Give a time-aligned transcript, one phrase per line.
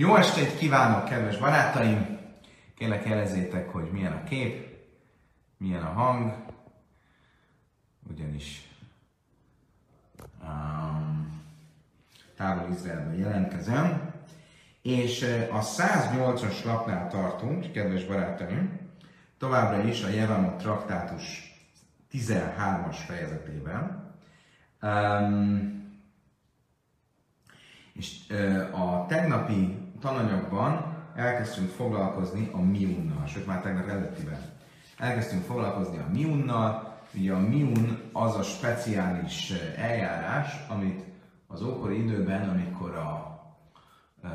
[0.00, 2.18] Jó estét kívánok, kedves barátaim!
[2.74, 4.76] Kérlek jelezzétek, hogy milyen a kép,
[5.56, 6.34] milyen a hang,
[8.10, 8.68] ugyanis
[10.42, 11.42] um,
[12.36, 14.12] távol Izraelben jelentkezem,
[14.82, 18.80] és a 108-as lapnál tartunk, kedves barátaim,
[19.38, 21.54] továbbra is a Jevamot traktátus
[22.12, 24.12] 13-as fejezetében.
[24.82, 25.76] Um,
[27.92, 34.40] és uh, a tegnapi tananyagban elkezdtünk foglalkozni a miunnal, sőt már tegnap előttiben.
[34.96, 41.04] Elkezdtünk foglalkozni a miunnal, ugye a miun az a speciális eljárás, amit
[41.46, 43.40] az ókori időben, amikor a
[44.22, 44.28] e,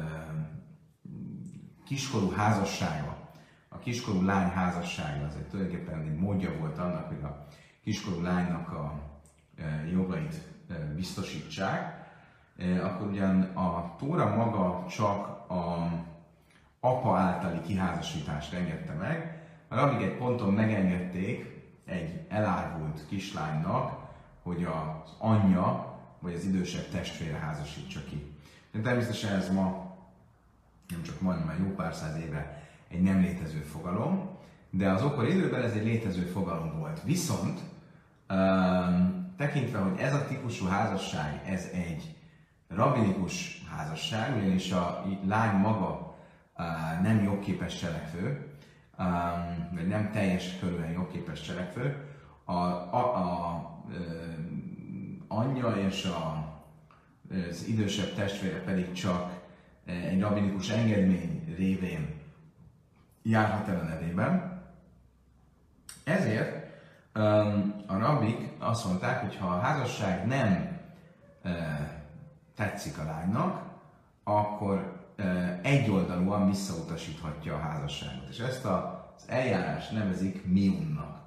[1.86, 3.18] kiskorú házassága,
[3.70, 7.46] a kiskorú lány házassága, az egy tulajdonképpen egy módja volt annak, hogy a
[7.84, 8.94] kiskorú lánynak a
[9.58, 10.42] e, jogait
[10.96, 12.02] biztosítsák,
[12.84, 15.92] akkor ugyan a Tóra maga csak a
[16.80, 24.00] apa általi kiházasítást engedte meg, a rabik egy ponton megengedték egy elárvult kislánynak,
[24.44, 28.36] hogy az anyja vagy az idősebb testvére házasítsa ki.
[28.72, 29.96] De természetesen ez ma,
[30.88, 34.30] nem csak majdnem már jó pár száz éve egy nem létező fogalom,
[34.70, 37.04] de az okor időben ez egy létező fogalom volt.
[37.04, 37.60] Viszont
[39.38, 42.13] tekintve, hogy ez a típusú házasság, ez egy
[42.76, 46.16] rabinikus házasság, ugyanis a lány maga
[47.02, 48.48] nem jogképes cselekvő,
[49.74, 52.08] vagy nem teljes körülön jogképes cselekvő,
[52.44, 53.84] a, a, a
[55.28, 56.52] anyja és a,
[57.50, 59.42] az idősebb testvére pedig csak
[59.86, 62.22] egy rabinikus engedmény révén
[63.22, 64.62] járhat el a nevében.
[66.04, 66.72] Ezért
[67.88, 70.80] a rabik azt mondták, hogy ha a házasság nem
[72.56, 73.62] tetszik a lánynak,
[74.24, 75.02] akkor
[75.62, 78.30] egyoldalúan visszautasíthatja a házasságot.
[78.30, 81.22] És ezt az eljárás nevezik miunnak.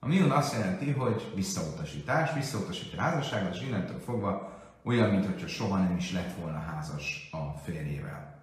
[0.00, 5.78] A miun azt jelenti, hogy visszautasítás, visszautasítja a házasságot, és innentől fogva olyan, mintha soha
[5.78, 8.40] nem is lett volna házas a férjével.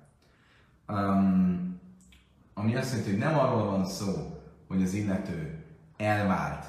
[0.87, 1.79] Um,
[2.53, 5.65] ami azt jelenti, hogy nem arról van szó, hogy az illető
[5.97, 6.65] elvált,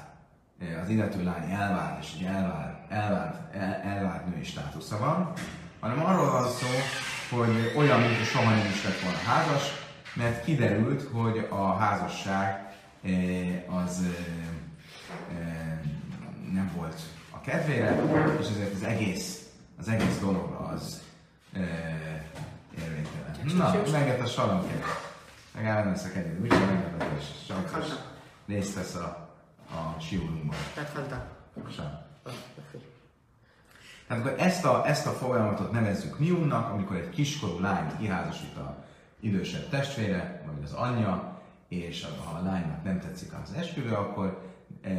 [0.81, 5.33] az illető lány elvált, és egy elvált, elvált, el, elvált női státusza van,
[5.81, 6.67] hanem arról van szó,
[7.35, 9.63] hogy olyan, mint soha nem is lett volna házas,
[10.13, 15.79] mert kiderült, hogy a házasság eh, az eh, eh,
[16.53, 18.03] nem volt a kedvére,
[18.39, 19.49] és ezért az egész,
[19.79, 21.01] az egész dolog az
[22.77, 23.55] érvénytelen.
[23.55, 24.63] Na, megett a.
[25.55, 27.23] Legalább nem leszek egyedül, úgyhogy meglepetés.
[27.47, 27.87] Sajnos
[28.47, 29.29] részt vesz a,
[29.69, 30.57] a siórunkban.
[31.75, 32.09] Sem.
[34.11, 38.83] Tehát akkor ezt a, ezt a folyamatot nevezzük miunnak, amikor egy kiskorú lányt kiházasít a
[39.19, 44.41] idősebb testvére, vagy az anyja, és ha a lánynak nem tetszik az esküvő, akkor
[44.81, 44.89] e,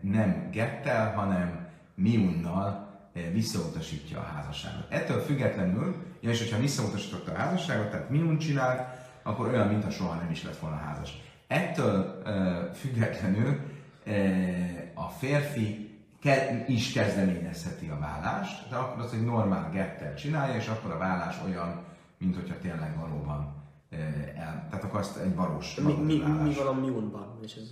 [0.00, 4.86] nem gettel, hanem miunnal e, visszautasítja a házasságot.
[4.88, 8.80] Ettől függetlenül, és hogyha visszautasította a házasságot, tehát miun csinált,
[9.22, 11.20] akkor olyan, mintha soha nem is lett volna házas.
[11.46, 12.30] Ettől e,
[12.74, 13.60] függetlenül
[14.04, 14.12] e,
[14.94, 15.85] a férfi
[16.26, 20.98] ke- is kezdeményezheti a vállást, de akkor az egy normál gettel csinálja, és akkor a
[20.98, 21.84] vállás olyan,
[22.18, 23.54] mint hogyha tényleg valóban
[24.36, 27.38] el, tehát akkor azt egy valós, mi, mi, mi, van a miunban?
[27.42, 27.70] És ez,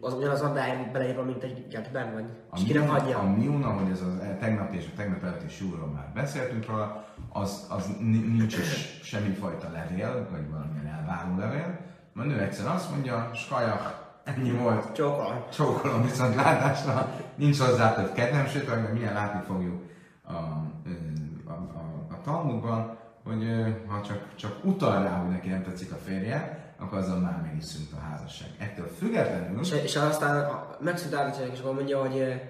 [0.00, 0.52] az ugyanaz a
[0.92, 3.18] beleírva, mint egy getben, vagy a miun, hagyja?
[3.18, 7.66] A miun, ahogy ez a tegnap és a tegnap előtti súlyról már beszéltünk róla, az,
[7.68, 11.78] az nincs is semmifajta levél, vagy valamilyen elváló levél,
[12.12, 14.92] mert nő egyszer azt mondja, skajak, ennyi volt.
[14.92, 15.44] Csókolom.
[15.52, 17.08] Csókolom viszont látásra.
[17.34, 19.82] Nincs hozzá több kedvem, sőt, hogy milyen látni fogjuk
[20.26, 23.44] a, a, a, a Talmudban, hogy
[23.88, 27.56] ha csak, csak utal rá, hogy neki nem tetszik a férje, akkor azon már meg
[27.56, 28.48] is szűnt a házasság.
[28.58, 29.60] Ettől függetlenül...
[29.60, 32.42] És, és aztán megszűnt állítani, és akkor mondja, hogy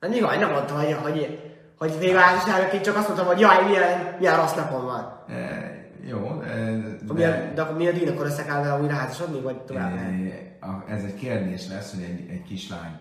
[0.00, 1.40] nem jaj, nem mondta, hogy, hogy,
[1.78, 5.22] hogy vége házasságnak, csak azt mondtam, hogy jaj, milyen, milyen rossz napom van.
[5.28, 7.14] E, jó, de...
[7.14, 9.96] De, de, akkor mi a dín, akkor össze kell vele újra házasodni, vagy tovább?
[9.96, 12.98] E, ez egy kérdés lesz, hogy egy, egy kislány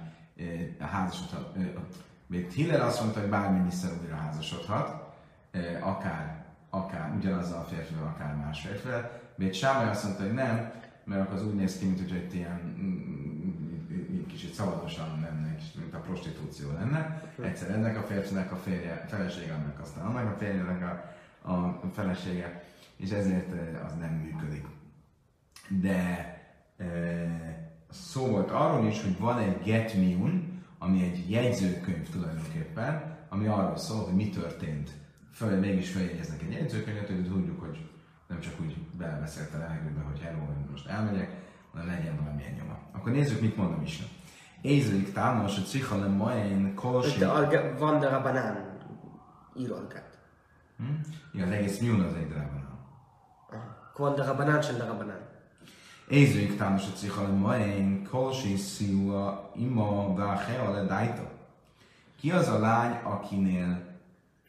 [0.80, 1.58] a házasodhat.
[2.28, 5.16] Még Hiller azt mondta, hogy bármennyiszer újra házasodhat,
[5.82, 9.12] akár, akár ugyanazzal a férfivel, akár más férfivel.
[9.36, 10.72] Még Sámai azt mondta, hogy nem,
[11.04, 15.94] mert akkor az úgy néz ki, mint hogy egy ilyen mm, kicsit szabadosan lenne, mint
[15.94, 17.22] a prostitúció lenne.
[17.44, 22.64] Egyszer ennek a férfinek a férje, felesége, annak aztán annak a férjének a, a felesége,
[22.98, 23.54] és ezért
[23.86, 24.66] az nem működik.
[25.82, 26.30] De
[27.90, 33.78] szó volt arról is, hogy van egy Get Miun, ami egy jegyzőkönyv tulajdonképpen, ami arról
[33.78, 34.90] szól, hogy mi történt.
[35.32, 37.90] Föl, mégis feljegyeznek egy jegyzőkönyvet, hogy tudjuk, hogy
[38.28, 41.36] nem csak úgy belebeszélt a levegőbe, hogy hello, én most elmegyek,
[41.72, 42.80] hanem legyen valamilyen nyoma.
[42.92, 44.04] Akkor nézzük, mit mondom is.
[44.62, 47.20] Ézlik támos, hogy cicha ma én kolsi.
[47.78, 48.80] Van de a banán
[49.58, 50.20] írolgat.
[50.78, 50.84] Hm?
[51.34, 52.65] Igen, az egész nyúl az egy darabban.
[54.98, 55.20] Banán.
[56.10, 61.32] Ézlik támos, hogy cicha ma én kolsi szíva ima váhe le dájta.
[62.20, 63.84] Ki az a lány, akinél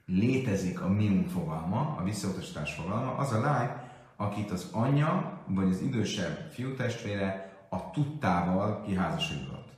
[0.06, 3.70] létezik a mium fogalma, a visszautasítás fogalma, az a lány,
[4.16, 9.68] akit az anyja vagy az idősebb fiútestvére a tudtával kiházasodott.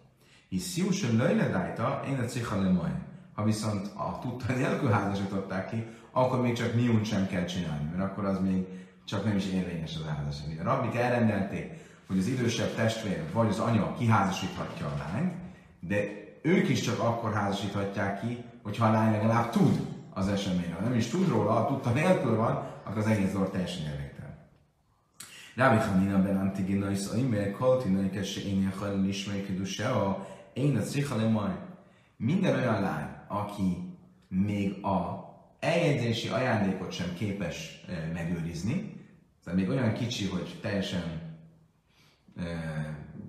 [0.49, 2.93] Hisz Sziusen löjledájta, én a cicha lemaj.
[3.35, 8.11] Ha viszont a tudta nélkül házasították ki, akkor még csak miun sem kell csinálni, mert
[8.11, 8.67] akkor az még
[9.09, 10.61] csak nem is érvényes az házasság.
[10.61, 11.73] A rabbik elrendelték,
[12.07, 15.33] hogy az idősebb testvér vagy az anya kiházasíthatja a lányt,
[15.81, 15.97] de
[16.43, 20.81] ők is csak akkor házasíthatják ki, hogyha a lány legalább tud az eseményről.
[20.81, 24.39] Nem is tud róla, ha tudta nélkül van, akkor az egész dolog teljesen érvénytelen.
[25.55, 30.81] Rabbi Hanina ben Antigina is aimer kaltinai kesse én hajlani ismerik se a én a
[30.81, 31.17] cicha
[32.17, 33.97] Minden olyan lány, aki
[34.29, 35.27] még a
[35.61, 38.98] eljegyzési ajándékot sem képes e, megőrizni,
[39.49, 41.03] tehát még olyan kicsi, hogy teljesen
[42.37, 42.45] e,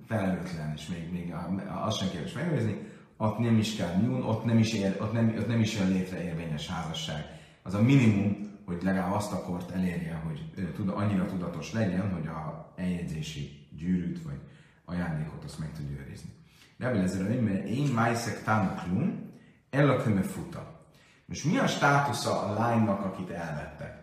[0.07, 1.33] felelőtlen, és még, még
[1.67, 2.77] azt sem képes megőrizni,
[3.17, 5.91] ott nem is kell nyúl, ott nem is, ér, ott nem, ott nem is jön
[5.91, 7.25] létre érvényes házasság.
[7.63, 12.27] Az a minimum, hogy legalább azt a kort elérje, hogy tud, annyira tudatos legyen, hogy
[12.27, 14.39] a eljegyzési gyűrűt vagy
[14.85, 16.29] ajándékot azt meg tudja őrizni.
[16.77, 19.31] Rebel ezzel, mert én májszek támoklum,
[19.69, 20.87] el a futa.
[21.25, 23.98] Most mi a státusza a lánynak, akit elvettek?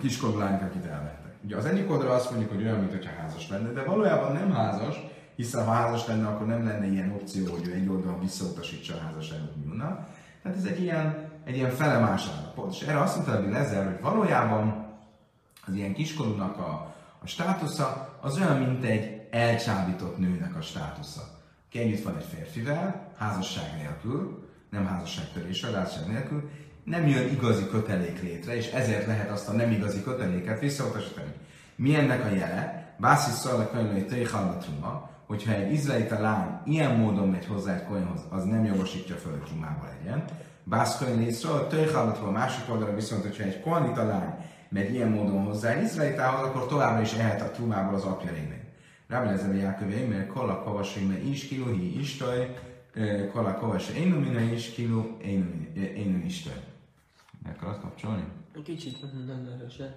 [0.00, 1.34] Kiskorú lánynak, akit elvettek.
[1.44, 4.96] Ugye az egyik azt mondjuk, hogy olyan, mintha házas lenne, de valójában nem házas,
[5.36, 9.04] hiszen ha házas lenne, akkor nem lenne ilyen opció, hogy ő egy oldalon visszautasítsa a
[9.06, 10.08] házasságot Miunnak.
[10.42, 12.72] Tehát ez egy ilyen, egy ilyen felemás állapot.
[12.72, 14.86] És erre azt mondta hogy ezzel, hogy valójában
[15.66, 21.20] az ilyen kiskorúnak a, a státusza az olyan, mint egy elcsábított nőnek a státusza.
[21.66, 26.50] Aki együtt van egy férfivel, házasság nélkül, nem házasságtöréssel, de házasság nélkül,
[26.86, 31.32] nem jön igazi kötelék létre, és ezért lehet azt a nem igazi köteléket visszautasítani.
[31.76, 32.94] Mi ennek a jele?
[32.98, 38.44] Bászi szalak könyvei tőjhalmatruma, hogyha egy izraelita lány ilyen módon megy hozzá egy kolyonhoz, az
[38.44, 40.24] nem jogosítja föl, hogy trumába legyen.
[40.64, 44.34] Bászkönyv észre, a tőjhalmatról a másik oldalra viszont, hogyha egy koanita lány
[44.68, 48.64] megy ilyen módon hozzá izraelitához, akkor továbbra is ehet a trumából az apja révén.
[49.08, 52.54] Rábel ezzel a Jákövé, mert kolla kavasai, is kiló, hi istaj,
[53.32, 55.16] kolla kavasai, én is kiló,
[55.76, 56.65] én istaj.
[57.46, 58.24] El akarod kapcsolni?
[58.64, 59.94] Kicsit nem erősen.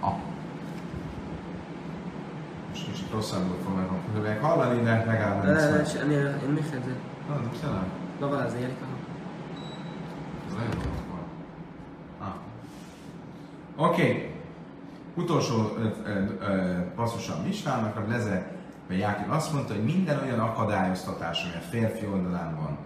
[0.00, 0.14] Ah.
[2.68, 5.46] Most kicsit rosszabbul fognak hallani, de megállom.
[5.46, 6.96] Ne, ne, ne, semmi, én még fedzel.
[7.28, 7.92] Na, nem szenem.
[8.20, 8.86] Na, válasz, Erika.
[10.46, 11.26] Ez nagyon jó volt.
[12.18, 12.34] Ah.
[13.88, 14.02] Oké.
[14.02, 14.39] Okay.
[15.22, 15.76] Utolsó
[16.94, 18.58] passzusa a Mistának, a Leze
[18.88, 22.78] vagy Jákib azt mondta, hogy minden olyan akadályoztatás, ami a férfi oldalán van,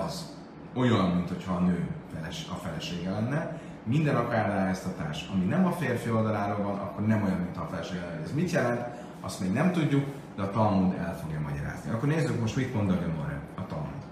[0.00, 0.36] az
[0.74, 3.60] olyan, mint hogyha a nő feles, a felesége lenne.
[3.84, 8.22] Minden akadályoztatás, ami nem a férfi oldaláról van, akkor nem olyan, mint a felesége lenne.
[8.22, 8.86] Ez mit jelent?
[9.20, 10.04] azt még nem tudjuk,
[10.36, 11.90] de a Talmud el fogja magyarázni.
[11.90, 14.02] Akkor nézzük most, mit mond a Gemara, a Talmud.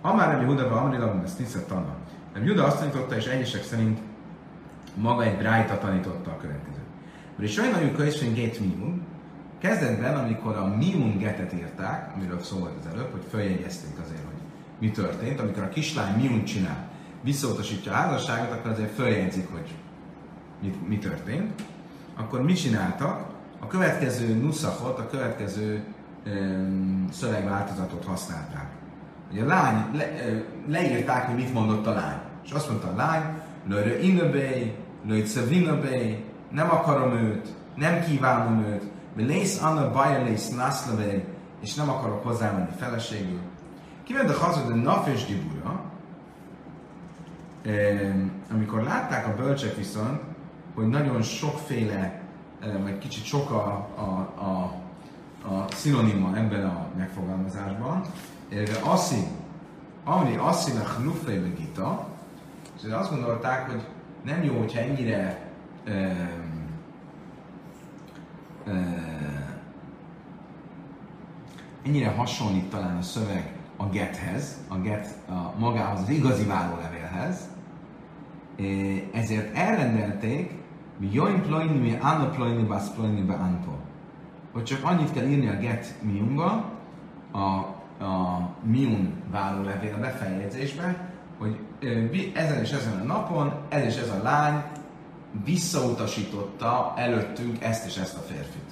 [0.00, 1.94] Amár nem Juda, Amri Labun, ezt tisztelt tanul.
[2.34, 3.98] Nem Juda azt tanította, és egyesek szerint
[4.94, 6.80] maga egy brájta tanította a következőt.
[7.38, 9.02] Is sajnáljuk könyvén get miun,
[9.58, 14.40] kezdetben, amikor a miun getet írták, amiről szó volt az előbb, hogy följegyezték azért, hogy
[14.78, 16.90] mi történt, amikor a kislány miun csinál,
[17.22, 19.74] visszautasítja a házasságot, akkor azért följegyzik, hogy
[20.62, 21.62] mi, mi történt.
[22.16, 23.32] Akkor mit csináltak?
[23.62, 25.84] a következő nuszakot, a következő
[26.26, 28.66] um, szövegváltozatot használták.
[29.30, 30.08] Hogy a lány, le,
[30.68, 32.18] leírták, hogy mit mondott a lány.
[32.44, 33.22] És azt mondta a lány,
[33.66, 38.82] lőre inöbé, lőre szevinöbé, nem akarom őt, nem kívánom őt,
[39.16, 41.24] lész anna baja lész nászlövé,
[41.60, 43.40] és nem akarok hozzámenni feleségül.
[44.04, 45.84] Kiment a hazud a nap és dibura,
[48.50, 50.20] amikor látták a bölcsek viszont,
[50.74, 52.20] hogy nagyon sokféle
[52.82, 54.74] vagy kicsit sok a, a, a,
[55.54, 58.02] a szinonima ebben a megfogalmazásban.
[58.48, 59.26] De asszi,
[60.04, 62.06] ami asszinak luffejbe gita,
[62.86, 63.82] és azt gondolták, hogy
[64.24, 65.50] nem jó, hogyha ennyire
[65.88, 66.78] um,
[68.66, 69.22] um,
[71.86, 77.50] ennyire hasonlít talán a szöveg a gethez, a get a magához, az igazi várólevélhez,
[79.12, 80.52] ezért elrendelték
[80.98, 83.72] mi joim plojni, mi anna plojni, basz plojni, be anpo.
[84.52, 86.70] Hogy csak annyit kell írni a get miunga,
[87.30, 87.38] a,
[88.04, 90.96] a Miun vállólevél befejezésbe, hogy
[92.34, 94.62] ezen és ezen a napon ez és ez a lány
[95.44, 98.70] visszautasította előttünk ezt és ezt a férfit.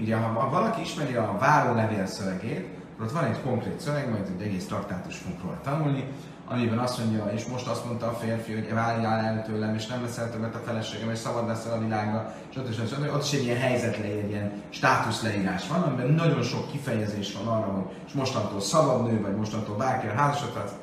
[0.00, 2.68] Ugye, ha valaki ismeri a várólevél szövegét,
[3.02, 6.04] ott van egy konkrét szöveg, majd egy egész traktátus fogunk róla tanulni,
[6.50, 10.02] amiben azt mondja, és most azt mondta a férfi, hogy váljál el tőlem, és nem
[10.02, 12.72] leszel többet a feleségem, és szabad leszel a világra, stb.
[12.72, 12.86] stb.
[12.86, 13.14] stb.
[13.14, 17.84] Ott is egy ilyen helyzetleír, ilyen státuszleírás van, amiben nagyon sok kifejezés van arra, hogy
[18.06, 20.78] és mostantól szabad nő, vagy mostantól bárki a házasat,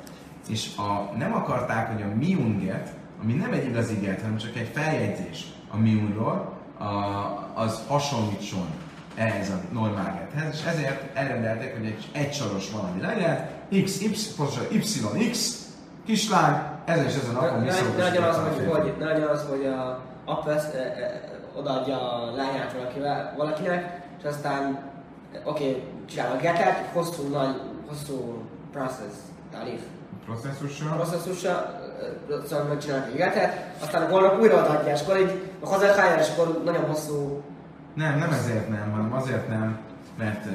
[0.48, 4.70] és a, nem akarták, hogy a miunget, ami nem egy igazi get, hanem csak egy
[4.74, 6.84] feljegyzés a miunról, a,
[7.54, 8.66] az hasonlítson
[9.14, 13.48] ehhez a normál gethez, és ezért elrendelték, hogy egy egysoros valami legyen,
[13.84, 15.64] x, y, pontosan y, x,
[16.06, 17.98] kislány, ez és ez a napon visszautosítják.
[17.98, 21.20] Ne legyen az, hogy, hogy, ne legyen az, hogy a apa ezt, e, e,
[21.56, 24.78] odaadja a lányát valakivel, valakinek, és aztán
[25.44, 29.14] oké, okay, csinál a getet, hosszú, nagy, hosszú process,
[29.50, 29.80] tarif.
[30.26, 30.96] Processzussal?
[30.96, 31.80] Processzussal,
[32.48, 36.84] szóval megcsinálnak egy getet, aztán holnap újra odaadja, és akkor így hazakájál, és akkor nagyon
[36.84, 37.42] hosszú
[37.96, 39.78] nem, nem ezért nem, hanem azért nem,
[40.18, 40.46] mert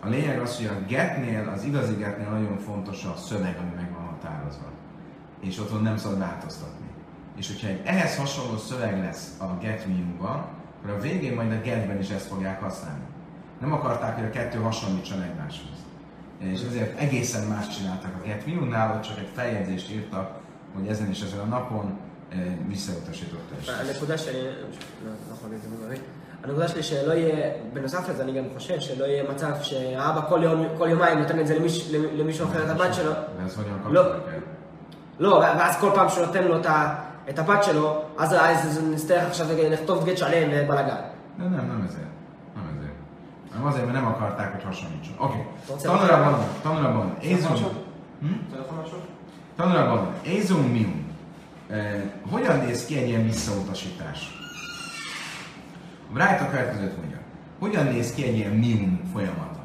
[0.00, 3.92] a lényeg az, hogy a getnél, az igazi getnél nagyon fontos a szöveg, ami meg
[3.92, 4.66] van határozva.
[5.40, 6.86] És otthon nem szabad változtatni.
[7.36, 10.46] És hogyha egy ehhez hasonló szöveg lesz a get miumban,
[10.78, 13.04] akkor a végén majd a getben is ezt fogják használni.
[13.60, 15.84] Nem akarták, hogy a kettő hasonlítson egymáshoz.
[16.52, 20.30] És ezért egészen más csináltak a get miumnál, hogy csak egy feljegyzést írtak,
[20.74, 21.98] hogy ezen és ezen a napon
[22.68, 23.54] visszautasította.
[23.80, 24.42] הנקודה שאני,
[25.04, 26.00] לא יכול להגיד
[26.44, 30.64] הנקודה שלי שלא יהיה, בנוסף לזה אני גם חושב שלא יהיה מצב שהאבא כל יום,
[30.78, 33.12] כל יומיים נותן את זה למיש, למישהו אחר את הבת שלו.
[33.90, 34.02] לא,
[35.18, 36.60] לא, ואז כל פעם שהוא נותן לו
[37.28, 41.00] את הבת שלו, אז נצטרך עכשיו לכתוב גט שלם ובלאגן.
[41.38, 42.13] Nem, nem, nem ezért.
[43.54, 45.14] Nem azért, mert nem akarták, hogy hasonlítson.
[45.18, 45.46] Oké.
[45.68, 45.82] Okay.
[45.82, 47.16] Tanulra van, tanulra van.
[47.20, 47.52] Ézum.
[49.56, 50.14] Tanulra van.
[50.22, 51.12] Ézum mium.
[51.68, 54.32] Eh, hogyan néz ki egy ilyen visszautasítás?
[56.10, 57.18] A Brájta következőt mondja.
[57.58, 59.62] Hogyan néz ki egy ilyen mium folyamata?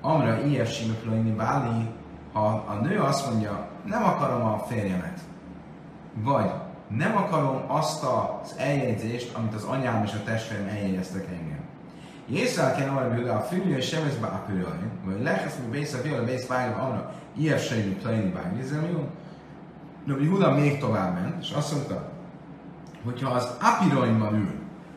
[0.00, 1.88] Amra ilyes simöklőini báli,
[2.32, 5.20] ha a nő azt mondja, nem akarom a férjemet,
[6.14, 6.50] vagy
[6.88, 11.57] nem akarom azt az eljegyzést, amit az anyám és a testvérem eljegyeztek engem.
[12.30, 16.24] Jézsel kell arra, hogy a fülő sem ez bápülően, vagy lehesz mi bész a viola
[16.24, 19.08] bész bájra arra, ilyes sejű plani bájra, ez jó.
[20.04, 22.10] De Huda még tovább ment, és azt mondta,
[23.04, 24.54] hogyha az apiroinban ül,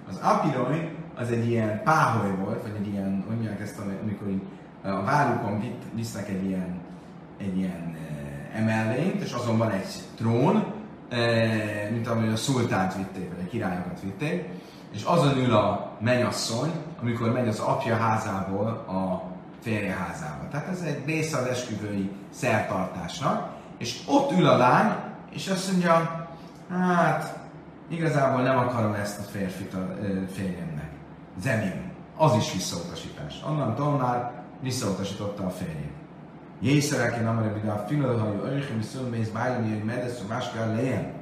[0.10, 4.28] az apiroin az egy ilyen páholy volt, vagy egy ilyen, mondják ezt, amikor
[4.82, 6.80] a vállukon visznek egy ilyen,
[7.38, 7.96] egy ilyen
[8.56, 10.64] emelvényt, és azon van egy trón,
[11.92, 14.50] mint amely a szultánt vitték, vagy a királyokat vitték,
[14.94, 16.72] és azon ül a menyasszony,
[17.02, 19.24] amikor megy az apja házából a
[19.62, 20.48] férje házába.
[20.52, 24.96] Tehát ez egy része az esküvői szertartásnak, és ott ül a lány,
[25.30, 26.28] és azt mondja,
[26.70, 27.40] hát
[27.88, 29.88] igazából nem akarom ezt a férfit a
[30.32, 30.90] férjemnek.
[31.42, 31.92] Zemim.
[32.18, 33.42] Az is visszautasítás.
[33.50, 34.32] Onnantól már
[34.62, 35.92] visszautasította a férjét.
[36.60, 41.14] Jészerelken amire bide a filolhajú öjhem viszont mész bájlani, hogy medesz, más kell legyen.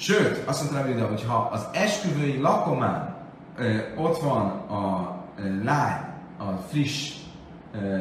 [0.00, 3.14] Sőt, azt mondta Rebide, hogy ha az esküvői lakomán
[3.56, 6.00] ö, ott van a ö, lány,
[6.38, 7.16] a friss,
[7.72, 7.98] ö,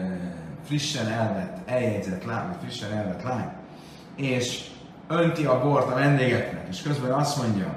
[0.66, 3.50] frissen elvett, eljegyzett lány, vagy frissen elvett lány,
[4.16, 4.70] és
[5.08, 7.76] önti a bort a vendégeknek, és közben azt mondja,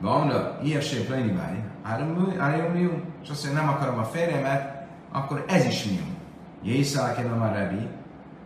[0.00, 1.64] Vamra, ilyeség lenni báj,
[2.72, 6.16] mium, és azt mondja, nem akarom a férjemet, akkor ez is mium.
[6.62, 7.88] Jészálken a Rebi,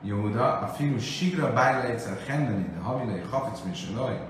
[0.03, 4.21] Jóda, a fiú sigra bájlejtszer hendeni, de havilai hafic mint se laj.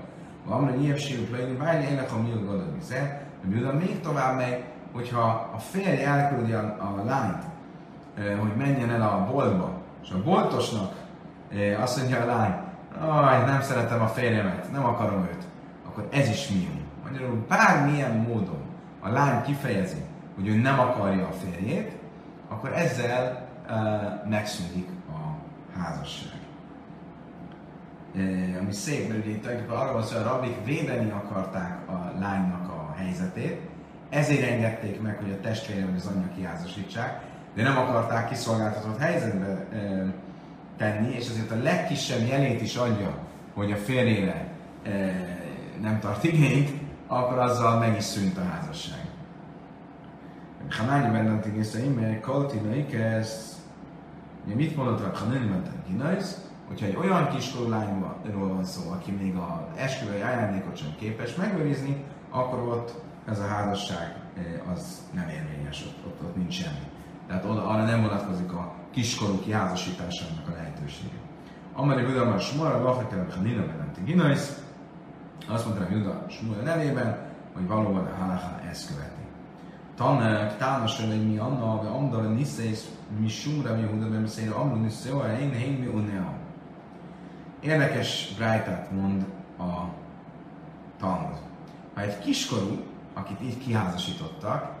[0.45, 5.49] Vamra, ilyeség lenni báj, ének a miul gadad vize, de Jóda még tovább megy, hogyha
[5.55, 7.43] a férj elküldi a, a lányt,
[8.39, 9.71] hogy menjen el a boltba,
[10.03, 10.93] és a boltosnak
[11.79, 12.53] azt mondja a lány,
[13.01, 15.43] aj, nem szeretem a férjemet, nem akarom őt,
[15.87, 16.81] akkor ez is mium.
[17.03, 18.61] Magyarul bármilyen módon
[18.99, 20.01] a lány kifejezi,
[20.35, 21.91] hogy ő nem akarja a férjét,
[22.49, 24.87] akkor ezzel uh, megszűnik
[25.79, 26.37] házasság.
[28.15, 32.13] Uh, ami szép, mert ugye itt arra van szó, hogy a rabik védeni akarták a
[32.19, 33.59] lánynak a helyzetét,
[34.09, 37.21] ezért engedték meg, hogy a testvére vagy az anyja kiházasítsák,
[37.55, 40.07] de nem akarták kiszolgáltatott helyzetbe uh,
[40.77, 43.17] tenni, és azért a legkisebb jelét is adja,
[43.53, 44.47] hogy a férjére
[44.83, 44.89] e,
[45.81, 46.71] nem tart igényt,
[47.07, 49.05] akkor azzal meg is szűnt a házasság.
[50.69, 53.57] Ha mányi bennent egészen ime, kaltina ikesz,
[54.45, 59.11] ugye mit mondott ha nem mentem kinajsz, hogyha egy olyan kiskorú lányról van szó, aki
[59.11, 62.93] még a esküvői ajándékot sem képes megőrizni, akkor ott
[63.25, 66.87] ez a házasság e, az nem érvényes, ott, ott, ott nincs semmi.
[67.27, 71.17] Tehát oda, arra nem vonatkozik a kiskorú kiházasításának a lehetősége.
[71.73, 74.63] Amari Buda már Sumara, Vachakelek a Nina Benenti Ginajsz,
[75.47, 77.17] azt mondta a Juda Sumara nevében,
[77.53, 79.18] hogy valóban a halaká ezt követi.
[79.99, 82.89] Tanak, tánas hogy mi anna, amdal niszész,
[83.19, 86.33] mi sumra, mi huda, mi szél, amru niszél, én, én, mi unea.
[87.59, 89.25] Érdekes brájtát mond
[89.57, 89.89] a
[90.99, 91.37] Talmud.
[91.93, 94.71] Ha egy kiskorú, akit így kiházasítottak,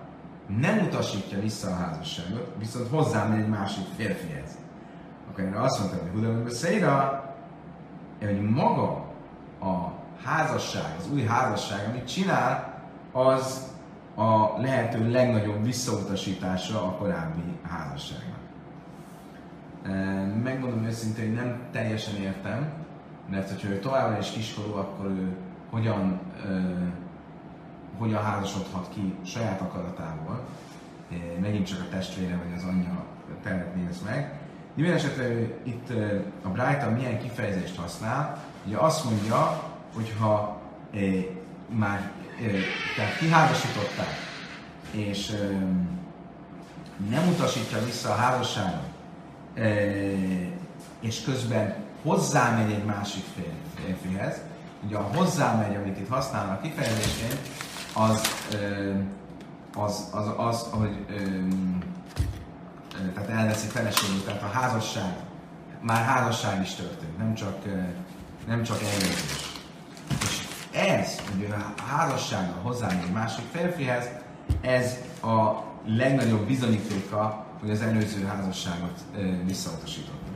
[0.59, 4.57] nem utasítja vissza a házasságot, viszont hozzámegy egy másik férfihez.
[5.31, 7.23] Akkor erre azt mondta, hogy Huda Beszéra,
[8.19, 8.89] hogy maga
[9.61, 9.91] a
[10.23, 13.68] házasság, az új házasság, amit csinál, az
[14.19, 18.39] a lehető legnagyobb visszautasítása a korábbi házasságnak.
[20.43, 22.73] Megmondom őszintén, hogy nem teljesen értem,
[23.29, 25.35] mert hogyha ő továbbra is kiskorú, akkor ő
[25.69, 26.19] hogyan,
[27.97, 30.45] hogyan házasodhat ki saját akaratából,
[31.41, 33.03] megint csak a testvére vagy az anyja
[33.43, 34.39] tervet néz meg.
[34.73, 35.89] Minden esetre ő itt
[36.43, 40.61] a Brighton milyen kifejezést használ, ugye azt mondja, hogyha
[41.69, 42.11] már
[42.95, 44.27] tehát kiházasították,
[44.91, 45.31] és
[47.09, 48.87] nem utasítja vissza a házasságot,
[50.99, 53.23] és közben hozzámegy egy másik
[53.75, 54.37] férfihez,
[54.85, 57.39] ugye a hozzámegy, amit itt használnak kifejezésként,
[57.93, 58.21] az,
[59.75, 61.05] az, az, az, hogy
[63.13, 65.15] tehát elveszi feleségül, tehát a házasság,
[65.81, 67.57] már házasság is történt, nem csak,
[68.47, 69.57] nem csak eljövés.
[70.21, 74.09] És ez, hogy a házassággal hozzámegy egy másik férfihez,
[74.61, 78.99] ez a legnagyobb bizonyítéka, hogy az előző házasságot
[79.45, 80.31] visszautasította.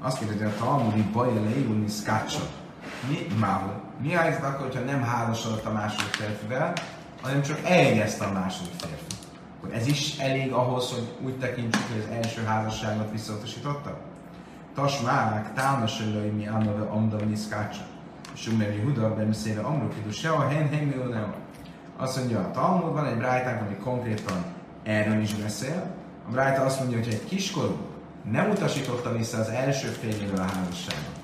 [0.00, 2.40] Azt kérdezi, hogy a Talmudi baja leírulni szkácsa.
[3.08, 3.62] Mi, már,
[4.00, 6.72] mi a helyzet akkor, hogyha nem házasodott a második férfivel,
[7.22, 9.04] hanem csak eljegyezte a második férfi?
[9.58, 14.00] Akkor ez is elég ahhoz, hogy úgy tekintsük, hogy az első házasságot visszautasította?
[14.74, 17.82] Tasmák, támasölői mi amnave amdavni szkácsa.
[18.34, 21.34] Sumeri Huda, Bemszére Amrukidu, se a hen hen.
[21.96, 24.44] Azt mondja, a Talmudban egy brájtánk, ami konkrétan
[24.82, 25.94] erről is beszél.
[26.28, 27.76] A brájta azt mondja, hogy egy kiskorú
[28.30, 31.20] nem utasította vissza az első férjével a házasságot,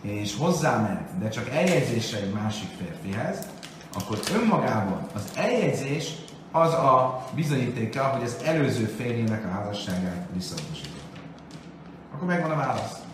[0.00, 3.46] és hozzáment, de csak eljegyzéssel egy másik férfihez,
[3.94, 6.14] akkor önmagában az eljegyzés
[6.52, 11.20] az a bizonyítéka, hogy az előző férjének a házasságát visszautasította.
[12.14, 13.07] Akkor megvan a válasz.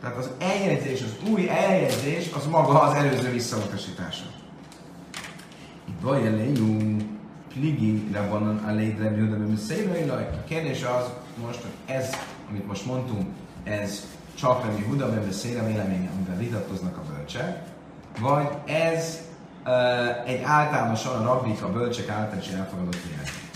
[0.00, 4.24] Tehát az eljegyzés, az új eljegyzés, az maga az előző visszautasítása.
[6.00, 6.76] Vajelejú
[7.48, 9.08] pligi rabbanon a létre
[10.32, 11.10] A kérdés az
[11.46, 12.14] most, hogy ez
[12.50, 13.26] amit most mondtunk,
[13.64, 17.62] ez csak Rabbi Huda Bebe Széra véleménye, amivel vitatkoznak a bölcsek,
[18.20, 19.20] vagy ez
[19.66, 23.48] uh, egy általánosan a rabbik, a bölcsek által is elfogadott vélemény.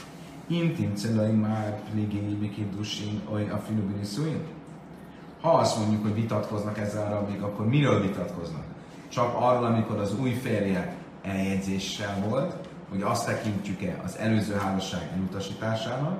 [0.46, 4.40] Intim celai már pligény bikidusin, oly a filubini szújn.
[5.44, 8.62] Ha azt mondjuk, hogy vitatkoznak ezzel a rabbik, akkor miről vitatkoznak?
[9.08, 12.54] Csak arról, amikor az új férje eljegyzéssel volt,
[12.90, 16.18] hogy azt tekintjük-e az előző házasság elutasításának,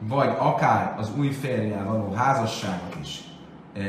[0.00, 3.20] vagy akár az új férjel való házasságot is
[3.74, 3.80] e,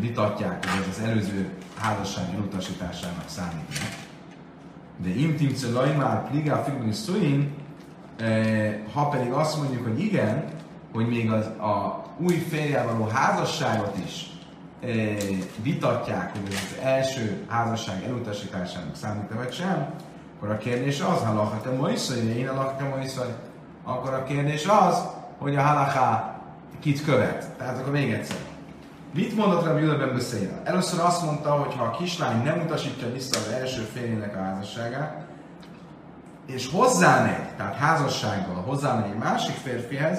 [0.00, 3.78] vitatják, hogy ez az előző házasság elutasításának számít.
[4.96, 7.54] De intimce lajmár pligá figurni szuin,
[8.16, 10.44] e, ha pedig azt mondjuk, hogy igen,
[10.92, 14.30] hogy még az a új férjel való házasságot is
[14.80, 14.86] e,
[15.62, 19.94] vitatják, hogy az első házasság elutasításának számít vagy sem,
[20.36, 22.00] akkor a kérdés az, ha lakhatom majd
[22.36, 23.10] én a lakhatom majd
[23.84, 25.02] akkor a kérdés az,
[25.38, 26.40] hogy a halaká
[26.80, 27.48] kit követ.
[27.58, 28.36] Tehát akkor még egyszer.
[29.14, 30.60] Mit mondott Rabbi Judah ben?
[30.64, 35.24] Először azt mondta, hogy ha a kislány nem utasítja vissza az első férjének a házasságát,
[36.46, 40.18] és hozzámegy, tehát házassággal hozzámegy egy másik férfihez,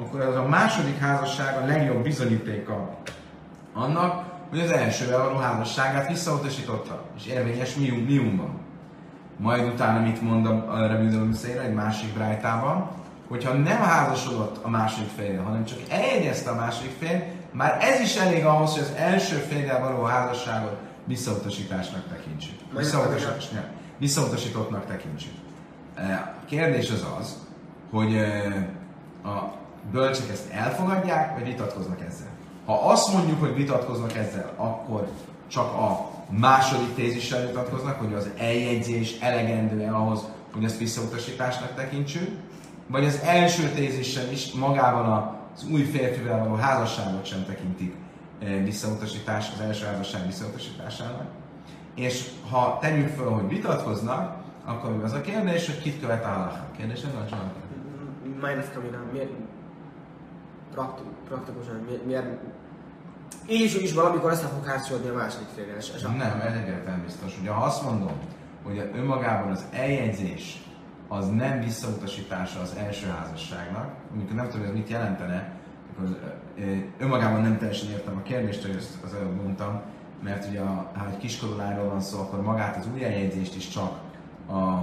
[0.00, 2.96] akkor az a második házasság a legjobb bizonyítéka
[3.74, 8.50] annak, hogy az elsővel való házasságát visszautasította, és érvényes mium, miumban.
[9.36, 12.90] Majd utána mit mond a Judah egy másik brájtában,
[13.28, 18.16] hogyha nem házasodott a második férje, hanem csak eljegyezte a második fél, már ez is
[18.16, 22.58] elég ahhoz, hogy az első férjel való házasságot visszautasításnak tekintsük.
[22.76, 23.64] Visszautasításnak,
[23.98, 25.32] visszautasítottnak tekintsük.
[25.94, 27.46] E, a kérdés az az,
[27.90, 28.68] hogy e,
[29.24, 29.58] a
[29.90, 32.28] bölcsek ezt elfogadják, vagy vitatkoznak ezzel.
[32.66, 35.08] Ha azt mondjuk, hogy vitatkoznak ezzel, akkor
[35.48, 42.28] csak a második tézissel vitatkoznak, hogy az eljegyzés elegendő ahhoz, hogy ezt visszautasításnak tekintsük,
[42.86, 47.94] vagy az első tézissel is magában az új férfivel való házasságot sem tekintik
[48.38, 51.26] eh, visszautasítás, az első házasság visszautasításának.
[51.94, 56.64] És ha tegyük föl, hogy vitatkoznak, akkor az a kérdés, hogy kit követ a halakha.
[56.76, 57.36] Kérdés ez a
[58.40, 59.30] Minus Kamina, miért
[61.28, 62.26] praktikusan, miért,
[63.48, 65.72] így is, is valamikor össze fog hátsolni a második félre.
[66.08, 67.38] Nem, ez egyáltalán biztos.
[67.40, 68.12] Ugye ha azt mondom,
[68.62, 70.62] hogy önmagában az eljegyzés
[71.08, 75.52] az nem visszautasítása az első házasságnak, amikor nem tudom, hogy ez mit jelentene,
[75.92, 76.18] akkor
[76.98, 79.80] önmagában nem teljesen értem a kérdést, hogy ezt az előbb mondtam,
[80.22, 81.56] mert ugye ha egy kiskorú
[81.88, 83.98] van szó, akkor magát az új eljegyzést is csak
[84.46, 84.82] a,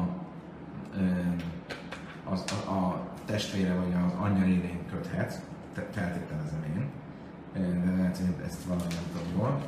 [2.29, 5.41] az, a, a testvére vagy az anyja révén köthet,
[5.75, 6.89] feltételezem én.
[7.85, 9.61] De lehet, hogy ezt valahogy nem tudom jól.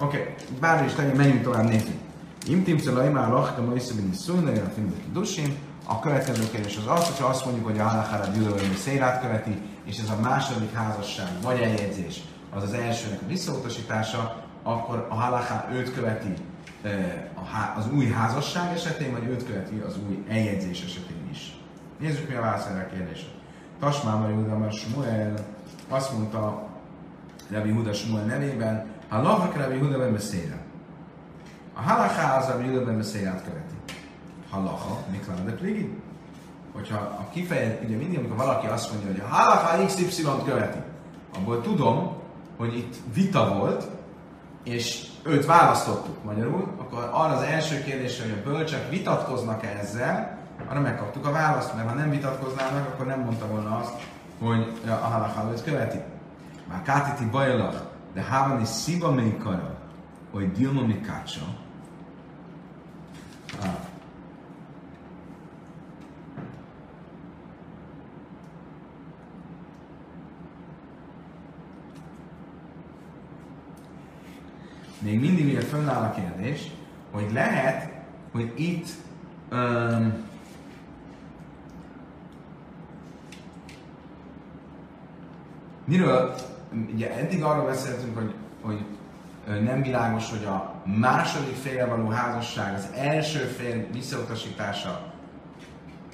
[0.00, 0.58] Oké, okay.
[0.60, 1.96] bármi is legyen, menjünk tovább, nézzük.
[2.46, 4.70] Imtimce laimá lachka ma iszabini szújna, a
[5.12, 5.56] dusin.
[5.86, 9.98] A következő kérdés az az, hogyha azt mondjuk, hogy a halakára gyűlölni szélát követi, és
[9.98, 12.20] ez a második házasság vagy eljegyzés,
[12.54, 16.34] az az elsőnek a visszautasítása, akkor a halaká őt követi
[17.76, 21.56] az új házasság esetén, vagy őt követi az új eljegyzés esetén is.
[21.98, 23.28] Nézzük, mi a válasz erre a kérdésre.
[23.78, 25.34] Tasmáma Júda, mert Smuel
[25.88, 26.66] azt mondta
[27.50, 30.58] Rabbi Huda Smuel nevében, ha lavak Rabbi Huda ben beszélre.
[31.74, 33.74] A halaká az Rabbi Huda ben beszélát követi.
[34.50, 35.96] Halacha, mikor de pligi?
[36.72, 40.78] Hogyha a kifejez, ugye mindig, amikor valaki azt mondja, hogy a halaká XY-t követi,
[41.36, 42.16] abból tudom,
[42.56, 43.88] hogy itt vita volt,
[44.64, 50.37] és őt választottuk magyarul, akkor arra az első kérdésre, hogy a bölcsek vitatkoznak-e ezzel,
[50.68, 53.92] arra megkaptuk a választ, mert ha nem vitatkoznának, akkor nem mondta volna azt,
[54.40, 55.98] hogy a halakha őt követi.
[56.68, 57.76] Már kátiti bajlach,
[58.14, 59.78] de hávani sziba még kara,
[60.30, 61.42] hogy dilma mi kácsa.
[75.00, 76.70] még mindig ugye fönnáll a kérdés,
[77.10, 77.90] hogy lehet,
[78.32, 78.88] hogy itt
[79.52, 80.26] um,
[85.88, 86.34] miről,
[86.94, 88.84] ugye eddig arról beszéltünk, hogy, hogy
[89.62, 95.12] nem világos, hogy a második félre való házasság, az első fél visszautasítása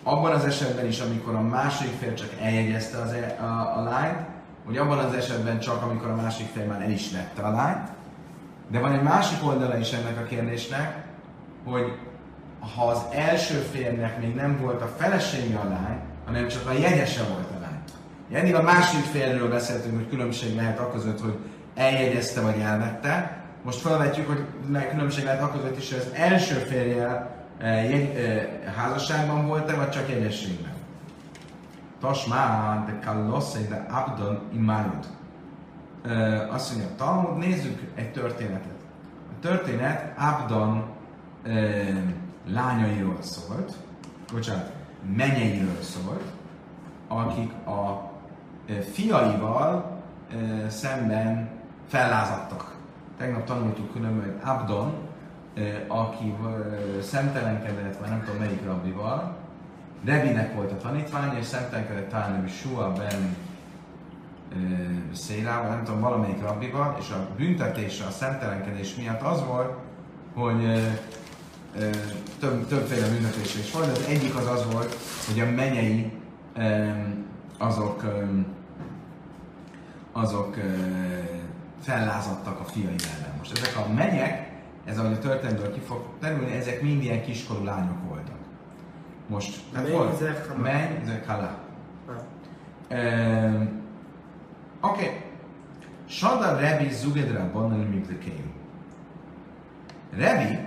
[0.05, 4.19] abban az esetben is, amikor a második fél csak eljegyezte az e, a, a lányt,
[4.65, 7.89] vagy abban az esetben csak, amikor a másik fél már el is vette a lányt,
[8.71, 11.05] de van egy másik oldala is ennek a kérdésnek,
[11.65, 11.99] hogy
[12.75, 17.23] ha az első férnek még nem volt a felesége a lány, hanem csak a jegyese
[17.23, 17.54] volt
[18.31, 18.41] lány.
[18.41, 21.37] Eddig a második férről beszéltünk, hogy különbség lehet a között, hogy
[21.75, 23.43] eljegyezte vagy elvette.
[23.63, 24.45] Most felvetjük, hogy
[24.91, 29.91] különbség lehet a között is, hogy az első férjel eh, jegy, eh, házasságban volt-e, vagy
[29.91, 30.73] csak jegyességben.
[32.01, 35.07] Tasmán de kallosszai de abdon imárud
[36.51, 38.77] azt mondja Talmud, nézzük egy történetet.
[39.31, 40.85] A történet Abdan
[42.47, 43.73] lányairól szólt,
[44.33, 44.73] bocsánat,
[45.17, 46.23] menyeiről szólt,
[47.09, 48.13] akik a
[48.92, 50.00] fiaival
[50.68, 51.48] szemben
[51.88, 52.74] fellázadtak.
[53.18, 54.94] Tegnap tanultuk hogy Abdon,
[55.88, 56.35] aki
[57.03, 59.37] szemtelenkedett, vagy nem tudom melyik rabbival,
[60.05, 63.37] Rebinek volt a tanítványa, és szemtelenkedett talán Sua ben
[65.12, 69.72] Szélával, nem tudom, valamelyik rabbival, és a büntetése a szemtelenkedés miatt az volt,
[70.35, 70.90] hogy
[72.38, 74.96] több, többféle büntetése is volt, az egyik az az volt,
[75.27, 76.12] hogy a menyei
[77.59, 78.05] azok
[80.12, 80.57] azok
[81.81, 83.37] fellázadtak a fiai ellen.
[83.38, 84.53] Most ezek a menyek,
[84.85, 88.37] ez ahogy a történetből ki fog terülni, ezek mind ilyen kiskorú lányok voltak.
[89.27, 91.59] Most, tehát volt, menny, ezek halá.
[94.81, 95.03] Oké.
[95.05, 95.23] Okay.
[96.07, 98.53] Sada Rebi Zugedra Bannal Migdekeim.
[100.17, 100.59] Rebi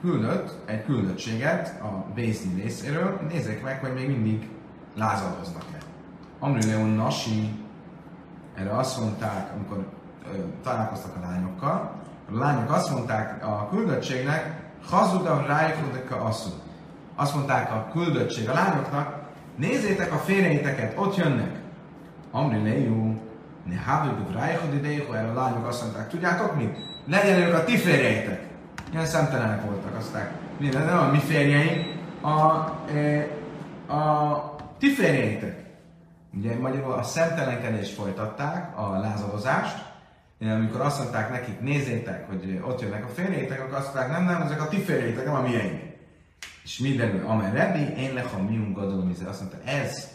[0.00, 4.48] küldött egy küldöttséget a Bézni részéről, nézzék meg, hogy még mindig
[4.94, 5.73] lázadoznak-e.
[6.44, 7.50] Amri Leon Nasi,
[8.54, 9.86] erre azt mondták, amikor
[10.32, 11.92] ö, találkoztak a lányokkal,
[12.32, 16.50] a lányok azt mondták a küldöttségnek, hazudam rájkodeka asszú.
[17.14, 19.22] Azt mondták a küldöttség a lányoknak,
[19.56, 21.60] nézzétek a férjeiteket, ott jönnek.
[22.30, 23.14] Amri Leju,
[23.64, 26.76] ne havőbb rájhod idejék, erre a lányok azt mondták, tudjátok mit?
[27.06, 28.46] Legyenek a ti férjeitek.
[28.92, 33.28] Ilyen szemtelenek voltak, aztán minden, nem a mi férjeink, a, e,
[33.94, 35.63] a ti férjeitek.
[36.36, 39.92] Ugye magyarul a szemtelenkedést folytatták, a lázadozást,
[40.40, 44.42] amikor azt mondták nekik, nézzétek, hogy ott jönnek a férjeitek, akkor azt mondták, nem, nem,
[44.42, 45.82] ezek a ti férjeitek, nem a miénk.
[46.64, 50.08] És mindenül, amely Rebbi, én leham miun gadolom, azt mondta, ez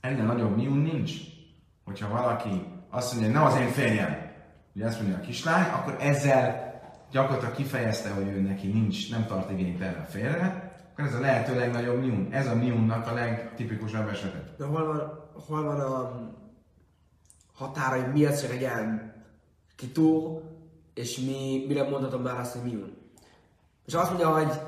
[0.00, 1.12] ennél nagyobb miun nincs.
[1.84, 4.16] Hogyha valaki azt mondja, nem az én férjem,
[4.74, 6.70] ugye azt mondja a kislány, akkor ezzel
[7.10, 10.69] gyakorlatilag kifejezte, hogy ő neki nincs, nem tart igényt erre a akkor
[11.04, 12.28] ez a lehető legnagyobb miun.
[12.30, 14.54] Ez a miunnak a legtipikusabb esete.
[14.58, 16.30] De hol van, hol van a
[17.54, 19.14] határa, hogy mi az egy ilyen
[19.76, 20.42] kitó,
[20.94, 22.96] és mi, mire mondhatom már azt, hogy miun.
[23.86, 24.60] És azt mondja, hogy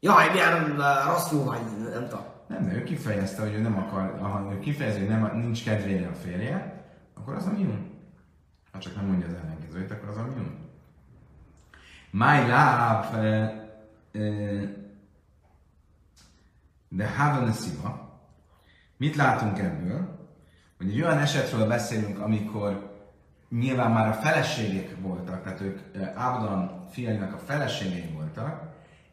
[0.00, 0.76] jaj, milyen
[1.06, 1.60] rosszul vagy,
[1.92, 2.24] nem tudom.
[2.46, 6.08] Nem, de ő kifejezte, hogy ő nem akar, ha ő kifejezi, hogy nem, nincs kedvére
[6.08, 7.92] a férje, akkor az a miun.
[8.72, 10.62] Ha csak nem mondja az ellenkezőjét, akkor az a miun.
[12.10, 13.64] My love,
[16.96, 18.20] de Haven Sziva.
[18.96, 20.18] Mit látunk ebből?
[20.78, 22.92] Hogy egy olyan esetről beszélünk, amikor
[23.50, 25.78] nyilván már a feleségek voltak, tehát ők
[26.14, 28.62] Ábdon fiainak a feleségei voltak,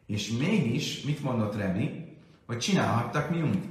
[0.06, 2.16] és mégis mit mondott Rebi?
[2.46, 3.64] Hogy csinálhattak miunt.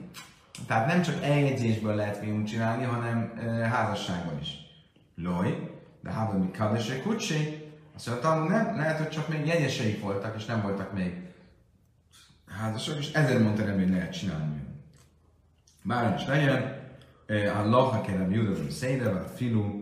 [0.68, 4.50] Tehát nem csak eljegyzésből lehet miunt csinálni, hanem e, házasságban is.
[5.16, 7.72] Loj, de Hábon mi kadesek kutsé.
[7.96, 11.31] Azt mondta, nem, lehet, hogy csak még jegyeseik voltak, és nem voltak még
[12.60, 14.64] házasok, és ezért mondta Rebi, hogy lehet csinálni.
[15.84, 16.80] Bár is legyen,
[17.56, 19.82] a laha kerem judazom széde, a filu,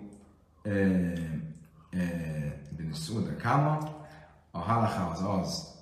[2.78, 3.98] de szóda kama,
[4.52, 5.78] a halacha az az,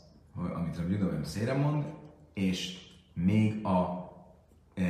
[0.56, 1.86] amit a Judavem szére mond,
[2.34, 2.78] és
[3.14, 4.10] még a
[4.76, 4.84] e,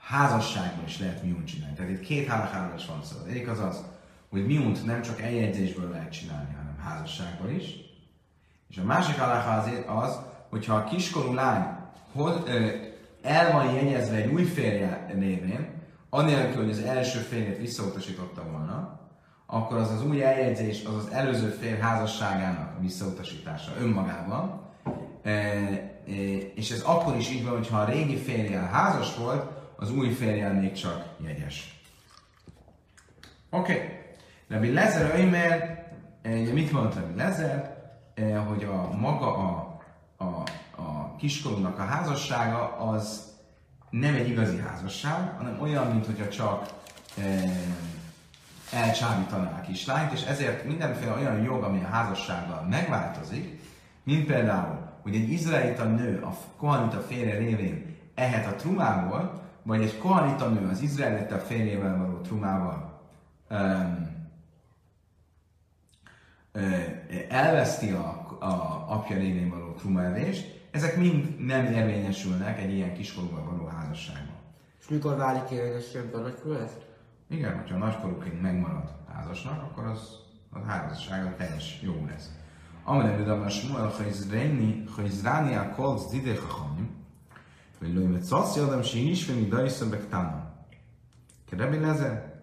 [0.00, 1.74] házasságban is lehet miunt csinálni.
[1.74, 3.16] Tehát itt két halacháról is van szó.
[3.18, 3.84] Az egyik az az,
[4.28, 7.64] hogy miunt nem csak eljegyzésből lehet csinálni, hanem házasságban is.
[8.68, 10.18] És a másik halacha az, az
[10.56, 11.64] hogyha a kiskorú lány
[12.12, 12.66] hoz, ö,
[13.22, 15.68] el van jegyezve egy új férje névén,
[16.10, 19.00] anélkül, hogy az első férjét visszautasította volna,
[19.46, 24.60] akkor az az új eljegyzés az az előző fér házasságának visszautasítása önmagában.
[25.22, 26.12] E, e,
[26.54, 30.52] és ez akkor is így van, hogyha a régi férjel házas volt, az új férjel
[30.52, 31.80] még csak jegyes.
[33.50, 33.72] Oké.
[33.72, 33.88] Okay.
[34.48, 35.84] Rabbi Lezer Ömer,
[36.52, 37.74] mit mondta Rabbi Lezer?
[38.48, 39.65] Hogy a maga a,
[40.16, 40.24] a,
[40.82, 43.34] a kiskorúnak a házassága az
[43.90, 46.66] nem egy igazi házasság, hanem olyan, mint hogyha csak
[47.18, 47.22] e,
[48.72, 53.60] elcsábítaná a kislányt, és ezért mindenféle olyan jog, ami a házassággal megváltozik,
[54.02, 59.98] mint például, hogy egy izraelita nő a kohanita férje révén ehet a trumából, vagy egy
[59.98, 63.00] kohanita nő az izraelita férjével való trumával
[63.50, 64.14] um,
[67.28, 73.66] elveszti a, a apja révén való trumaevést, ezek mind nem érvényesülnek egy ilyen kiskorúval való
[73.66, 74.36] házasságban.
[74.80, 76.76] És mikor válik érvényesebb a nagykorú ez?
[77.28, 80.18] Igen, hogyha a nagykorúként megmarad házasnak, akkor az
[80.50, 82.30] a házasság a teljes jó lesz.
[82.84, 83.92] Amire Vidam Shmuel
[84.96, 86.90] Chayzrani a Kolz Dide Chachamim,
[87.78, 90.54] hogy lőj met szaszi adam, si is veni dajszön bektána.
[91.48, 92.42] Kerebi Lezer?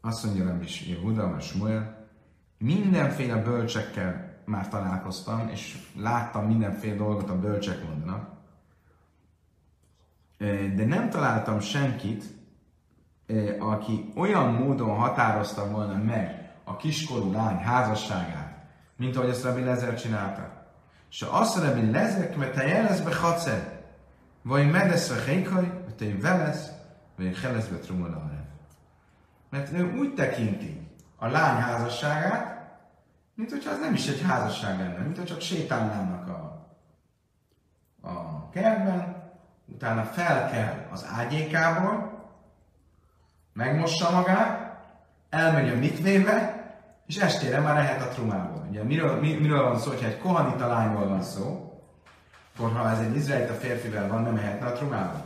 [0.00, 1.93] Azt mondja nem is Jehuda, a Shmuel,
[2.58, 8.32] mindenféle bölcsekkel már találkoztam, és láttam mindenféle dolgot a bölcsek mondanak,
[10.74, 12.24] de nem találtam senkit,
[13.58, 18.64] aki olyan módon határozta volna meg a kiskorú lány házasságát,
[18.96, 20.62] mint ahogy ezt Rabbi Lezer csinálta.
[21.10, 23.82] És azt Rabbi Lezer, mert te jelesz be hacer,
[24.42, 26.70] vagy medeszre hékaj, vagy te velesz,
[27.16, 27.78] vagy helesz be
[29.50, 30.84] Mert ő úgy tekinti
[31.24, 32.54] a lány házasságát,
[33.34, 36.66] mint hogyha az nem is egy házasság lenne, mint hogyha csak sétálnának a,
[38.08, 39.22] a kertben,
[39.66, 42.22] utána fel kell az ágyékából,
[43.52, 44.76] megmossa magát,
[45.30, 46.62] elmegy a mitvébe,
[47.06, 48.66] és estére már lehet a trumából.
[48.68, 51.72] Ugye miről, mi, miről van szó, hogyha egy kohanita lányról van szó,
[52.56, 55.22] akkor ha ez egy izraelita férfivel van, nem ehetne a trumából.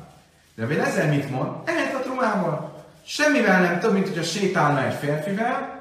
[0.54, 1.68] De a ezzel mit mond?
[1.68, 2.84] Ehet a trumából.
[3.04, 5.77] Semmivel nem több, mint hogyha sétálna egy férfivel,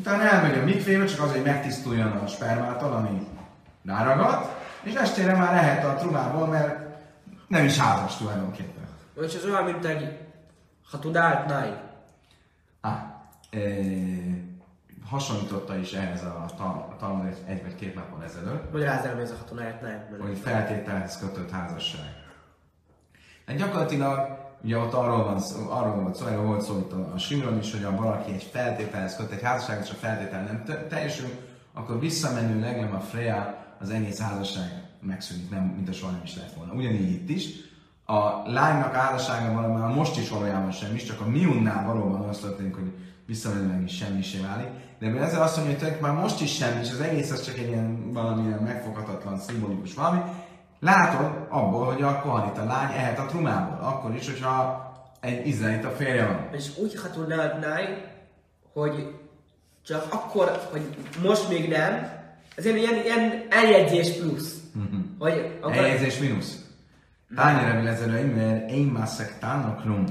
[0.00, 3.26] utána elmegy a mitvébe, csak azért, hogy megtisztuljon a spermától, ami
[3.84, 4.50] ráragadt,
[4.82, 6.78] és estére már lehet a trumából, mert
[7.46, 8.84] nem is házas tulajdonképpen.
[9.22, 10.18] És ez olyan, mint egy
[10.90, 11.80] hatudált náj.
[12.80, 12.92] Ah,
[13.50, 13.58] e,
[15.08, 16.44] hasonlította is ehhez a,
[16.98, 18.72] Talmud egy, egy vagy két napon ezelőtt.
[18.72, 20.20] Magyarázz el, ez a hatonáját nem.
[20.20, 22.14] Hogy feltételhez kötött házasság.
[23.46, 27.12] Hát gyakorlatilag ugye ott arról van szó, arról volt szó, arról volt szó itt a,
[27.14, 30.86] a Simron is, hogy ha valaki egy feltételhez köt egy házasságot, és a feltétel nem
[30.88, 31.28] teljesül,
[31.74, 36.52] akkor visszamenőleg a Freya az egész házasság megszűnik, nem, mint a soha nem is lett
[36.52, 36.72] volna.
[36.72, 37.48] Ugyanígy itt is,
[38.10, 42.92] a lánynak házassága valóban most is valójában semmi, csak a miunnál valóban azt történik, hogy
[43.26, 44.68] visszamenőleg is semmi sem válik.
[44.98, 47.68] De ezzel azt mondja, hogy már most is semmi, és az egész az csak egy
[47.68, 50.20] ilyen valamilyen megfoghatatlan, szimbolikus valami.
[50.80, 54.88] Látod abból, hogy a kohanita lány ehet a trumából, akkor is, hogyha
[55.20, 56.48] egy izraelita férje van.
[56.52, 57.88] És úgy hatulnálnál,
[58.72, 59.14] hogy
[59.82, 62.18] csak akkor, hogy most még nem,
[62.54, 64.60] ez ilyen, ilyen, ilyen eljegyzés plusz.
[65.18, 65.76] Vagy akkor...
[65.76, 66.64] Eljegyzés mínusz.
[67.34, 70.04] Tányi Rabbi Lezer mert én mászek tánok rum.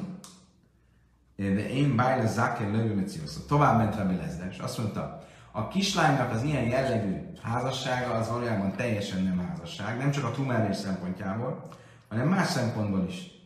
[1.36, 3.06] De én bájle záke lövő
[3.48, 8.76] Tovább ment Rabbi Lezer, és azt mondta, a kislánynak az ilyen jellegű házassága az valójában
[8.76, 11.68] teljesen nem házasság, nem csak a tumelés szempontjából,
[12.10, 13.38] hanem más szempontból is.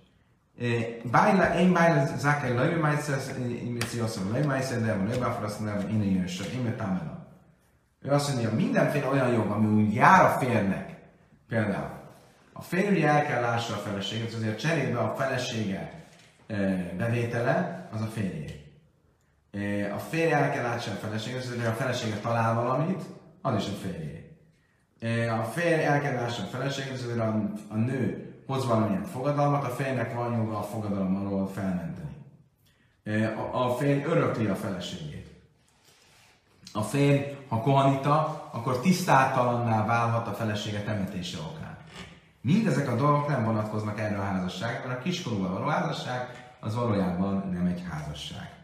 [1.12, 3.32] Bájla, én bájla záke lövő mecioszó,
[4.32, 7.28] lövő mecioszó, de van lövő afrasztó, de van én jöjjön, én metámela.
[8.02, 10.96] Ő azt mondja, mindenféle olyan jog, ami úgy jár a férnek,
[11.48, 12.02] például
[12.54, 16.06] a férj el kell lássa a feleséget, azért cserébe a felesége
[16.98, 18.63] bevétele az a férjé.
[19.94, 23.02] A férj el kell lássa a feleséget, azért a felesége talál valamit,
[23.42, 24.38] az is a férjé.
[25.30, 29.70] A férj el kell lássa a feleséget, azért a, a nő hoz valamilyen fogadalmat, a
[29.70, 32.16] férjnek van joga a fogadalom alól felmenteni.
[33.52, 35.28] A, a férj örökli a feleségét.
[36.74, 41.78] A férj, ha kohanita, akkor tisztátalanná válhat a felesége temetése okán.
[42.42, 47.50] Mindezek a dolgok nem vonatkoznak erre a házasságra, mert a kiskorúval való házasság az valójában
[47.52, 48.63] nem egy házasság.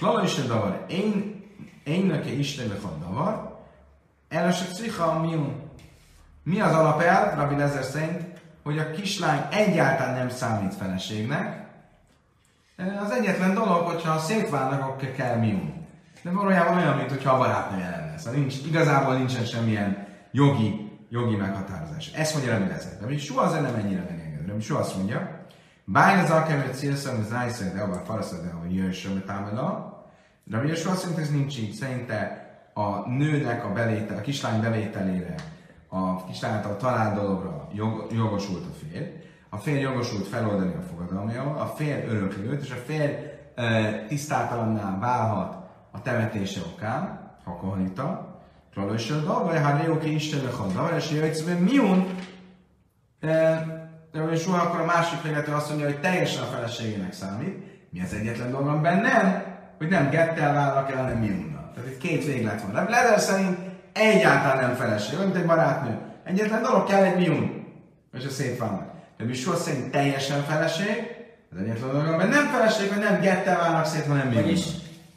[0.00, 1.44] Lala is davar, én,
[1.84, 3.58] én neki Istenbe van davar,
[4.28, 5.70] elesek cicha miun.
[6.42, 8.22] Mi az alapel, Rabbi Lezer szerint,
[8.62, 11.66] hogy a kislány egyáltalán nem számít feleségnek.
[13.04, 15.86] Az egyetlen dolog, hogyha szétválnak, akkor kell miun.
[16.22, 18.18] De valójában olyan, mintha a barátnője lenne.
[18.18, 22.10] Szóval nincs, igazából nincsen semmilyen jogi jogi meghatározás.
[22.12, 22.96] Ezt mondja Rabbi Lezer.
[23.00, 24.46] Rabbi soha azért nem ennyire megenged.
[24.46, 25.37] Rabbi soha azt mondja,
[25.90, 29.96] Bájn az alkemet célszem, az rájszeg, de abban faraszad, de hogy jöjjön sem támadna.
[30.50, 31.72] Rabbi soha szerint ez nincs így.
[31.72, 35.34] Szerinte a nőnek a belétel, a kislány bevételére,
[35.88, 39.06] a kislány által talált dologra jog, jogosult a férj.
[39.48, 43.12] A férj jogosult feloldani a fogadalmával, a férj örökli őt, és a férj
[43.54, 45.56] e, tisztátalanná válhat
[45.90, 48.36] a temetése okán, ha kohanita,
[48.70, 52.06] Pralósra dalva, ha Réoké Istennek a dalva, és jöjjtsz, miun,
[54.12, 57.56] de hogy soha akkor a másik félrető azt mondja, hogy teljesen a feleségének számít.
[57.90, 59.44] Mi az egyetlen dolgom benne?
[59.78, 61.72] Hogy nem gettel válnak el, hanem miunnal.
[61.74, 62.84] Tehát itt két véglet van.
[62.88, 63.58] Lezer szerint
[63.92, 65.98] egyáltalán nem feleség, mint egy barátnő.
[66.24, 67.66] Egyetlen dolog kell egy miun,
[68.12, 68.92] és a szétválnak.
[69.16, 71.16] De mi soha szerint teljesen feleség,
[71.50, 74.42] az egyetlen dolog, mert nem feleség, hogy nem gettel válnak szét, hanem miunnal.
[74.42, 74.66] Vagyis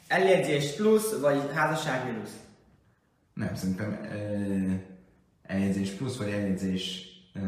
[0.08, 2.32] eljegyzés plusz, vagy házasság mínusz.
[3.34, 4.72] Nem, szerintem uh,
[5.42, 7.42] eljegyzés plusz, vagy eljegyzés uh,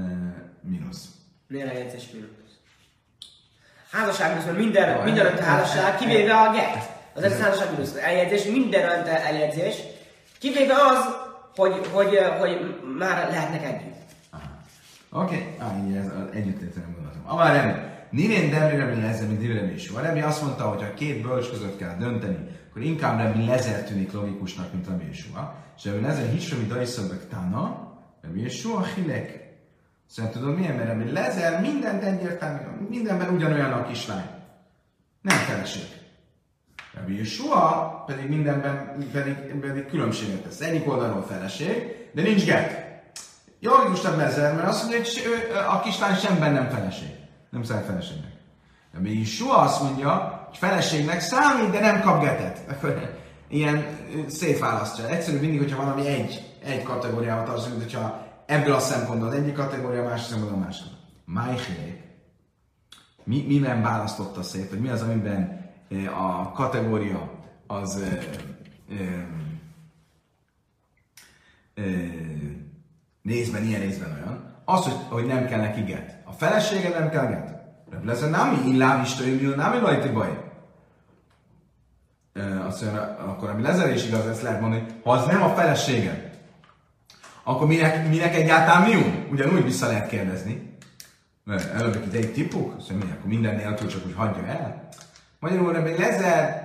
[0.61, 1.09] mínusz.
[1.50, 2.28] Eljegyzés mínusz?
[3.90, 6.90] Házasság mert minden, Jó, minden önt házasság, kivéve a get.
[7.14, 7.94] Az egész házasság mínusz.
[7.94, 9.76] Eljegyzés, minden önt eljegyzés,
[10.38, 11.04] kivéve az,
[11.57, 13.94] hogy, hogy, hogy már lehetnek együtt.
[15.11, 15.68] Oké, okay.
[15.68, 17.22] ah, így ez együtt értelem gondolatom.
[17.26, 17.72] Amár Remi,
[18.11, 19.88] Nirén Demri Remi ezzel, mint Remi is.
[19.88, 22.38] A Remi azt mondta, hogy ha két bölcs között kell dönteni,
[22.70, 25.54] akkor inkább Remi Lezer tűnik logikusnak, mint Remi Yeshua.
[25.76, 29.43] És Remi Lezer Hisrami Daiszabek Tana, Remi Yeshua Hilek.
[30.14, 34.24] Szóval tudod milyen, mert Remi Lezer mindent egyértelmű, mindenben ugyanolyan a kislány.
[35.20, 35.87] Nem feleség.
[36.94, 40.61] Rabbi Yeshua pedig mindenben pedig, pedig különbséget tesz.
[40.61, 42.85] Egyik oldalról feleség, de nincs get.
[43.61, 45.12] Logikusnak lezer, mert azt mondja, hogy
[45.68, 47.09] a kislány semben nem feleség.
[47.50, 48.33] Nem számít feleségnek.
[48.98, 52.59] Még Yeshua azt mondja, hogy feleségnek számít, de nem kap getet.
[52.68, 53.87] Akkor ilyen
[54.27, 55.09] szétválasztja.
[55.09, 60.00] Egyszerű mindig, hogyha valami egy, egy kategóriával tartozik, hogyha ebből a szempontból az egyik kategória,
[60.00, 60.87] a másik szempontból a másik.
[61.24, 62.02] Májhélék.
[63.24, 65.72] Mi, miben választotta szét, hogy mi az, amiben
[66.18, 67.30] a kategória
[67.66, 68.16] az ö,
[68.94, 69.04] ö,
[71.74, 71.90] ö,
[73.22, 74.54] részben ilyen, részben olyan.
[74.64, 76.18] Az, hogy, hogy nem kell neki get.
[76.24, 77.62] A felesége nem kell get.
[78.04, 80.44] Lesz a nami, illám istőjű, nami lajti baj
[82.66, 86.23] azt mondja, akkor ami lezelés igaz, ezt lehet mondani, ha az nem a felesége,
[87.44, 89.26] akkor minek, minek egyáltalán miun?
[89.30, 90.72] Ugyanúgy vissza lehet kérdezni.
[91.44, 94.88] Mert előbb egy tipuk, azt mondja, akkor minden nélkül csak úgy hagyja el.
[95.38, 96.62] Magyarul ebben lezer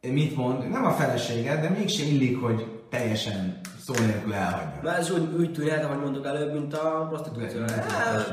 [0.00, 4.80] mit mond, nem a felesége, de mégse illik, hogy teljesen szó nélkül elhagyja.
[4.82, 7.60] Mert ez úgy, úgy tűnhet, ahogy mondtuk előbb, mint a prostitúció.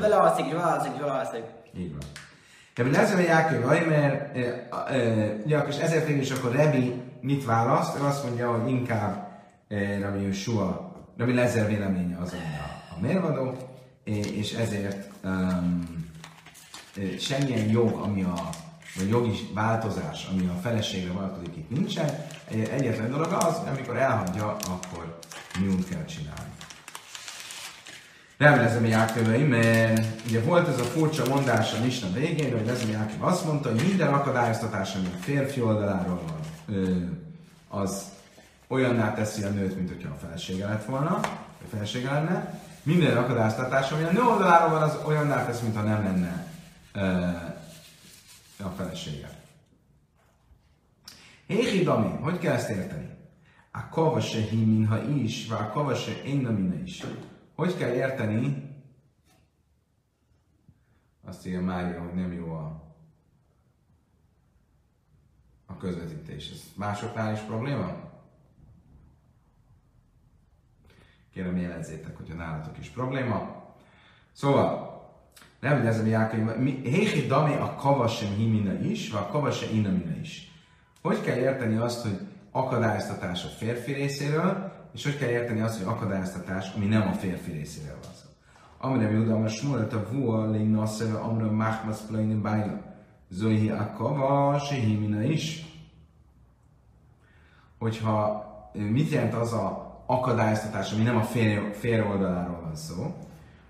[0.50, 1.42] belealszik, belealszik.
[1.78, 2.00] Így van.
[2.74, 4.30] Rabbi Lezer Jákov Ajmer,
[5.44, 7.98] ugye, és ezért végül is akkor Rebi mit választ?
[7.98, 9.28] Ő azt mondja, hogy inkább
[10.00, 10.85] Rabbi Yeshua,
[11.16, 12.36] Rabbi Lezer véleménye az, a,
[12.96, 13.56] a mérvadó,
[14.04, 15.84] és ezért um,
[17.18, 18.48] semmilyen jog, ami a
[18.96, 22.26] vagy jogi változás, ami a feleségre vonatkozik, itt nincsen.
[22.48, 25.18] Egyetlen dolog az, amikor elhagyja, akkor
[25.60, 26.54] mi kell csinálni.
[28.38, 33.22] Remélezem Jákövei, mert ugye volt ez a furcsa mondás a Misna végén, hogy Lezem Jáköv
[33.24, 36.40] azt mondta, hogy minden akadályoztatás, ami a férfi oldaláról van,
[37.68, 38.02] az
[38.68, 41.20] olyanná teszi a nőt, mint hogyha a felesége lett volna.
[41.70, 46.46] felesége lenne, minden akadályoztatás, ami a nő oldaláról van, az olyanná tesz, mintha nem lenne
[46.94, 49.30] uh, a felesége.
[51.46, 53.14] Héhi Dami, hogy kell ezt érteni?
[53.72, 57.04] A kava se minha is, vagy a kava se minna is.
[57.54, 58.74] Hogy kell érteni?
[61.24, 62.94] Azt írja Mária, hogy nem jó a,
[65.66, 66.50] a közvetítés.
[66.50, 68.05] Ez másoknál is probléma?
[71.36, 73.64] Kérem jelezzétek, hogyha nálatok is probléma.
[74.32, 75.00] Szóval,
[75.60, 76.42] nem hogy ez a Jákai,
[76.82, 80.52] Héhi Dami a kavasem himina is, vagy a kavasem inamina is.
[81.02, 82.18] Hogy kell érteni azt, hogy
[82.50, 87.50] akadályoztatás a férfi részéről, és hogy kell érteni azt, hogy akadályoztatás, ami nem a férfi
[87.50, 88.28] részéről van szó.
[88.78, 92.82] Amire mi oda, mert a vua lény nasszeve, amra machmas pleini bájla.
[93.28, 95.64] Zohi a kava, himina is.
[97.78, 103.16] Hogyha mit jelent az a akadályoztatás, ami nem a férj, férj oldaláról van szó.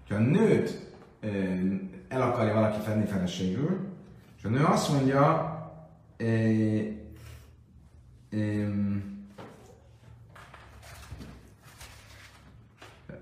[0.09, 0.95] Ha a nőt
[2.09, 3.95] el akarja valaki fenni feleségül,
[4.39, 5.55] és a nő azt mondja,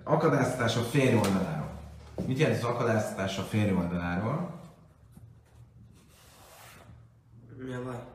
[0.02, 1.70] akadályoztatás a férj oldaláról.
[2.26, 4.60] Mit jelent az akadályoztatás a férj oldaláról?
[7.58, 8.13] Mi a?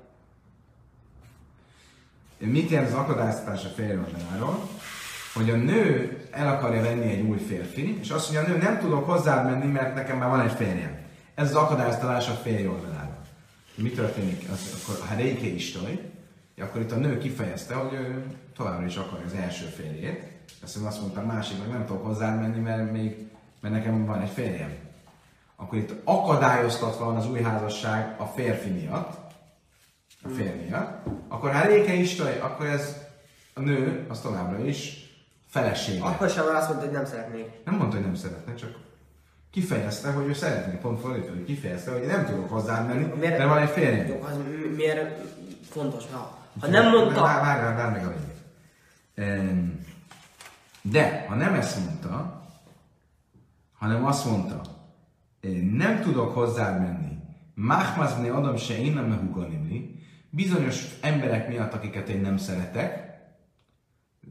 [2.39, 4.69] Mit jelent az akadályoztatás a férj oldaláról?
[5.33, 8.79] Hogy a nő el akarja venni egy új férfi, és azt mondja, a nő nem
[8.79, 10.97] tudok hozzád menni, mert nekem már van egy férjem.
[11.35, 13.21] Ez az akadályoztatás a férj oldaláról.
[13.75, 14.49] Mi történik?
[14.51, 16.11] Az, akkor ha réke is toj,
[16.59, 18.23] akkor itt a nő kifejezte, hogy ő
[18.55, 20.23] továbbra is akarja az első férjét.
[20.63, 23.29] Azt azt mondta, másik meg nem tudok hozzád menni, mert még
[23.59, 24.73] mert nekem van egy férjem.
[25.55, 29.17] Akkor itt akadályoztatva van az új házasság a férfi miatt,
[30.23, 32.97] a férj miatt, akkor ha réke is akkor ez
[33.53, 35.09] a nő, az továbbra is
[35.47, 36.03] felesége.
[36.03, 37.45] Akkor sem azt mondta, hogy nem szeretnék.
[37.65, 38.77] Nem mondta, hogy nem szeretne, csak
[39.51, 43.49] kifejezte, hogy ő szeretné, pont fordítva, hogy kifejezte, hogy nem tudok hozzád menni, miért, mert
[43.49, 44.07] van egy férjem.
[44.07, 44.37] Jó, az
[44.75, 45.21] miért
[45.69, 46.03] fontos?
[46.11, 47.21] Ha, ha nem mondta...
[47.21, 48.37] Várj, várj, várj meg a végét.
[50.81, 52.43] De, ha nem ezt mondta,
[53.77, 54.61] hanem azt mondta,
[55.71, 57.17] nem tudok hozzád menni,
[57.53, 59.05] Mahmazne adom se én nem
[60.29, 63.09] bizonyos emberek miatt, akiket én nem szeretek,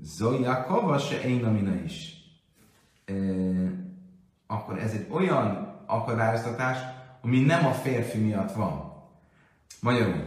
[0.03, 2.13] Zojakova se én amina is.
[3.05, 3.15] E,
[4.47, 6.79] akkor ez egy olyan akadályoztatás,
[7.23, 8.93] ami nem a férfi miatt van.
[9.81, 10.25] Magyarul,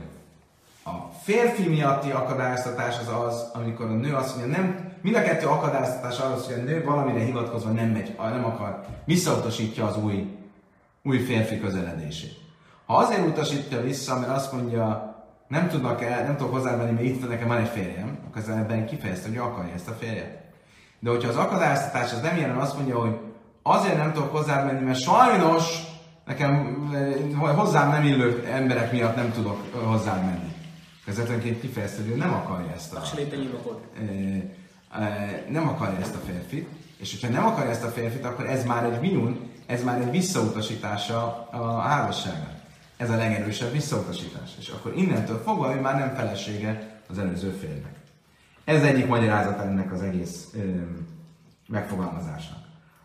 [0.83, 5.47] a férfi miatti akadályoztatás az az, amikor a nő azt mondja, nem, mind a kettő
[5.47, 10.37] akadályoztatás az, hogy a nő valamire hivatkozva nem megy, nem akar, visszautasítja az új,
[11.03, 12.39] új férfi közeledését.
[12.85, 15.10] Ha azért utasítja vissza, mert azt mondja,
[15.51, 19.27] nem tudnak el, nem tudok hozzámenni, mert itt nekem van egy férjem, akkor ebben kifejezte,
[19.27, 20.39] hogy akarja ezt a férjet.
[20.99, 23.17] De hogyha az akadályoztatás az nem ilyen, azt mondja, hogy
[23.61, 25.83] azért nem tudok hozzád menni, mert sajnos
[26.25, 26.51] nekem
[27.41, 30.53] eh, hozzám nem illő emberek miatt nem tudok eh, hozzád menni.
[31.05, 33.01] Kezdetenként kifejezte, hogy ő nem akarja ezt a...
[34.91, 38.65] E, nem akarja ezt a férfit, és hogyha nem akarja ezt a férfit, akkor ez
[38.65, 42.60] már egy minun, ez már egy visszautasítása a házasságnak.
[43.01, 44.51] Ez a legerősebb visszautasítás.
[44.59, 47.95] És akkor innentől fogva ő már nem felesége az előző férjnek.
[48.63, 50.59] Ez egyik magyarázat ennek az egész ö,
[51.67, 52.59] megfogalmazásnak.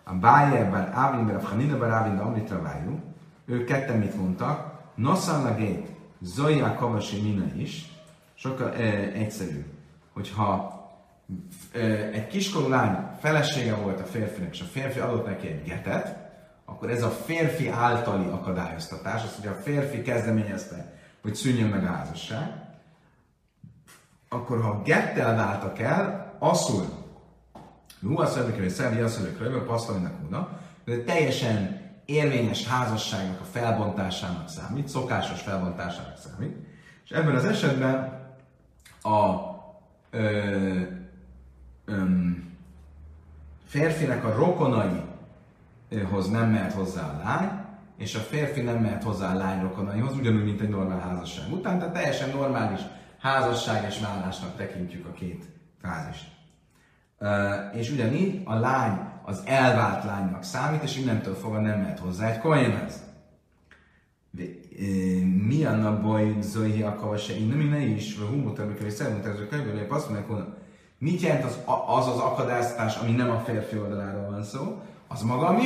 [0.04, 3.00] A Bájer bár Ávin bár Hanina bár Ávin Amritra vájú,
[3.46, 4.82] ők ketten mit mondtak?
[4.94, 5.88] Nosan la gét,
[6.20, 7.92] Zoya Kavasi Mina is,
[8.34, 8.82] sokkal ö,
[9.14, 9.64] egyszerű,
[10.12, 10.80] hogyha
[11.72, 11.80] ö,
[12.12, 16.25] egy kiskorú lány felesége volt a férfinek, és a férfi adott neki egy getet,
[16.76, 21.86] akkor ez a férfi általi akadályoztatás, az, hogy a férfi kezdeményezte, hogy szűnjön meg a
[21.86, 22.64] házasság,
[24.28, 26.84] akkor ha gettel váltak el, asszul,
[28.02, 34.88] hú, mondjuk, hogy szervi mondjuk, hogy passzolnak oda, de teljesen érvényes házasságnak a felbontásának számít,
[34.88, 36.56] szokásos felbontásának számít,
[37.04, 38.24] és ebben az esetben
[39.02, 39.36] a
[40.10, 40.80] ö,
[41.84, 42.04] ö,
[43.66, 45.05] férfinek a rokonai
[46.10, 47.64] hoz nem mehet hozzá a lány,
[47.96, 51.78] és a férfi nem mehet hozzá a lány rokonaihoz, ugyanúgy, mint egy normál házasság után,
[51.78, 52.80] tehát teljesen normális
[53.18, 55.44] házasság és vállásnak tekintjük a két
[55.82, 56.34] fázist.
[57.74, 62.38] és ugyanígy a lány az elvált lánynak számít, és innentől fogva nem mehet hozzá egy
[62.38, 63.04] kohénhez.
[65.46, 70.08] Mi a baj, Zohi Akavase, innen ne is, vagy humut, amikor egy szermutatásra könyvölők azt
[70.08, 70.44] mondják, hogy
[70.98, 75.46] mit jelent az, az az akadályoztatás, ami nem a férfi oldaláról van szó, az maga
[75.46, 75.56] a.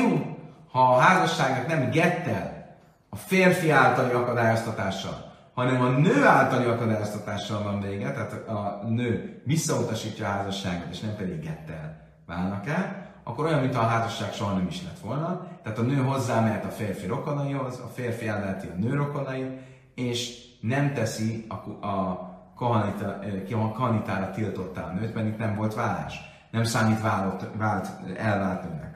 [0.70, 2.60] Ha a házasságnak nem gettel,
[3.08, 10.26] a férfi általi akadályoztatással, hanem a nő általi akadályoztatással van vége, tehát a nő visszautasítja
[10.26, 14.66] a házasságot, és nem pedig gettel válnak el, akkor olyan, mintha a házasság soha nem
[14.66, 15.46] is lett volna.
[15.62, 19.60] Tehát a nő hozzámehet a férfi rokonaihoz, a férfi elleti a nő rokonait,
[19.94, 23.18] és nem teszi a, a kahanita,
[23.52, 26.20] a kahanitára tiltottá a nőt, mert itt nem volt vállás.
[26.50, 28.89] Nem számít vált, vált elvált nőnek.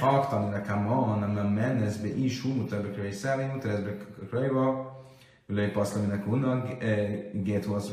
[0.00, 3.96] Haktani nekem ma, nem menez be is mutatbe és szállni, mutatbe
[4.28, 4.90] krajva,
[5.46, 6.64] Lei paszlaminek unna,
[7.32, 7.92] gét hozzá,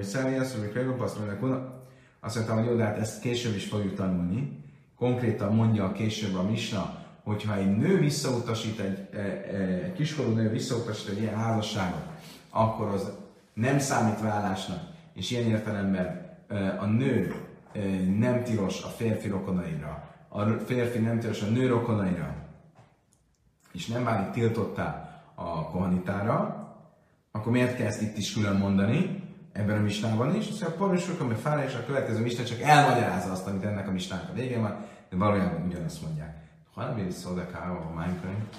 [0.00, 1.74] szállni, azt mondja, krajva, paszlaminek unna.
[2.20, 4.64] Azt mondtam, hogy jó, de hát ezt később is fogjuk tanulni.
[4.96, 9.16] Konkrétan mondja később a Misna, hogyha egy nő visszautasít, egy,
[9.84, 12.04] egy kiskorú nő visszautasít egy ilyen házasságot,
[12.50, 13.12] akkor az
[13.54, 14.80] nem számít vállásnak,
[15.14, 16.36] és ilyen értelemben
[16.80, 17.34] a nő
[18.18, 22.34] nem tilos a férfi rokonaira, a férfi nem tilos a nő rokonaira,
[23.72, 26.64] és nem válik tiltottá a kohanitára,
[27.32, 29.22] akkor miért kell ezt itt is külön mondani,
[29.52, 32.60] ebben a mistában is, azt mondja, a Paulus ami fára, és a következő mista csak
[32.60, 34.76] elmagyarázza azt, amit ennek a mistának a végén van,
[35.10, 36.36] de valójában ugyanazt mondják.
[36.74, 38.56] Ha nem ér szó, de a Minecraft.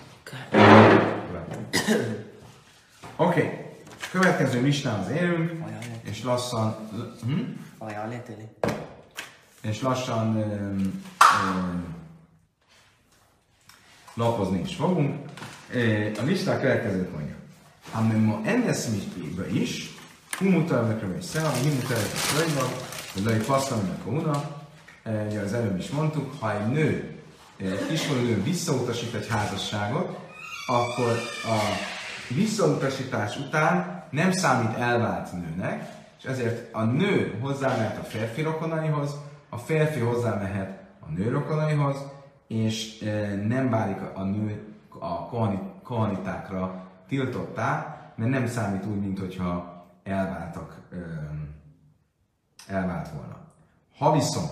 [3.16, 3.66] Oké, okay.
[4.12, 5.64] következő mistához érünk,
[6.02, 6.76] és lassan...
[7.26, 7.40] Hm?
[9.62, 11.04] És lassan um,
[14.14, 15.30] lapozni is fogunk.
[16.20, 17.36] A listá következőt mondja.
[17.92, 18.76] Amely ma ennek
[19.52, 19.96] is,
[20.38, 22.70] Humutalmekre vagy szem, ami humutalmekre könyvban,
[23.14, 24.62] hogy lai passzalnak a una,
[25.30, 27.16] ugye az előbb is mondtuk, ha egy nő,
[27.58, 30.18] egy kiskorú visszautasít egy házasságot,
[30.68, 31.12] akkor
[31.44, 31.60] a
[32.34, 39.12] visszautasítás után nem számít elvált nőnek, és ezért a nő hozzámehet a férfi rokonaihoz,
[39.50, 40.77] a férfi hozzámehet
[41.08, 42.06] a nő rokonaihoz,
[42.48, 43.00] és
[43.48, 45.30] nem válik a nő a
[45.84, 50.82] kohanitákra tiltottá, mert nem számít úgy, mint hogyha elváltak,
[52.68, 53.38] elvált volna.
[53.98, 54.52] Ha viszont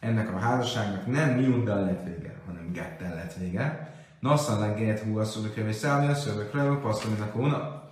[0.00, 5.24] ennek a házasságnak nem miuddal lett vége, hanem gettel lett vége, Nasszan legget hú a
[5.24, 7.82] szövőkönyv és szállni a szövőkönyv, passzolnak una.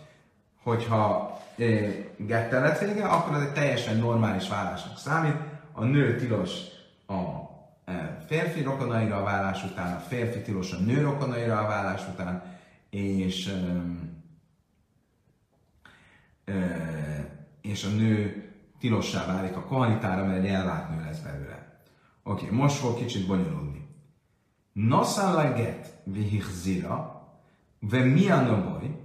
[0.62, 1.38] Hogyha
[2.16, 5.36] gettel lett vége, akkor ez egy teljesen normális vállásnak számít.
[5.72, 6.50] A nő tilos
[7.06, 7.14] a
[8.26, 12.42] férfi rokonaira a vállás után, a férfi tilos a nő rokonaira a vállás után,
[12.90, 13.54] és
[17.60, 18.44] és a nő
[18.78, 21.80] tilossá válik a kohanitára, mert egy elvált nő lesz belőle.
[22.22, 23.88] Oké, okay, most fog kicsit bonyolulni.
[24.72, 27.26] Nosan leget vihzira,
[27.78, 29.00] ve mi a noboly,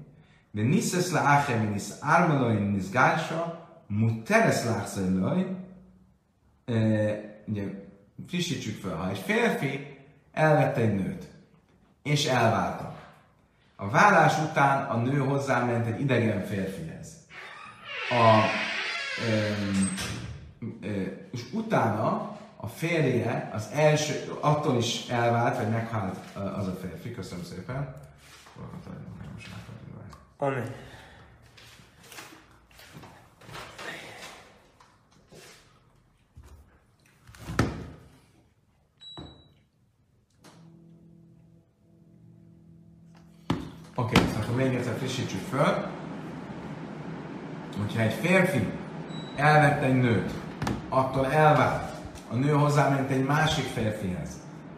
[0.52, 5.56] ve niszesz le áche, ve nisz ármaloj, nisz gálsa, muteres láxajloj,
[7.46, 7.87] ugye,
[8.28, 9.97] frissítsük fel, ha egy férfi
[10.32, 11.28] elvette egy nőt,
[12.03, 13.05] és elváltak.
[13.76, 17.18] A vállás után a nő hozzáment egy idegen férfihez
[18.09, 18.43] a,
[19.28, 19.51] ö,
[20.82, 21.01] ö,
[21.32, 27.11] és utána a férje az első, attól is elvált, vagy meghalt az a férfi.
[27.11, 27.95] Köszönöm szépen.
[30.38, 30.76] Amen.
[44.00, 45.95] Oké, okay, szóval még egyszer frissítsük föl
[47.78, 48.68] hogyha egy férfi
[49.36, 50.32] elvette egy nőt,
[50.89, 51.91] attól elvált,
[52.32, 54.30] a nő hozzáment egy másik férfihez,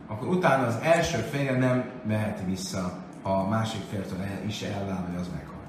[0.08, 4.18] akkor utána az első férje nem veheti vissza, ha a másik fértől
[4.48, 5.64] is elvál, hogy az meghal.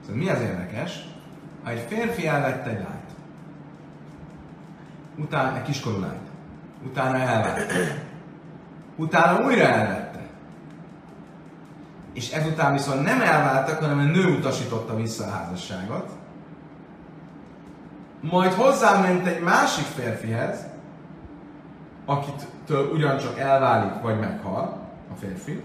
[0.00, 1.04] Szóval mi az érdekes?
[1.64, 3.10] Ha egy férfi elvette egy lányt,
[5.16, 6.28] utána egy kiskorú lányt,
[6.86, 7.72] utána elvált,
[8.96, 10.11] utána újra elvette,
[12.12, 16.10] és ezután viszont nem elváltak, hanem a nő utasította vissza a házasságot,
[18.20, 20.66] majd hozzáment egy másik férfihez,
[22.06, 24.80] akitől ugyancsak elválik, vagy meghal
[25.12, 25.62] a férfi,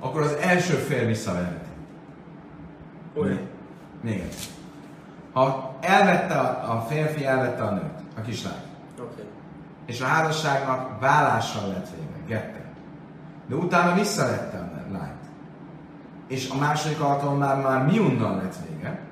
[0.00, 1.68] akkor az első fél visszaveheti.
[3.14, 3.48] Olyan.
[4.00, 4.48] Még egy.
[5.32, 8.62] Ha elvette a, a férfi, elvette a nőt, a kislány.
[8.98, 9.24] Okay.
[9.86, 12.64] És a házasságnak vállással lett vége, gette.
[13.46, 14.67] De utána visszavette.
[16.28, 19.06] És a második alkalommal már miunnal lett vége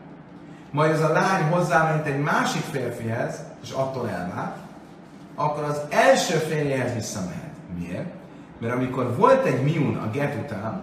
[0.77, 4.57] majd ez a lány hozzáment egy másik férfihez, és attól elvált,
[5.35, 7.53] akkor az első férjehez visszamehet.
[7.79, 8.07] Miért?
[8.61, 10.83] Mert amikor volt egy miun a get után,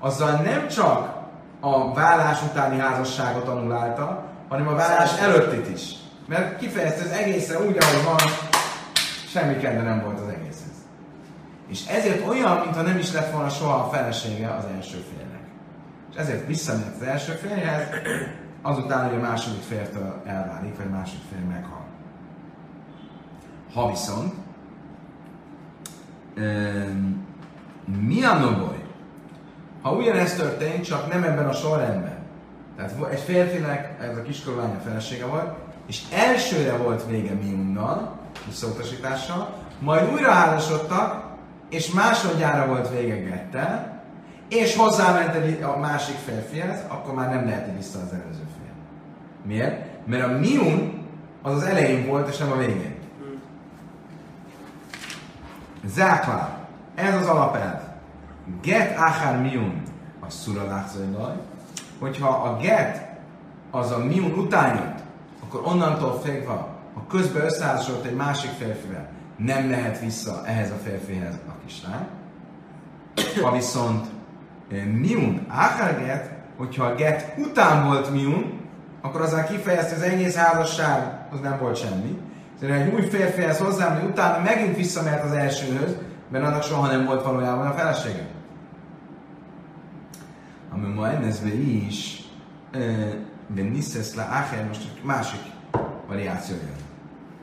[0.00, 1.22] azzal nem csak
[1.60, 5.92] a vállás utáni házasságot annulálta, hanem a vállás előttit is.
[6.26, 8.30] Mert kifejezte az egészen úgy, ahogy van,
[9.28, 10.74] semmi kedve nem volt az egészhez.
[11.68, 15.23] És ezért olyan, mintha nem is lett volna soha a felesége az első félnek.
[16.14, 17.88] És ezért visszamehet az első férjhez,
[18.62, 21.84] azután, hogy a második fértől elválik, vagy a második fél meghal.
[23.74, 24.34] Ha viszont
[28.00, 28.84] mi a noboly?
[29.82, 32.18] Ha ugyanezt történt, csak nem ebben a sorrendben.
[32.76, 35.56] Tehát egy férfinek, ez a kiskorú lánya felesége volt,
[35.86, 41.24] és elsőre volt vége miunnal, visszautasítással, majd újra házasodtak,
[41.70, 43.93] és másodjára volt vége gettel,
[44.48, 48.72] és hozzáment a másik férfihez, akkor már nem leheti vissza az előző fél.
[49.42, 50.06] Miért?
[50.06, 51.02] Mert a miun
[51.42, 52.94] az az elején volt, és nem a végén.
[55.86, 56.58] Záklá.
[56.94, 57.80] Ez az alapelv.
[58.62, 59.82] Get achar miun
[60.20, 61.34] a szuralákszolaj.
[61.98, 63.12] Hogyha a get
[63.70, 64.98] az a miun után jött,
[65.42, 66.46] akkor onnantól félve,
[66.94, 72.06] ha közben összeházasodott egy másik férfivel, nem lehet vissza ehhez a férfihez a kislány.
[73.42, 74.06] Ha viszont
[74.82, 78.60] miun achar get, hogyha a get után volt miun,
[79.00, 82.18] akkor azzal kifejezte, az egész házasság az nem volt semmi.
[82.60, 85.96] Szóval egy új férfihez hozzám, utána megint visszamert az elsőhöz,
[86.30, 88.26] mert annak soha nem volt valójában a felesége.
[90.72, 92.22] Ami ma ennezve is,
[93.46, 95.40] de Niszesz le Áher most egy másik
[96.06, 96.76] variáció jön.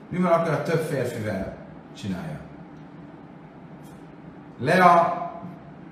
[0.10, 1.56] Mi van akkor a több férfivel
[1.98, 2.40] csinálja?
[4.60, 5.21] Lea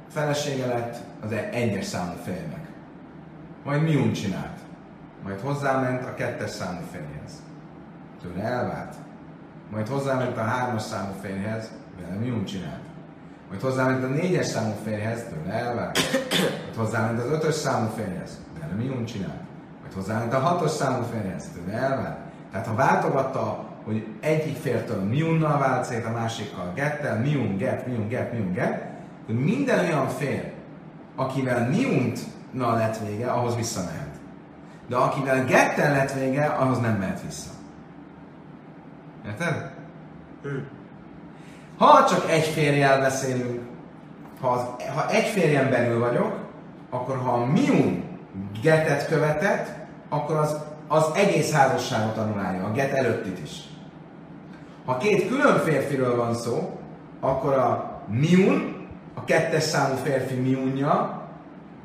[0.10, 2.68] felesége lett az egyes számú férjnek.
[3.64, 4.58] Majd Miun csinált.
[5.24, 7.32] Majd hozzáment a kettes számú férjhez.
[8.22, 8.96] Tőle elvált.
[9.72, 12.82] Majd hozzáment a hármas számú férjhez, vele Miun csinált.
[13.50, 16.00] Majd hozzáment a négyes számú férjhez, tőle elvált.
[16.64, 19.42] Majd hozzáment az ötös számú férjhez, vele Miun csinált.
[19.82, 22.18] Majd hozzáment a hatos számú férjhez, tőle elvált.
[22.52, 28.08] Tehát ha váltogatta, hogy egyik fértől miunnal vált szét, a másikkal gettel, miun, get, miun,
[28.08, 28.89] get, miun, get,
[29.30, 30.52] hogy minden olyan fér,
[31.16, 34.10] akivel miuntnal lett vége, ahhoz visszamehet.
[34.88, 37.50] De akivel gettel lett vége, ahhoz nem mehet vissza.
[39.26, 39.72] Érted?
[41.78, 43.62] Ha csak egy férjel beszélünk,
[44.42, 44.62] ha, az,
[44.96, 46.36] ha egy férjen belül vagyok,
[46.90, 48.04] akkor ha a miun
[48.62, 49.68] getet követett,
[50.10, 50.58] akkor az,
[50.88, 53.62] az egész házasságot annulálja, a get előttit is.
[54.86, 56.80] Ha két külön férfiről van szó,
[57.20, 58.79] akkor a miun,
[59.20, 61.22] a kettes számú férfi miunja,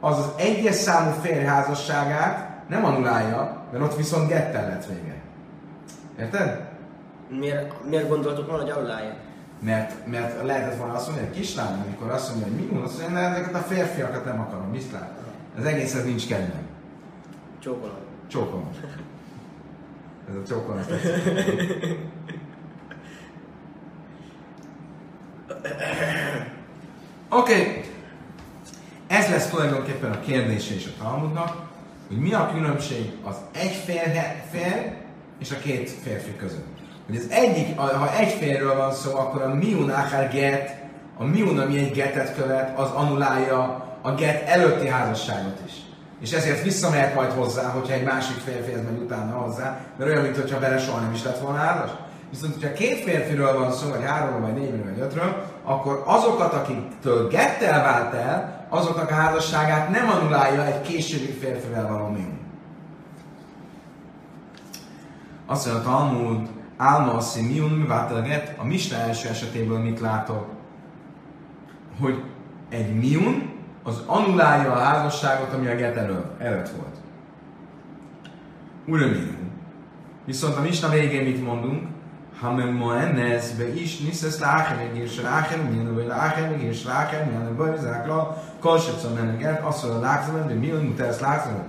[0.00, 5.22] az az egyes számú férj házasságát nem annulálja, mert ott viszont gettel lett vége.
[6.18, 6.68] Érted?
[7.28, 9.14] Miért, miért gondoltuk volna, hogy annulálja?
[9.60, 13.18] Mert, mert lehetett volna azt mondani, hogy kislány, amikor azt mondja, hogy mi azt mondja,
[13.18, 15.10] ezeket a férfiakat nem akarom, mit lát?
[15.58, 16.66] Az egészet nincs kedvem.
[17.58, 17.96] Csókolom.
[18.28, 18.70] Csókolom.
[20.28, 20.80] Ez a csókolom.
[27.28, 27.52] Oké.
[27.52, 27.84] Okay.
[29.06, 31.56] Ez lesz tulajdonképpen a kérdése is a Talmudnak,
[32.08, 33.82] hogy mi a különbség az egy
[34.50, 34.92] fér
[35.38, 36.66] és a két férfi között.
[37.06, 40.82] Hogy az egyik, ha egy férről van szó, akkor a miun akár get,
[41.18, 45.72] a miun, ami egy getet követ, az anulálja a get előtti házasságot is.
[46.20, 50.22] És ezért visszamehet majd hozzá, hogyha egy másik férfi ez megy utána hozzá, mert olyan,
[50.22, 51.90] mintha vele soha nem is lett volna házas.
[52.30, 57.28] Viszont, hogyha két férfiről van szó, vagy háromról, vagy négyről, vagy ötről, akkor azokat, akiktől
[57.28, 62.38] gettel vált el, azoknak a házasságát nem anulálja egy későbbi férfivel való miun.
[65.46, 67.86] Azt mondja a Talmud, Álma a miun mi
[68.28, 70.46] get, a Mista első esetéből mit látok?
[72.00, 72.22] Hogy
[72.68, 73.52] egy miun
[73.82, 76.96] az anulálja a házasságot, ami a get elő, előtt volt.
[78.86, 79.32] Uraminu.
[80.24, 81.88] Viszont a Misna végén mit mondunk?
[82.41, 87.95] הממואנס ואיש ניסס לאחר מגיר של האחר מינו ולאחר מגיר של האחר מינו בואי זה
[87.95, 88.21] הכלל
[88.59, 91.63] כל שצומן הגט אסור להחזמן ומינו מותרס להחזמן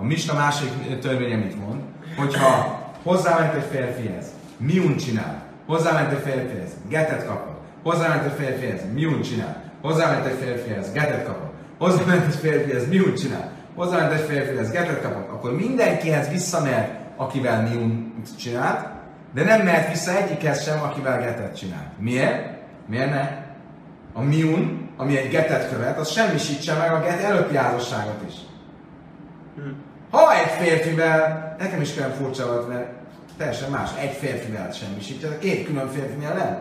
[0.00, 1.80] a Misna másik törvénye mit mond?
[2.16, 4.26] Hogyha hozzáment egy férfihez,
[4.56, 10.92] miun csinál, hozzáment egy férfihez, getet kapott, hozzáment egy férfihez, miun csinál, hozzáment egy férfihez,
[10.92, 17.00] getet kapott, hozzáment egy férfihez, miun csinál, hozzáment egy férfihez, getet kapott, akkor mindenkihez visszamehet,
[17.16, 18.86] akivel miun csinált,
[19.33, 21.91] de nem mehet vissza egyikhez sem, akivel getet csinál.
[21.97, 22.57] Miért?
[22.87, 23.29] Miért ne?
[24.13, 28.33] A miun, ami egy getet követ, az semmisítse meg a get előtti házasságot is.
[30.09, 32.87] Ha egy férfivel, nekem is olyan furcsa volt, mert
[33.37, 36.59] teljesen más, egy férfivel semmisítja, a két külön férfinél nem.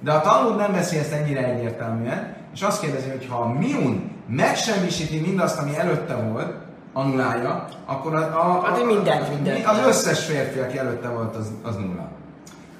[0.00, 4.10] De a tanul nem veszi ezt ennyire egyértelműen, és azt kérdezi, hogy ha a miun
[4.28, 6.54] megsemmisíti mindazt, ami előtte volt,
[6.98, 9.66] annulálja, akkor a, a, a, a, mindent, mindent.
[9.66, 12.08] az összes férfi, aki előtte volt, az, az nulla.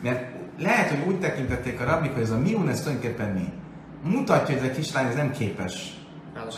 [0.03, 0.25] Mert
[0.59, 3.53] lehet, hogy úgy tekintették a rabbik, hogy ez a miun, ez tulajdonképpen mi?
[4.03, 5.97] Mutatja, hogy ez a kislány ez nem képes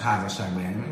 [0.02, 0.84] házasságba élni.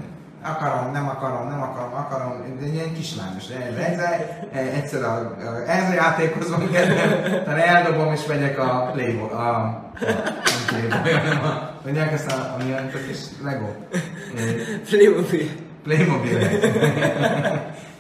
[0.43, 3.49] akarom, nem akarom, nem akarom, akarom, de ilyen kislányos.
[3.77, 9.31] Egyszer, egyszer a, a, ez a játékhoz van kedvem, talán eldobom és megyek a Playboy,
[9.31, 9.93] a, a,
[10.45, 13.67] nem Playboy, hanem a, mondják ezt a, a milyen csak is Lego.
[14.91, 15.67] Playmobil.
[15.83, 16.39] Playmobil.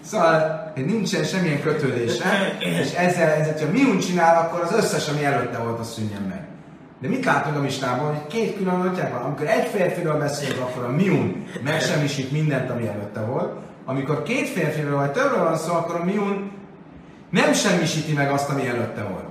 [0.01, 5.59] Szóval nincsen semmilyen kötődése, és ezzel, ezzel, ha miun csinál, akkor az összes, ami előtte
[5.59, 6.47] volt, az szűnjen meg.
[7.01, 9.22] De mit látunk a mistában, hogy két külön atyák van.
[9.22, 13.53] Amikor egy férfiről beszélünk, akkor a miun megsemmisít mindent, ami előtte volt.
[13.85, 16.51] Amikor két férfiről vagy többről van szó, akkor a miun
[17.31, 19.24] nem semmisíti meg azt, ami előtte volt.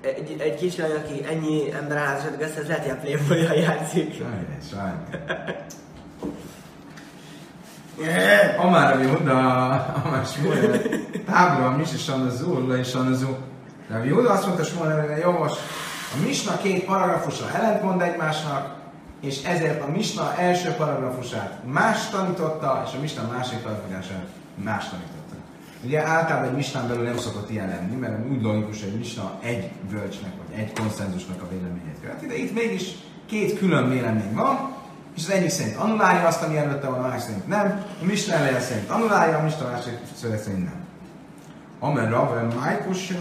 [0.00, 4.14] Egy, egy kislány, aki ennyi ember házasodik, ez lehet, hogy a playboy játszik.
[4.14, 5.64] Sajnos, sajnos.
[8.58, 9.38] Amár Yehuda,
[10.04, 10.80] Amár Shmuel,
[11.26, 13.36] tábla, a Misi Sanazul, Le Sanazul.
[13.88, 15.56] De a Yehuda azt mondta Shmuel, hogy jó, most
[16.14, 18.74] a Misna két paragrafusra ellentmond egymásnak,
[19.20, 25.34] és ezért a Misna első paragrafusát más tanította, és a Misna másik paragrafusát más tanította.
[25.84, 29.70] Ugye általában egy Misnán belül nem szokott ilyen lenni, mert úgy logikus, hogy Misna egy
[29.90, 32.94] völcsnek, vagy egy konszenzusnak a véleményét követi, de itt mégis
[33.26, 34.74] két külön vélemény van,
[35.16, 37.84] és az egyik szerint annulálja azt, ami előtte van, a másik szerint nem.
[38.02, 40.84] A Misna eleje szerint annulálja, a Misna másik szerint nem.
[41.80, 43.12] Amen Rav, Májkus,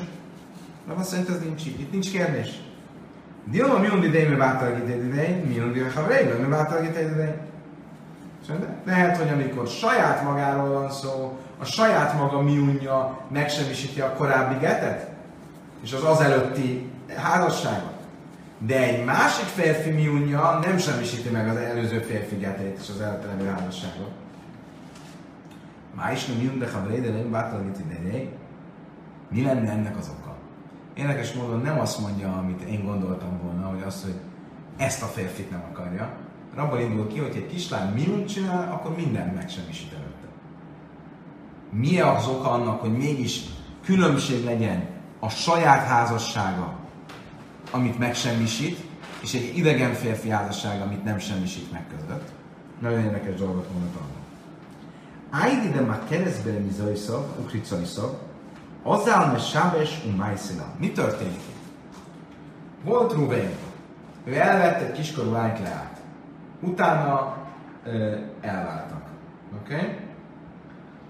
[0.88, 1.80] Rav szerint ez nincs így.
[1.80, 2.62] Itt nincs kérdés.
[3.46, 7.36] Dilma mi undi dei mi vátalagít idej, mi undi a havreiben mi vátalagít idej.
[8.86, 15.08] Lehet, hogy amikor saját magáról van szó, a saját maga miunja megsemmisíti a korábbi getet,
[15.84, 17.93] és az az előtti házasságot.
[18.66, 23.28] De egy másik férfi miunja nem semmisíti meg az előző férfi getét és az előtte
[23.28, 24.12] levő házasságot.
[25.96, 28.30] Má is nem miun de havreiben nem vátalagít idej.
[29.30, 30.36] Mi lenne ennek az oka?
[30.94, 34.16] Érdekes módon nem azt mondja, amit én gondoltam volna, hogy azt, hogy
[34.78, 36.10] ezt a férfit nem akarja.
[36.56, 40.28] Abban indul ki, hogy egy kislány minut csinál, akkor mindent megsemmisít előtte.
[41.70, 43.42] Mi az oka annak, hogy mégis
[43.84, 44.88] különbség legyen
[45.20, 46.82] a saját házassága,
[47.74, 48.80] amit megsemmisít,
[49.22, 52.30] és egy idegen férfi házassága, amit nem semmisít meg között.
[52.80, 54.22] Nagyon érdekes dolgot mondott arra.
[55.44, 58.16] Ájdi de már keresztbe mi zajszab, ukricajszab,
[58.84, 60.66] Azzal me Sábes un Májszina.
[60.78, 61.42] Mi történik
[62.84, 63.52] Volt Ruben.
[64.24, 65.98] Ő elvett egy kiskorú lányt leállt.
[66.60, 67.38] Utána
[67.84, 69.04] ö, elváltak.
[69.62, 69.76] Oké?
[69.76, 69.96] Okay?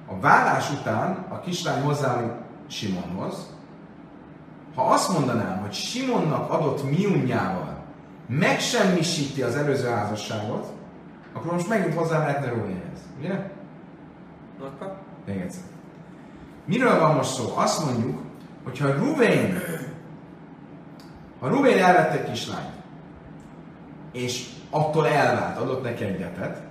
[0.08, 3.53] A vállás után a kislány hozzááll Simonhoz.
[4.76, 7.78] Ha azt mondanám, hogy Simonnak adott miunjával
[8.28, 10.72] megsemmisíti az előző házasságot,
[11.34, 13.00] akkor most megint hozzá lehetne Rubenhez.
[13.20, 13.52] Ugye?
[14.60, 14.98] Akkor?
[15.26, 15.64] Még egyszer.
[16.66, 17.54] Miről van most szó?
[17.56, 18.22] Azt mondjuk,
[18.64, 19.60] hogy ha Ruvén,
[21.40, 22.74] ha Ruvén elvette egy kislányt,
[24.12, 26.62] és attól elvált, adott neki egyetet,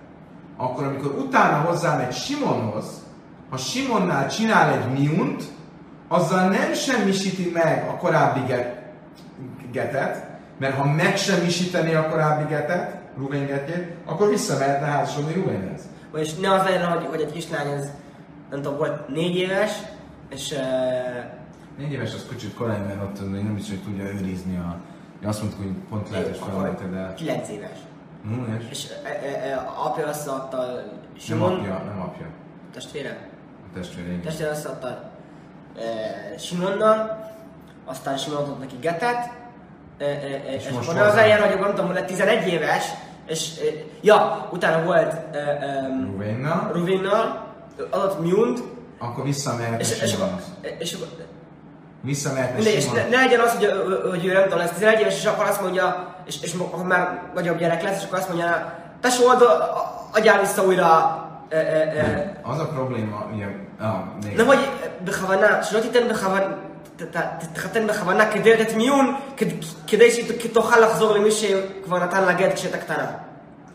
[0.57, 3.03] akkor amikor utána hozzámegy Simonhoz,
[3.51, 5.45] ha Simonnál csinál egy miunt,
[6.13, 8.41] azzal nem semmisíti meg a korábbi
[9.71, 10.27] getet,
[10.59, 15.81] mert ha megsemmisíteni a korábbi getet, Ruvén getjét, akkor visszamehetne házasodni Ruvénhez.
[16.11, 17.91] Vagyis ne az legyen, hogy, hogy egy kislány ez
[18.51, 19.71] nem tudom, volt négy éves,
[20.31, 20.51] és...
[20.51, 20.59] Uh,
[21.79, 24.77] négy éves az kicsit korai, mert ott nem is, hogy tudja őrizni a...
[25.25, 27.15] Azt mondtuk, hogy pont lehet, hogy feladatot, de...
[27.15, 27.79] Kilenc éves.
[28.27, 28.65] Mm, és?
[28.71, 30.83] és e, e, e, apja összeadta
[31.19, 31.51] Simon...
[31.51, 32.27] Nem apja, nem apja.
[32.73, 33.29] Testvére?
[33.71, 34.21] A testvére, igen.
[34.21, 35.12] Testvére összeadta
[35.79, 37.31] e, Simonnal,
[37.85, 39.31] aztán Simon adott neki Getet,
[39.99, 42.85] e, e, és, és most az eljár, hogy nem tudom, lett 11 éves,
[43.27, 43.63] és e,
[44.01, 47.47] ja, utána volt e, e, Ruvénnal, Ruvénnal
[47.91, 48.63] adott Munt,
[48.99, 50.03] akkor visszamehet és, és,
[50.79, 51.09] és akkor,
[52.01, 53.71] visszamehet Mindegy, és ne, ne, legyen az, hogy,
[54.11, 57.23] hogy ő nem tudom, lesz 11 éves, és akkor azt mondja, és, és ha már
[57.35, 59.25] nagyobb gyerek lesz, és akkor azt mondja, tesó,
[60.13, 61.21] adjál vissza újra
[62.44, 63.46] Az a probléma, ugye,
[63.80, 64.36] ah, még...
[64.38, 64.60] Nem, hogy
[65.04, 66.46] בכוונה, שלא תיתן בכוונה,
[67.40, 69.16] תתחתן בכוונה כדי לתת מיון,
[69.88, 73.08] כדי שתוכל לחזור למי שכבר נתן לה גט כשהייתה קטנה.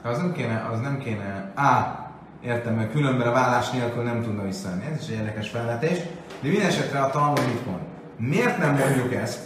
[0.04, 2.02] Az nem kéne, az nem kéne, á,
[2.44, 4.84] Értem, mert különben a vállás nélkül nem tudna visszajönni.
[4.92, 5.98] Ez is egy érdekes felvetés.
[6.40, 7.80] De minden esetre a Talmud mit mond?
[8.16, 9.40] Miért nem mondjuk ezt?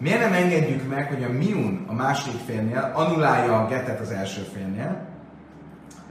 [0.00, 4.40] Miért nem engedjük meg, hogy a miun a második félnél annulálja a getet az első
[4.54, 4.96] félnél,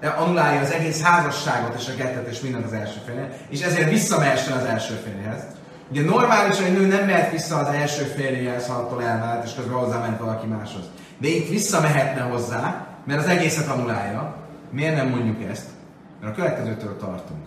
[0.02, 4.56] annulálja az egész házasságot és a getet és mindent az első félnél, és ezért visszamehessen
[4.56, 5.42] az első félhez.
[5.90, 9.54] Ugye normális, hogy egy nő nem mehet vissza az első férjéhez, ha attól elvált, és
[9.54, 10.84] közben hozzáment valaki máshoz.
[11.18, 14.36] De itt visszamehetne hozzá, mert az egészet annulálja.
[14.70, 15.66] Miért nem mondjuk ezt?
[16.20, 17.44] Mert a következőtől tartunk.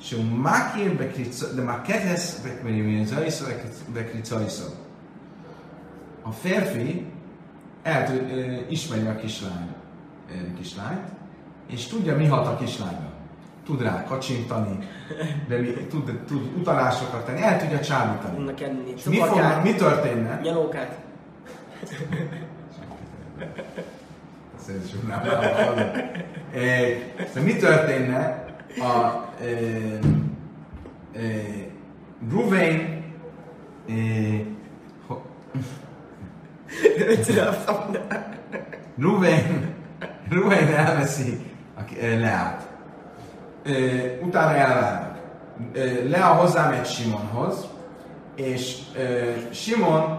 [0.00, 0.96] És mákén
[1.54, 2.40] de már kezdesz
[3.92, 4.64] bekricajszó.
[6.22, 7.06] A férfi
[7.82, 8.22] el tud,
[8.68, 9.74] ismeri a kislány,
[10.58, 11.08] kislányt,
[11.70, 13.08] és tudja, mi hat a kislányra.
[13.64, 14.78] Tud rá kacsintani,
[15.48, 18.52] de mi, tud, tud utalásokat tenni, el tudja csábítani.
[19.06, 20.40] Mi, fog, mi történne?
[20.42, 20.98] Nyalókát.
[24.66, 25.22] Szerintem.
[26.52, 28.44] E, mi történne
[28.78, 29.46] a e,
[31.12, 31.68] e,
[32.30, 33.02] Ruvain
[33.88, 33.94] e,
[35.06, 35.22] ho,
[38.98, 39.74] Ruvain
[40.30, 41.49] Ruvain elveszi
[42.00, 42.68] Leát.
[44.22, 45.18] Utána elválnak.
[46.08, 47.66] Lea hozzámegy Simonhoz,
[48.36, 48.76] és
[49.50, 50.18] Simon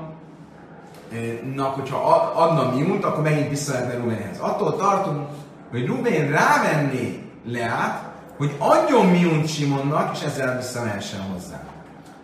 [1.55, 1.97] nak, hogyha
[2.35, 4.39] adna miunt, akkor megint visszahetne Rubenhez.
[4.39, 5.27] Attól tartunk,
[5.71, 8.03] hogy Ruben rávenné Leát,
[8.37, 11.59] hogy adjon miunt Simonnak, és ezzel visszamehessen hozzá.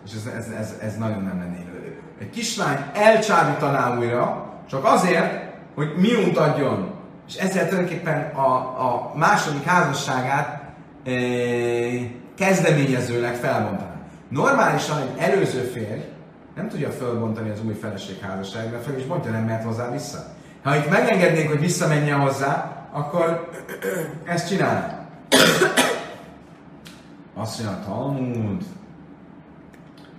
[0.06, 2.00] És ez, ez, ez, ez nagyon nem lenné élő.
[2.20, 6.90] Egy kislány elcsábítaná újra, csak azért, hogy miunt adjon.
[7.28, 8.52] És ezzel tulajdonképpen a,
[8.86, 10.62] a második házasságát
[11.04, 11.10] e,
[12.36, 13.96] kezdeményezőleg felmondaná.
[14.28, 16.00] Normálisan egy előző férj
[16.58, 20.24] nem tudja fölbontani az új feleség házasságra, fel is bontja, nem mehet hozzá vissza.
[20.62, 23.50] Ha itt megengednénk, hogy visszamenjen hozzá, akkor
[24.34, 25.06] ezt csinálná.
[27.34, 28.62] Azt mondja a Talmud,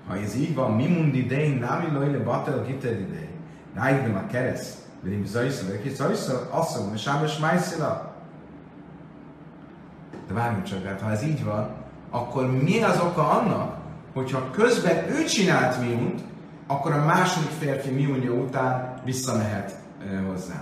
[0.07, 3.29] ha ez így van, mi mund idején, námi lojle batel gitel idej,
[3.75, 7.39] rájgben a kereszt, Wenn ihm Säußer, wenn ich Säußer, asszom, és ám és.
[10.27, 11.69] De várjunk csak, hát ha ez így van,
[12.09, 13.77] akkor mi az oka annak,
[14.13, 16.21] hogyha közben ő csinált miunt,
[16.67, 19.75] akkor a második férfi miunja után visszamehet
[20.27, 20.61] hozzá.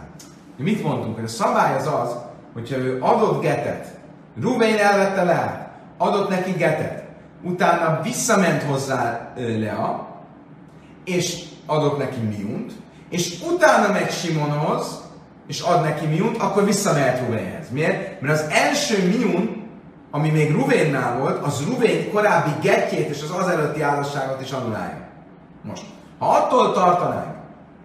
[0.58, 2.16] Mit mondtunk, hogy a szabály az az,
[2.54, 3.98] hogyha ő adott getet,
[4.42, 7.04] Rubén elvette le, adott neki getet,
[7.42, 10.08] utána visszament hozzá Lea,
[11.04, 12.74] és adott neki miunt,
[13.10, 15.06] és utána megy Simonhoz,
[15.48, 17.70] és ad neki miunt, akkor visszamehet Ruvénhez.
[17.70, 18.22] Miért?
[18.22, 19.66] Mert az első miun,
[20.12, 25.08] ami még Ruvénnál volt, az Ruvén korábbi getjét és az az előtti házasságot is annulálja.
[25.62, 25.84] Most,
[26.20, 27.36] ha attól tartanánk,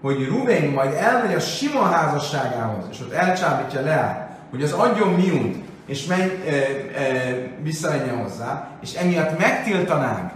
[0.03, 5.57] hogy Ruvén majd elmegy a Simon házasságához, és ott elcsábítja le, hogy az adjon miunt,
[5.87, 10.31] és menj, e, e, visszamenjen hozzá, és emiatt megtiltanánk,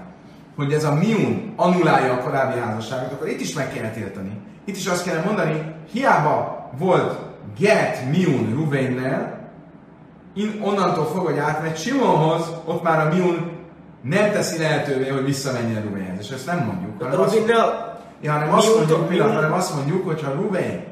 [0.56, 4.40] hogy ez a miun annulálja a korábbi házasságot, akkor itt is meg kéne tiltani.
[4.66, 7.18] Itt is azt kellene mondani, hiába volt
[7.58, 9.50] get miun Ruvénnel,
[10.60, 13.50] onnantól fog, hogy átmegy Simonhoz, ott már a miun
[14.02, 16.18] nem teszi lehetővé, hogy visszamenjen Ruvénhez.
[16.20, 17.02] És ezt nem mondjuk.
[17.02, 17.42] Hanem azt,
[18.20, 20.84] ja, hanem azt mondjuk, pillanat, hanem azt mondjuk, hogy ha Ruvén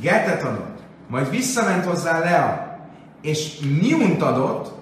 [0.00, 0.78] getet adott,
[1.08, 2.78] majd visszament hozzá Lea,
[3.20, 4.72] és miunt adott,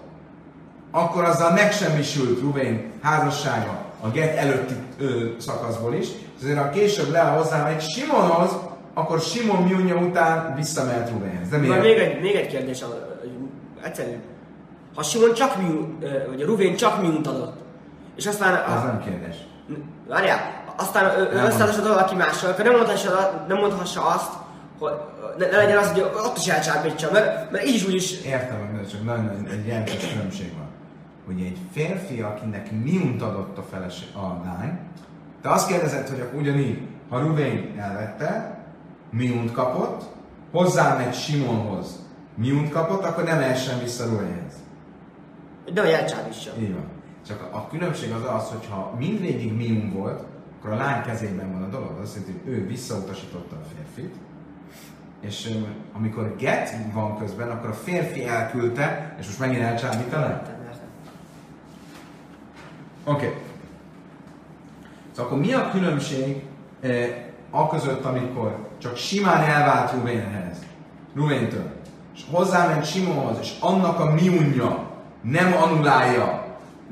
[0.90, 6.08] akkor azzal megsemmisült Ruvén házassága a get előtti ö, szakaszból is,
[6.42, 8.50] ezért ha később le hozzá egy Simonhoz,
[8.94, 11.48] akkor Simon miunja után visszamehet Rubenhez.
[11.48, 11.82] De miért?
[11.82, 12.84] még egy, még egy kérdés,
[13.82, 14.16] egyszerű.
[14.94, 15.98] Ha Simon csak miun,
[16.28, 17.56] vagy a Ruvén csak miunt adott,
[18.16, 18.54] és aztán...
[18.54, 19.34] A, Az nem kérdés.
[20.08, 24.32] Várjál, aztán ő összehasonlítod valaki mással, akkor nem mondhassa, nem mondhassa azt,
[24.78, 24.92] hogy
[25.38, 28.20] ne, ne legyen az, hogy ott is elcsábítsa, mert, mert így is úgy is...
[28.24, 30.68] Értem, hogy csak nagyon egy jelentős különbség van.
[31.32, 34.78] Hogy egy férfi, akinek miunt adott a, feleség, a lány,
[35.42, 38.58] te azt kérdezed, hogy akkor ugyanígy, ha Ruvén elvette,
[39.10, 40.04] miunt kapott,
[40.50, 44.54] hozzámegy Simonhoz, miunt kapott, akkor nem essen vissza Ruvénhez.
[45.72, 46.50] De hogy elcsábítsa.
[46.60, 46.84] Így van.
[47.26, 50.22] Csak a, a különbség az az, hogy ha mindvégig miun volt,
[50.58, 51.90] akkor a lány kezében van a dolog.
[51.90, 54.14] Az azt jelenti, hogy ő visszautasította a férfit,
[55.20, 55.50] és
[55.92, 60.58] amikor get van közben, akkor a férfi elküldte, és most megint elcsábítaná?
[63.04, 63.26] Oké.
[63.26, 63.38] Okay.
[65.10, 66.42] Szóval akkor mi a különbség
[66.80, 67.08] eh,
[67.50, 70.56] a között, amikor csak simán elvált Ruvénhez,
[71.14, 71.70] Ruvéntől,
[72.14, 74.88] és hozzáment Simonhoz, és annak a miunja
[75.22, 76.44] nem annulálja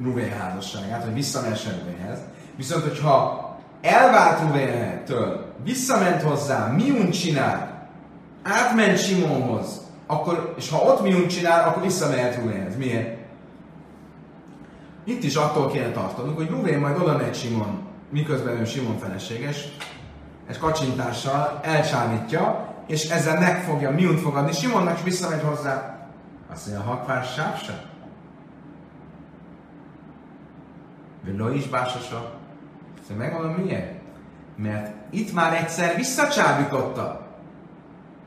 [0.03, 2.19] Ruvén házasságát, hogy visszamessen Ruvénhez,
[2.57, 3.47] viszont hogyha
[3.83, 7.89] elvált Ruvéntől, visszament hozzá, miun csinál,
[8.43, 12.77] átment Simonhoz, akkor, és ha ott miun csinál, akkor visszamehet Ruvénhez.
[12.77, 13.19] Miért?
[15.09, 19.69] Itt is attól kéne tartanunk, hogy Ruvén majd oda megy Simon miközben ő Simon feleséges,
[20.49, 25.99] egy kacsintással elsállítja, és ezzel meg fogja miunt fogadni Simonnak, és visszamegy hozzá.
[26.51, 27.73] Azt mondja, hakvár sávsa.
[31.25, 32.33] Velo is básasa.
[33.09, 33.93] Szóval megmondom miért?
[34.57, 37.27] Mert itt már egyszer visszacsábította,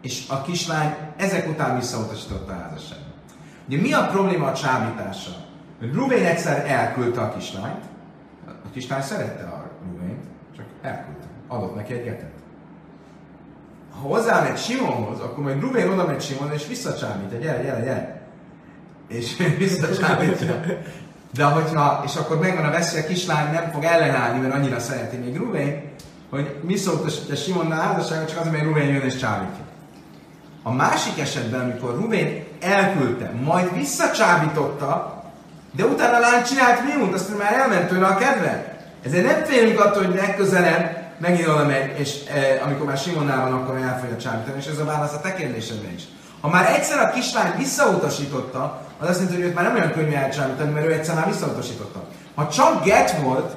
[0.02, 3.06] és a kislány ezek után visszautasította a házasságot.
[3.68, 5.41] Ugye mi a probléma a csábítással?
[5.82, 7.84] Rubén egyszer elküldte a kislányt,
[8.48, 10.24] a kislány szerette a Ruvént,
[10.56, 11.26] csak elküldte.
[11.48, 12.32] Adott neki egy getet.
[13.92, 18.22] Ha hozzámegy Simonhoz, akkor majd Rubén oda megy Simonhoz, és visszacsábít, gyere, gyere, gyere.
[19.08, 20.60] és visszacsábítja.
[21.34, 25.18] De hogyha, és akkor megvan a veszély, a kislány nem fog ellenállni, mert annyira szereti
[25.18, 25.82] még Ruvén,
[26.30, 26.76] hogy mi
[27.32, 29.64] a Simonnal házasságot, csak azért, mert Ruvén jön és csábítja.
[30.64, 35.21] A másik esetben, amikor Ruvén elküldte, majd visszacsábította,
[35.72, 38.80] de utána a lány csinált miunt, azt már elment tőle a kedve.
[39.06, 43.54] Ezért nem félünk attól, hogy legközelebb megint oda megy, és e, amikor már Simonnál van,
[43.54, 46.04] akkor el fogja csábítani, és ez a válasz a te kérdésedre is.
[46.42, 50.14] Ha már egyszer a kislány visszautasította, az azt jelenti, hogy őt már nem olyan könnyű
[50.14, 52.04] elcsábítani, mert ő egyszer már visszautasította.
[52.36, 53.56] Ha csak get volt,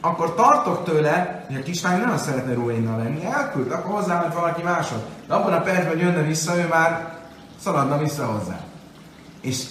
[0.00, 5.02] akkor tartok tőle, hogy a kislány nem szeretne Ruénnal lenni, elküld, akkor hozzáment valaki másod.
[5.28, 7.14] De abban a percben, hogy jönne vissza, ő már
[7.62, 8.58] szaladna vissza hozzá.
[9.44, 9.64] És,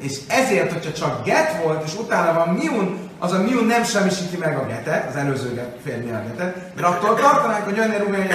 [0.00, 4.36] és ezért, hogyha csak get volt, és utána van miun, az a miun nem semmisíti
[4.36, 8.28] meg a getet, az előző férnél a getet, mert attól tartanánk, hogy jönne Ruvén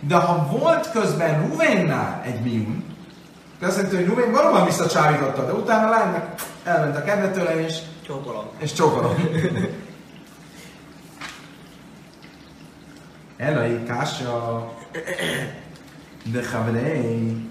[0.00, 2.84] De ha volt közben Ruvénnál egy miun,
[3.62, 6.34] azt jelenti, hogy Ruvén valóban visszacsávította, de utána a lánynak
[6.64, 8.44] elment a kedvetőle, és csókolom.
[8.58, 9.14] És csókolom.
[13.36, 14.64] Elai kásja
[16.32, 17.50] de chavrei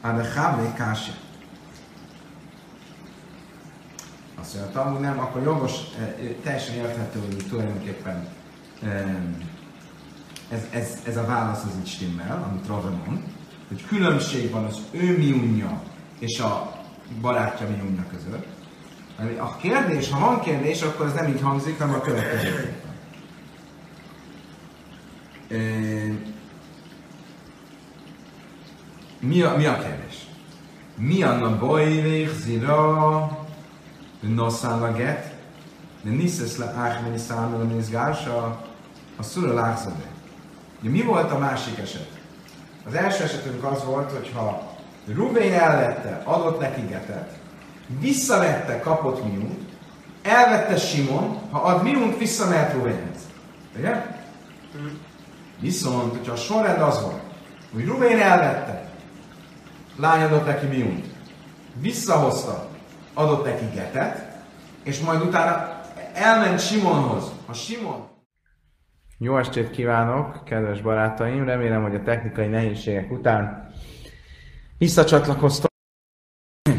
[0.00, 1.12] a de chavrei kásja.
[4.42, 8.28] Azt mondja, hogy nem, akkor jogos, eh, teljesen érthető, hogy tulajdonképpen
[10.48, 13.22] ez, ez, ez a válasz az így stimmel, amit Rava mond,
[13.68, 15.82] hogy különbség van az ő miunja
[16.18, 16.80] és a
[17.20, 18.46] barátja miunja között.
[19.38, 22.76] A kérdés, ha van kérdés, akkor ez nem így hangzik, hanem a következő.
[29.20, 30.26] Mi a, mi a kérdés?
[30.96, 33.41] Mi a bajvég zira
[36.02, 38.60] De niszesz le áhmeni számol nézgása
[39.16, 40.04] a szura lákszade.
[40.80, 42.08] Mi volt a másik eset?
[42.86, 44.70] Az első esetünk az volt, hogy ha
[45.06, 47.38] Ruvén elvette, adott neki getet,
[48.00, 49.60] visszavette, kapott miút,
[50.22, 53.20] elvette Simon, ha ad miút, visszamehet Ruvénhez.
[53.78, 54.20] Ugye?
[55.60, 57.22] Viszont, hogyha a sorrend az volt,
[57.72, 58.90] hogy Rubén elvette,
[59.96, 61.06] lány adott neki miunt,
[61.80, 62.68] visszahozta,
[63.14, 64.42] adott neki getet,
[64.82, 65.80] és majd utána
[66.14, 67.32] elment Simonhoz.
[67.46, 68.10] A Simon
[69.18, 71.44] jó estét kívánok, kedves barátaim!
[71.44, 73.72] Remélem, hogy a technikai nehézségek után
[74.78, 75.70] visszacsatlakoztam.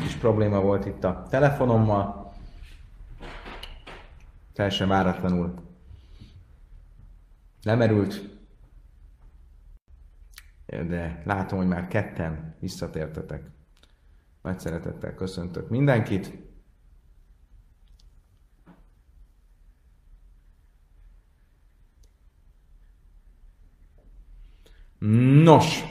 [0.01, 2.33] Kis probléma volt itt a telefonommal.
[4.53, 5.53] Teljesen váratlanul
[7.63, 8.33] lemerült
[10.65, 13.52] de látom, hogy már ketten visszatértetek.
[14.43, 16.31] Nagy szeretettel köszöntök mindenkit.
[25.43, 25.83] Nos,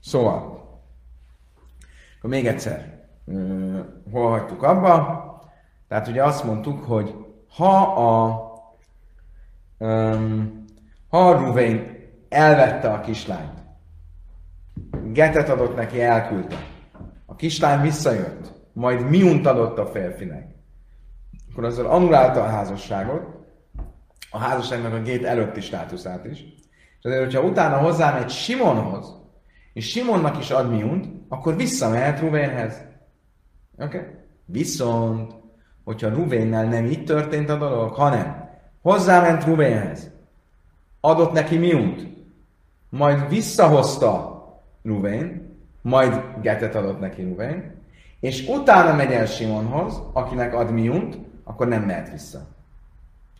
[0.00, 0.36] szóval,
[2.16, 3.08] akkor még egyszer,
[4.10, 5.24] hol hagytuk abba?
[5.88, 7.14] Tehát ugye azt mondtuk, hogy
[7.48, 8.44] ha a
[9.78, 10.64] um,
[11.08, 13.65] ha a Ruvain elvette a kislányt.
[15.12, 16.56] Getet adott neki, elküldte.
[17.26, 20.54] A kislány visszajött, majd miunt adott a férfinek.
[21.50, 23.22] Akkor azzal anulálta a házasságot,
[24.30, 26.40] a házasságnak a gét előtti státuszát is.
[26.98, 29.14] És azért, hogyha utána hozzámegy Simonhoz,
[29.72, 32.84] és Simonnak is ad miunt, akkor visszamehet Ruvénhez.
[33.78, 33.98] Oké?
[33.98, 34.10] Okay?
[34.44, 35.34] Viszont,
[35.84, 38.48] hogyha Ruvénnel nem így történt a dolog, hanem
[38.82, 40.10] hozzáment Ruvénhez,
[41.00, 42.06] adott neki miunt,
[42.90, 44.35] majd visszahozta
[44.86, 47.74] Ruvén, majd getet adott neki Ruvén,
[48.20, 52.46] és utána megy el Simonhoz, akinek ad miunt, akkor nem mehet vissza.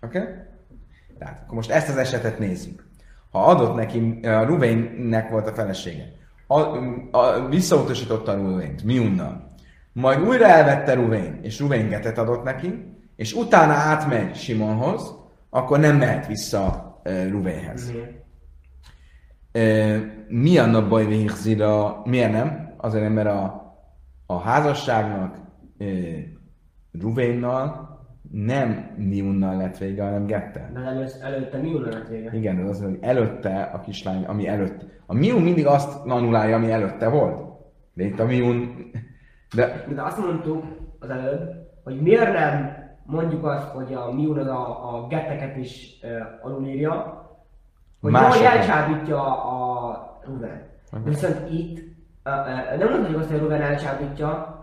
[0.02, 0.18] Oké?
[0.18, 0.32] Okay?
[1.18, 2.86] Tehát akkor most ezt az esetet nézzük.
[3.30, 6.12] Ha adott neki, a Ruvénnek volt a felesége,
[6.46, 6.60] a,
[7.10, 9.54] a, visszautasította a Ruvént, miunnal,
[9.92, 12.84] majd újra elvette Ruvén, és Ruvén getet adott neki,
[13.16, 15.14] és utána átmegy Simonhoz,
[15.50, 16.94] akkor nem mehet vissza
[17.30, 17.90] Ruvénhez.
[17.90, 18.25] Miért?
[20.28, 22.74] Mi a baj végzira, miért nem?
[22.76, 23.74] Azért, mert a,
[24.26, 25.36] a házasságnak
[27.00, 27.94] Ruvénnal
[28.30, 30.70] nem Miunnal lett vége, hanem Gettel.
[30.86, 32.30] Előtt, előtte Miunnal lett vége.
[32.32, 34.84] Igen, az az, hogy előtte a kislány, ami előtt.
[35.06, 37.40] A Miun mindig azt anulálja, ami előtte volt.
[37.94, 38.74] De itt a Miun...
[39.54, 39.84] De...
[39.94, 40.64] De azt mondtuk
[40.98, 41.50] az előbb,
[41.84, 46.10] hogy miért nem mondjuk azt, hogy a Miun az a, a getteket is uh,
[46.42, 47.24] alulírja,
[48.06, 50.62] hogy Mások jól elcsábítja a Ruben.
[50.92, 51.12] Okay.
[51.12, 51.78] Viszont itt
[52.24, 54.60] uh, nem mondhatjuk azt, hogy Ruben elcsábítja,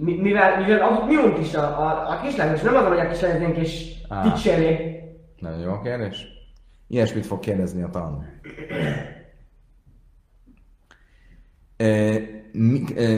[0.00, 3.56] mivel, mivel a miunk is a, a, a kislány, és nem azon, hogy a kislányoznénk
[3.56, 5.02] és dicsérnék.
[5.38, 6.26] Nagyon jó a kérdés.
[6.88, 8.24] Ilyesmit fog kérdezni a tanul.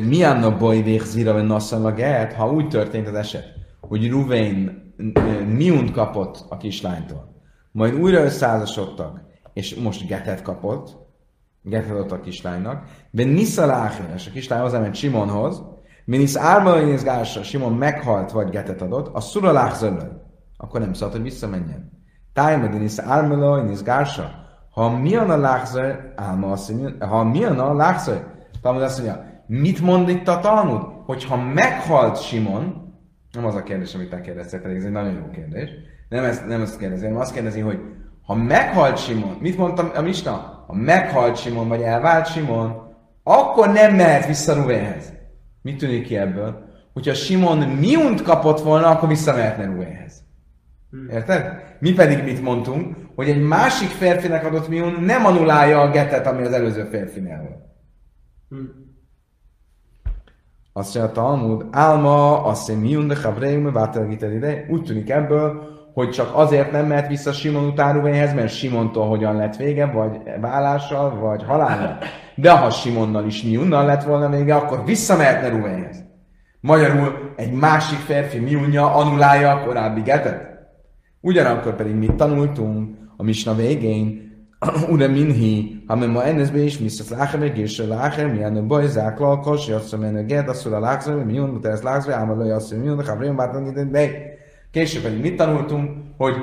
[0.08, 4.84] milyen a baj végzira, vagy nasszal a get, ha úgy történt az eset, hogy Ruvén
[5.46, 7.42] miunt kapott a kislánytól,
[7.72, 9.20] majd újra összeházasodtak,
[9.57, 10.96] és most getet kapott,
[11.62, 15.62] getet adott a kislánynak, de Nisza és a kislány hozzáment Simonhoz,
[16.04, 19.70] Minisz Ármalainész Gársa, Simon meghalt, vagy getet adott, a Szura
[20.57, 21.90] akkor nem szabad, hogy visszamenjen.
[22.32, 24.30] Tájmedinis Ármalainész Gársa,
[24.70, 28.24] ha milyen a lágzaj, álma azt mondja, ha milyen a lágzaj,
[28.62, 30.82] Talmud azt mondja, mit mond itt a Talmud?
[31.04, 32.94] Hogyha meghalt Simon,
[33.32, 35.70] nem az a kérdés, amit te kérdeztél, pedig ez egy nagyon jó kérdés,
[36.09, 37.80] nem ezt, nem ezt kérdezi, hanem azt kérdezi, hogy
[38.27, 40.64] ha meghalt Simon, mit mondtam a Misna?
[40.66, 45.12] Ha meghalt Simon, vagy elvált Simon, akkor nem mehet vissza Ruvénhez.
[45.62, 46.64] Mit tűnik ki ebből?
[46.93, 50.22] Hogyha Simon miunt kapott volna, akkor visszamehetne Ruvénhez.
[50.91, 51.09] Hmm.
[51.11, 51.62] Érted?
[51.79, 52.97] Mi pedig mit mondtunk?
[53.14, 57.64] Hogy egy másik férfinek adott miun nem anulálja a getet, ami az előző férfinél volt.
[58.49, 58.85] Hmm.
[60.72, 63.72] Azt mondja a Talmud, álma, azt mondja, miun de havreim,
[64.20, 64.66] ide.
[64.68, 69.57] Úgy tűnik ebből, hogy csak azért nem mehet vissza Simon utáruvéhez, mert Simontól hogyan lett
[69.57, 71.99] vége, vagy vállással, vagy halállal.
[72.34, 76.05] De ha Simonnal is miunnal lett volna vége, akkor visszamehetne Ruvénhez.
[76.61, 80.49] Magyarul egy másik férfi miunja anulálja a korábbi getet.
[81.20, 84.24] Ugyanakkor pedig mit tanultunk a misna végén,
[84.92, 88.66] Ura minhi, ha me ma ennes be is, miszt lácher, meg és lácher, milyen a
[88.66, 92.30] baj, zák lalkos, jasszom en a ged, a lágzor, mi jön, te ez lágzor, ám
[92.30, 93.38] a laj, asszul, mi jön, ha vrém,
[93.68, 94.34] ide, de
[94.77, 96.35] Később pedig mit tanultunk, hogy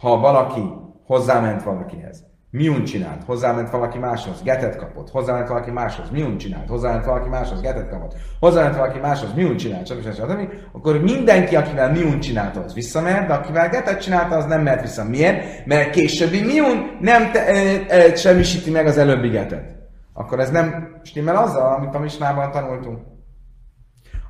[0.00, 0.60] ha valaki
[1.06, 7.04] hozzáment valakihez, miun csinált, hozzáment valaki máshoz, getet kapott, hozzáment valaki máshoz, miun csinált, hozzáment
[7.04, 10.12] valaki máshoz, getet kapott, hozzáment valaki máshoz, miun csinált, stb.
[10.12, 10.48] stb.
[10.72, 15.04] akkor mindenki, akivel miun csinálta, az visszamehet, de akivel getet csinálta, az nem mehet vissza.
[15.04, 15.66] Miért?
[15.66, 19.76] Mert későbbi miun nem te, e, e, semmisíti meg az előbbi getet.
[20.12, 22.98] Akkor ez nem stimmel azzal, amit a misnában tanultunk.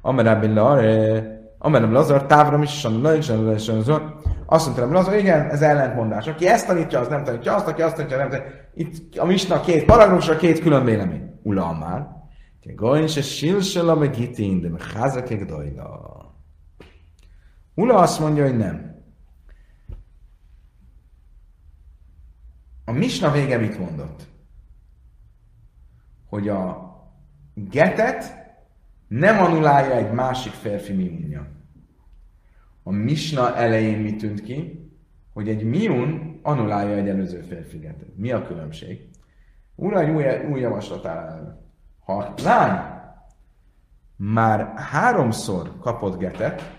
[0.03, 2.85] Amerabbi Lare, Amerem Lazar, távra is,
[4.47, 6.27] azt mondta, Lazar, igen, ez ellentmondás.
[6.27, 8.51] Aki ezt tanítja, az nem tanítja azt, aki azt tanítja, nem tanítja.
[8.75, 11.41] Itt a misna két paragrafusra, két külön vélemény.
[11.43, 12.17] Ula már.
[12.75, 16.19] Goin se silsel a megitin, de mecházakek dajla.
[17.75, 19.03] Ula azt mondja, hogy nem.
[22.85, 24.27] A misna vége mit mondott?
[26.29, 26.93] Hogy a
[27.55, 28.38] getet
[29.09, 31.47] nem anulálja egy másik férfi miunja.
[32.83, 34.91] A misna elején mi tűnt ki?
[35.33, 38.17] Hogy egy miun anulálja egy előző férfi getet.
[38.17, 39.09] Mi a különbség?
[39.75, 41.59] Ura egy új, új javaslat áll
[42.05, 42.81] Ha lány
[44.17, 46.77] már háromszor kapott getet,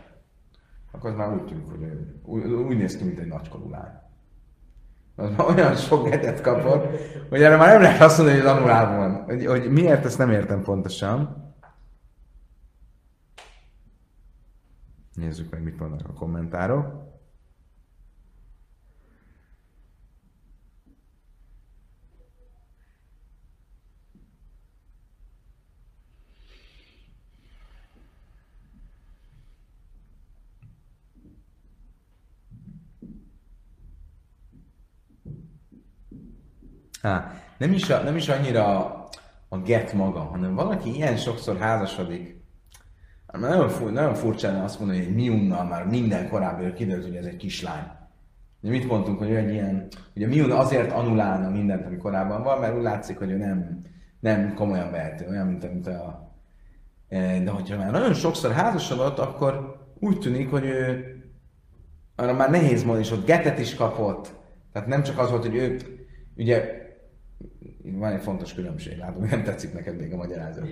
[0.91, 1.81] akkor az már úgy tűnik, hogy
[2.23, 3.91] úgy, úgy néz ki, mint egy nagykorú lány.
[5.15, 6.85] Az olyan sok getet kapott,
[7.29, 9.23] hogy erre már nem lehet azt mondani, hogy az anulál van.
[9.23, 11.48] Hogy, hogy miért, ezt nem értem pontosan.
[15.19, 17.07] Nézzük meg, mit vannak a kommentárok.
[37.01, 38.93] Á, nem is, a, nem is annyira
[39.49, 42.38] a get maga, hanem valaki ilyen sokszor házasodik,
[43.31, 47.25] Hát nagyon, fur, nagyon furcsa azt mondani, hogy Miunnal már minden korábbi kiderült, hogy ez
[47.25, 47.83] egy kislány.
[48.61, 52.59] De mit mondtunk, hogy egy ilyen, hogy a Miun azért anulálna mindent, ami korábban van,
[52.59, 53.81] mert úgy látszik, hogy ő nem,
[54.19, 56.33] nem komolyan vehető, olyan, mint, mint a...
[57.07, 61.05] E, de hogyha már nagyon sokszor házasodott, akkor úgy tűnik, hogy ő
[62.15, 64.35] arra már nehéz mondani, és ott getet is kapott.
[64.71, 65.77] Tehát nem csak az volt, hogy ő,
[66.37, 66.63] ugye
[67.83, 70.67] van egy fontos különbség, látom, nem tetszik neked még a magyarázat.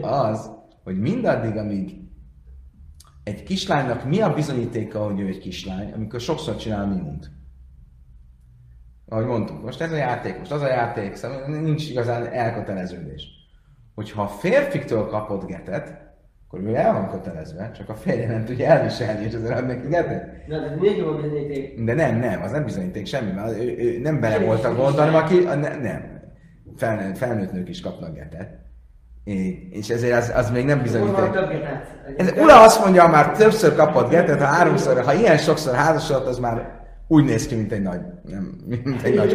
[0.00, 0.50] Az,
[0.84, 2.02] hogy mindaddig, amíg
[3.24, 7.30] egy kislánynak mi a bizonyítéka, hogy ő egy kislány, amikor sokszor csinál miunt.
[9.08, 13.26] Ahogy mondtuk, most ez a játék, most az a játék, szóval nincs igazán elköteleződés.
[13.94, 16.00] Hogyha a férfiktől kapott getet,
[16.46, 19.88] akkor ő el van kötelezve, csak a férje nem tudja elviselni, és azért ad neki
[19.88, 20.46] getet.
[20.48, 21.84] De, de még jó bizonyíték.
[21.84, 24.94] De nem, nem, az nem bizonyíték semmi, mert ő, ő nem bele volt a gond,
[24.94, 26.22] hanem aki, ne, nem,
[26.76, 28.61] felnőtt, felnőtt nők is kapnak getet.
[29.70, 31.34] És ezért az, az még nem bizonyíték.
[32.16, 36.38] Ez, ura azt mondja, már többször kapott getet, ha háromszor, ha ilyen sokszor házasodott, az
[36.38, 39.32] már úgy néz ki, mint egy nagy, nem, mint egy nagy.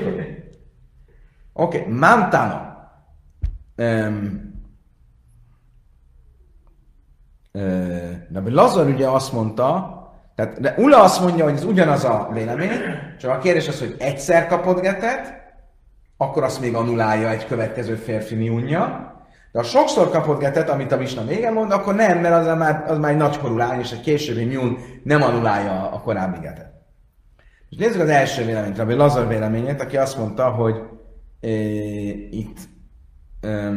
[1.53, 1.93] Oké, okay.
[1.93, 2.75] Mantana.
[3.77, 4.45] Um,
[8.29, 9.95] de Lazar ugye azt mondta,
[10.35, 12.69] tehát, de Ula azt mondja, hogy ez ugyanaz a vélemény,
[13.19, 15.45] csak a kérdés az, hogy egyszer kapott getet,
[16.17, 19.06] akkor azt még anulálja egy következő férfi miunja,
[19.57, 22.85] De ha sokszor kapott getet, amit a Misna vége mond, akkor nem, mert az már,
[22.87, 26.71] az már egy nagykorú lány, és egy későbbi nyúl nem anulálja a korábbi getet.
[27.69, 30.75] És nézzük az első véleményt, Rabbi Lazar véleményét, aki azt mondta, hogy
[31.41, 31.49] e,
[32.29, 32.57] itt
[33.41, 33.71] e,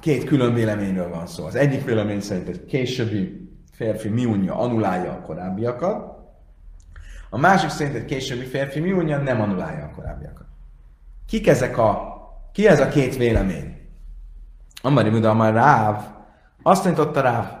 [0.00, 1.44] két külön véleményről van szó.
[1.44, 6.18] Az egyik vélemény szerint egy későbbi férfi miunja anulálja a korábbiakat,
[7.30, 10.46] a másik szerint egy későbbi férfi miunja nem anulálja a korábbiakat.
[11.26, 12.14] Kik ezek a,
[12.52, 13.69] ki ez a két vélemény?
[14.82, 16.02] Amari Muda Amar Ráv,
[16.62, 17.58] azt mondta Ráv,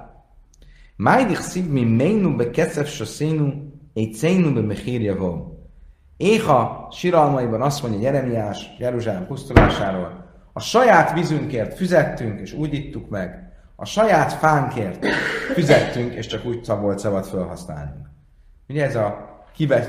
[0.96, 3.52] Májdich szív mi ménu be kecef szénu,
[3.94, 5.68] egy cénu be mechírja vol.
[6.16, 13.52] Éha siralmaiban azt mondja Jeremiás Jeruzsálem pusztulásáról, a saját vízünkért fizettünk, és úgy ittuk meg,
[13.76, 15.06] a saját fánkért
[15.54, 17.90] fizettünk, és csak úgy volt szabad felhasználni.
[18.68, 19.38] Ugye ez a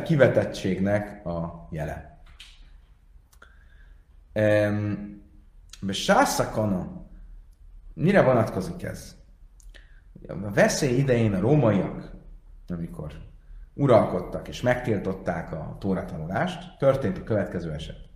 [0.06, 2.22] kivetettségnek a jele.
[5.80, 7.01] De sászakana,
[7.94, 9.16] mire vonatkozik ez?
[10.28, 12.12] A veszély idején a rómaiak,
[12.68, 13.14] amikor
[13.74, 18.10] uralkodtak és megtiltották a tóratanulást, történt a következő eset.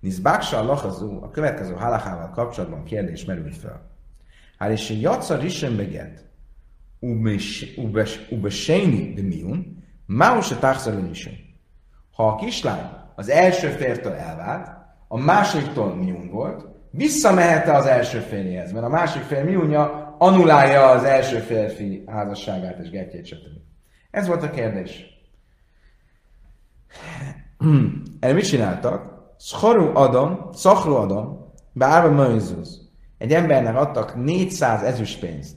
[0.00, 3.90] Nizbáksa a lachazó, a következő halachával kapcsolatban kérdés merült fel.
[4.58, 6.30] Hát és jatsza risen beget,
[8.30, 11.10] ubeséni de miun, máus a táxalon
[12.12, 14.70] Ha a kislány az első fértől elvált,
[15.08, 18.72] a másodiktól miun volt, visszamehet-e az első férjéhez?
[18.72, 23.60] Mert a másik fél miunja anulálja az első férfi házasságát és getjét, stb.
[24.10, 25.04] Ez volt a kérdés.
[28.20, 29.12] Erre mit csináltak?
[29.38, 32.90] Scharu Adam, Szachru Adam, Bárba Möjzuz.
[33.18, 35.56] Egy embernek adtak 400 ezüstpénzt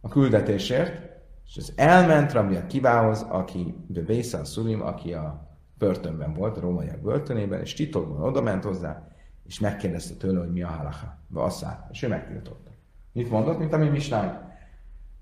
[0.00, 1.06] a küldetésért,
[1.46, 5.48] és ez elment Rabbi Kivához, aki Bevésza Szulim, aki a
[5.78, 9.08] börtönben volt, a rómaiak börtönében, és titokban oda ment hozzá,
[9.46, 11.18] és megkérdezte tőle, hogy mi a halacha.
[11.28, 11.88] Vasszát.
[11.90, 12.70] És ő megtiltotta.
[13.12, 14.44] Mit mondott, mint a mi misnánk?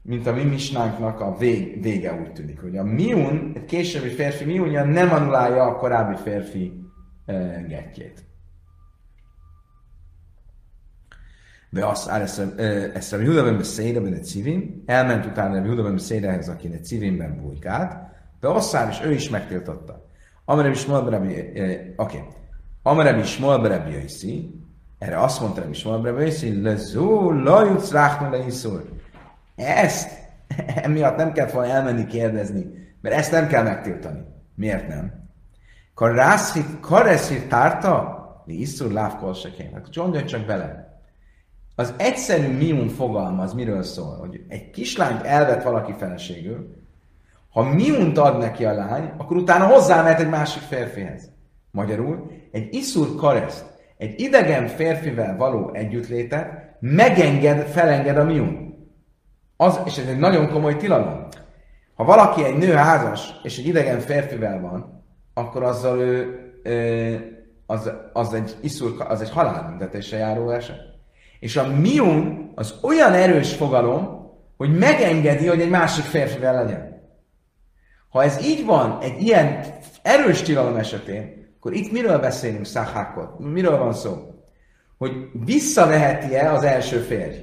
[0.02, 4.44] Mint a mi misnánknak a vég, vége úgy tűnik, hogy a miun, egy későbbi férfi
[4.44, 6.72] miunja nem anulálja a korábbi férfi
[7.26, 8.24] e, getjét.
[11.70, 12.08] De azt
[12.94, 16.72] ezt a Júda ben beszéde ben egy civin, elment utána a Júda ben beszédehez, aki
[16.72, 17.96] egy civinben bujkált,
[18.40, 20.08] de Asszár is, ő is megtiltotta.
[20.44, 21.52] Amire is Molberebi,
[21.96, 22.22] oké.
[22.86, 24.60] Amire is Molberebi Jöjszi,
[24.98, 28.84] erre azt mondta Rebi Smolberebi Jöjszi, lezú, lajutsz ráhna le iszur.
[29.56, 30.10] Ezt
[30.84, 32.66] emiatt nem kellett volna elmenni kérdezni,
[33.00, 34.20] mert ezt nem kell megtiltani.
[34.54, 35.28] Miért nem?
[35.94, 39.82] Karászhit, kareszhit tárta, mi iszur lávkol se kéne.
[39.94, 41.00] Gondolj csak bele.
[41.74, 46.74] Az egyszerű mium fogalmaz miről szól, hogy egy kislányt elvet valaki feleségül,
[47.50, 51.30] ha miunt ad neki a lány, akkor utána hozzámehet egy másik férfihez.
[51.70, 53.64] Magyarul, egy iszur kareszt,
[53.96, 58.74] egy idegen férfivel való együttlétet megenged, felenged a miun.
[59.56, 61.26] Az, és ez egy nagyon komoly tilalom.
[61.94, 65.04] Ha valaki egy nő házas, és egy idegen férfivel van,
[65.34, 66.38] akkor azzal ő,
[67.66, 70.80] az, az egy iszur, az egy halálbüntetése járó eset.
[71.40, 77.02] És a miun az olyan erős fogalom, hogy megengedi, hogy egy másik férfivel legyen.
[78.08, 79.64] Ha ez így van, egy ilyen
[80.02, 83.38] erős tilalom esetén, akkor itt miről beszélünk szahákot?
[83.38, 84.12] Miről van szó?
[84.98, 85.12] Hogy
[85.44, 87.36] visszaveheti-e az első férj?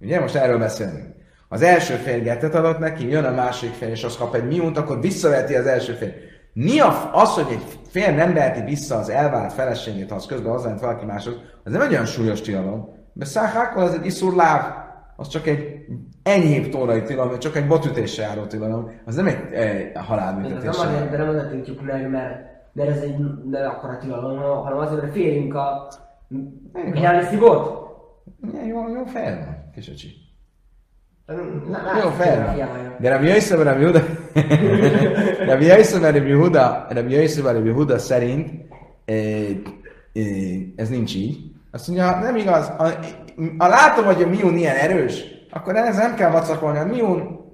[0.00, 1.14] Ugye most erről beszélünk.
[1.48, 4.76] Az első férj getet adott neki, jön a másik férj, és az kap egy miunt,
[4.76, 6.12] akkor visszaveheti az első férj.
[6.52, 10.52] Mi a, az, hogy egy férj nem veheti vissza az elvált feleségét, ha az közben
[10.52, 11.34] hozzájött valaki máshoz,
[11.64, 12.88] az nem egy olyan súlyos tilalom.
[13.12, 14.62] De szahákol az egy iszur láv,
[15.16, 15.84] az csak egy
[16.22, 20.68] enyhébb tórai tilalom, csak egy botütésre járó tilalom, az nem egy e, halálbüntetés.
[20.68, 23.18] Ez nem azért, de nem azért tiltjuk meg, mert, mert ez egy
[23.50, 25.88] ne akkora tilalom, hanem azért, mert félünk a
[26.92, 27.86] nyári szívót.
[28.66, 30.14] Jó, jó fel van, kisöcsi.
[32.02, 32.96] Jó, fel van.
[33.00, 34.00] De Rabbi Yosef, Rabbi Huda,
[35.46, 38.50] Rabbi Yosef, Rabbi Huda, Rabbi Yosef, Rabbi Huda szerint
[39.04, 40.22] e, e,
[40.76, 41.38] ez nincs így.
[41.70, 42.68] Azt mondja, nem igaz.
[42.78, 42.84] A,
[43.58, 47.46] a látom, hogy a miun ilyen erős, akkor ez nem kell vacakolni, a miun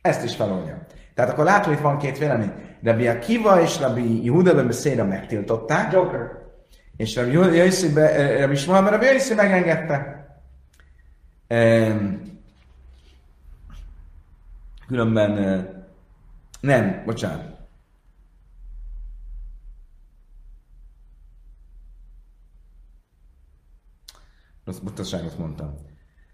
[0.00, 0.86] ezt is feloldja.
[1.14, 2.52] Tehát akkor látom, hogy van két vélemény.
[2.82, 5.92] Rabbi Akiva és Rabbi Yehuda ben beszédre megtiltották.
[5.92, 6.46] Joker.
[6.96, 10.16] És Rabbi Yossi, eh, Rabbi Shmuel, Rabbi Yossi megengedte.
[14.86, 15.64] Különben eh,
[16.60, 17.56] nem, bocsánat.
[24.64, 25.74] Rossz butaságot mondtam.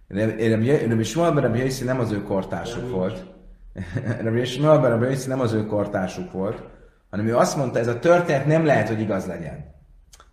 [0.09, 3.34] Rabbi Shmuelben Rabbi Yossi nem az ő kortársuk volt.
[4.25, 6.63] Rabbi Shmuelben Rabbi nem az ő kortársuk volt,
[7.11, 9.73] hanem ő azt mondta, ez a történet nem lehet, hogy igaz legyen.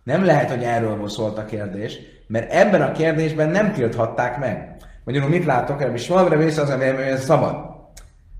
[0.04, 4.76] Nem lehet, hogy erről szólt a kérdés, Mert ebben a kérdésben nem tilthatták meg.
[5.04, 5.94] Magyarul mit látok?
[5.94, 7.56] Is valami vész az, hogy ez szabad.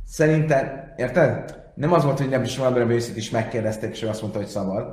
[0.07, 1.61] Szerintem, érted?
[1.75, 4.87] Nem az volt, hogy is valami vészét is megkérdezték, és ő azt mondta, hogy szabad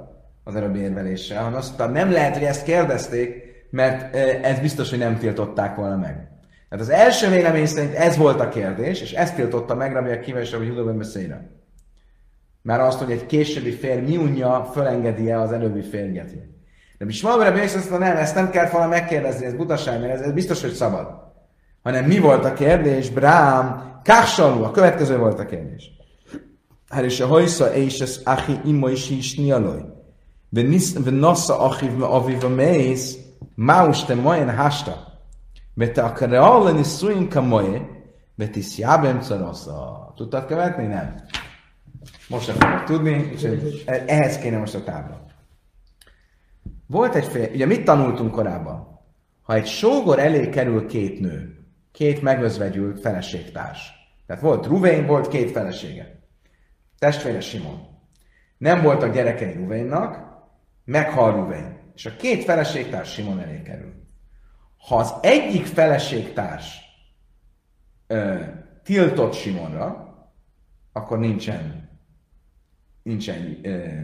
[0.44, 4.16] az előbbi érveléssel, hanem azt mondta, nem lehet, hogy ezt kérdezték, mert
[4.46, 6.28] ez biztos, hogy nem tiltották volna meg.
[6.70, 10.40] Hát az első vélemény szerint ez volt a kérdés, és ezt tiltotta meg Rabbi Akiva
[10.40, 11.42] és Rabbi Huda ben Messzéra.
[12.62, 16.32] Már azt, hogy egy későbbi férj mi unja, fölengedi-e az előbbi férjet.
[16.98, 20.32] De Bismam Rabbi azt nem, ezt nem kell volna megkérdezni, ez butaság, mert ez, ez,
[20.32, 21.08] biztos, hogy szabad.
[21.84, 25.92] Hanem mi volt a kérdés, Brám, Kásalú, a következő volt a kérdés.
[26.90, 29.86] Hát és a hajsza és ez achi ima is is nialoj.
[30.50, 33.18] Ve nasza achiv aviv a mész,
[33.56, 35.09] máus te majen hasta.
[35.80, 37.82] Betakreol nisuin kamoye,
[38.36, 40.14] betisjabem szarosza.
[40.16, 40.86] Tudtad követni?
[40.86, 41.16] Nem.
[42.30, 43.44] Most sem fogod tudni, és
[43.86, 45.26] ehhez kéne most a tábla.
[46.88, 49.00] Volt egy fél, ugye mit tanultunk korábban?
[49.42, 53.92] Ha egy sógor elé kerül két nő, két megözvegyült feleségtárs.
[54.26, 56.20] Tehát volt Ruvén, volt két felesége.
[56.98, 57.88] Testvére Simon.
[58.58, 60.24] Nem voltak gyerekei Ruvénnak,
[60.86, 61.92] meghal Ruvén.
[61.96, 64.00] És a két feleségtárs Simon elé kerül.
[64.88, 66.80] Ha az egyik feleségtárs
[68.08, 68.44] ö,
[68.84, 70.14] tiltott Simonra,
[70.92, 71.90] akkor nincsen,
[73.04, 74.02] nincsen ö,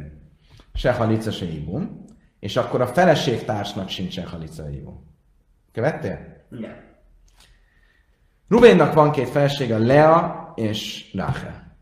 [0.74, 2.06] se halica, se ibum,
[2.40, 5.14] és akkor a feleségtársnak sincsen halica, ibum.
[5.72, 6.46] Követtél?
[6.50, 6.84] Nem.
[8.48, 11.78] Ruvénnak van két felesége, Lea és Rachel.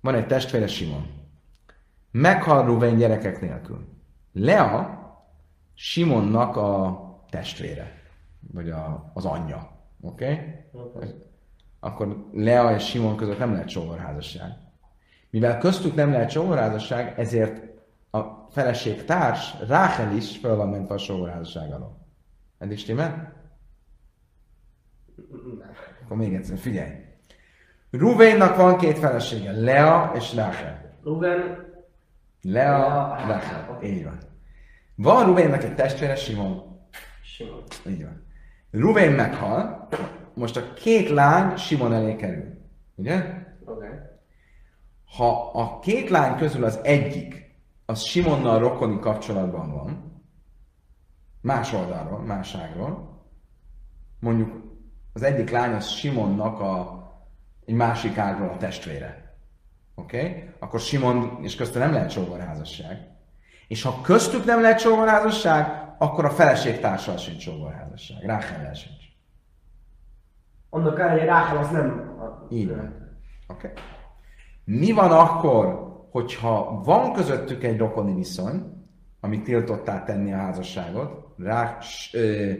[0.00, 1.06] Van egy testvére, Simon.
[2.10, 3.88] Meghal Ruvén gyerekek nélkül.
[4.32, 5.04] Lea
[5.74, 7.00] Simonnak a
[7.30, 8.02] testvére,
[8.52, 9.70] vagy a, az anyja.
[10.00, 10.24] Oké?
[10.24, 10.84] Okay?
[10.84, 11.14] okay?
[11.80, 14.52] Akkor Lea és Simon között nem lehet sógorházasság.
[15.30, 17.62] Mivel köztük nem lehet sógorházasság, ezért
[18.10, 18.20] a
[18.50, 21.98] feleség társ, Ráhel is fel van mentve a sógorházasság alól.
[22.58, 23.32] Eddig stimmel?
[26.04, 26.90] Akkor még egyszer, figyelj.
[27.90, 30.98] Ruvénnak van két felesége, Lea és Ráhel.
[31.02, 31.64] Ruven
[32.42, 33.78] Lea, Rachel.
[33.82, 34.18] Így van.
[34.94, 36.75] Van Ruvénnek egy testvére, Simon.
[37.36, 37.62] Simon.
[37.88, 38.26] Így van.
[38.70, 39.88] Ruvén meghal,
[40.34, 42.44] most a két lány Simon elé kerül.
[42.94, 43.24] Ugye?
[43.64, 43.88] Okay.
[45.16, 47.56] Ha a két lány közül az egyik,
[47.86, 50.22] az Simonnal rokoni kapcsolatban van,
[51.40, 53.24] más oldalról, máságról,
[54.20, 54.64] mondjuk
[55.12, 57.04] az egyik lány az Simonnak a,
[57.64, 59.38] egy másik ágról a testvére.
[59.94, 60.18] Oké?
[60.18, 60.48] Okay?
[60.58, 63.10] Akkor Simon és köztük nem lehet sógorházasság.
[63.68, 68.22] És ha köztük nem lehet sógorházasság, akkor a feleség társal sincs sógorházasság.
[68.22, 69.04] Ráhel sincs.
[70.70, 72.14] Annak ellenére Ráhel az nem...
[72.50, 73.14] Így van.
[73.46, 73.66] Oké.
[73.66, 73.82] Okay.
[74.64, 78.84] Mi van akkor, hogyha van közöttük egy rokoni viszony,
[79.20, 81.78] amit tiltottál tenni a házasságot, Rá,
[82.12, 82.52] ö,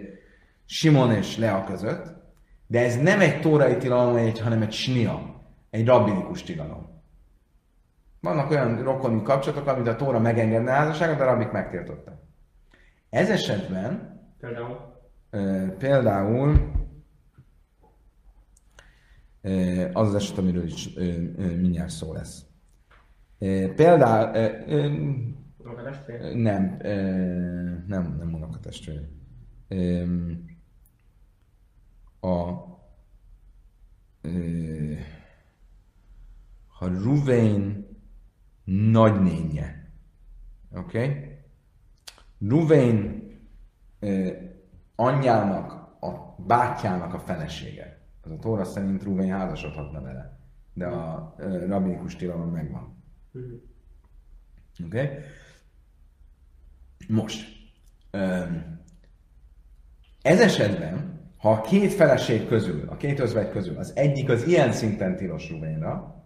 [0.64, 2.14] Simon és Lea között,
[2.66, 7.02] de ez nem egy tórai tilalom, hanem egy snia, egy rabbinikus tilalom.
[8.20, 12.14] Vannak olyan rokoni kapcsolatok, amit a Tóra megengedne a házasságot, de a rabbik megtiltották.
[13.16, 14.78] Ez esetben például,
[15.30, 16.70] e, például
[19.42, 22.46] e, az az eset, amiről is e, e, mindjárt szó lesz.
[23.38, 24.88] E, például e, e,
[26.34, 26.94] nem, e,
[27.86, 28.58] nem, nem mondok a
[34.22, 34.30] e,
[36.66, 37.86] ha Ruvain
[38.64, 39.90] nagynénye.
[40.70, 41.04] Oké?
[41.04, 41.25] Okay?
[42.38, 43.24] Ruvén
[44.94, 48.00] anyjának, a bátyjának a felesége.
[48.22, 50.38] Az a Tóra szerint Ruvén házasodhatna vele.
[50.72, 51.34] De a
[51.66, 53.02] rabinikus tilalom megvan.
[53.30, 53.44] Mhm.
[54.84, 55.00] Oké?
[55.00, 55.18] Okay?
[57.08, 57.54] Most.
[60.22, 64.72] Ez esetben, ha a két feleség közül, a két özvegy közül az egyik az ilyen
[64.72, 66.24] szinten tilos Ruvénra,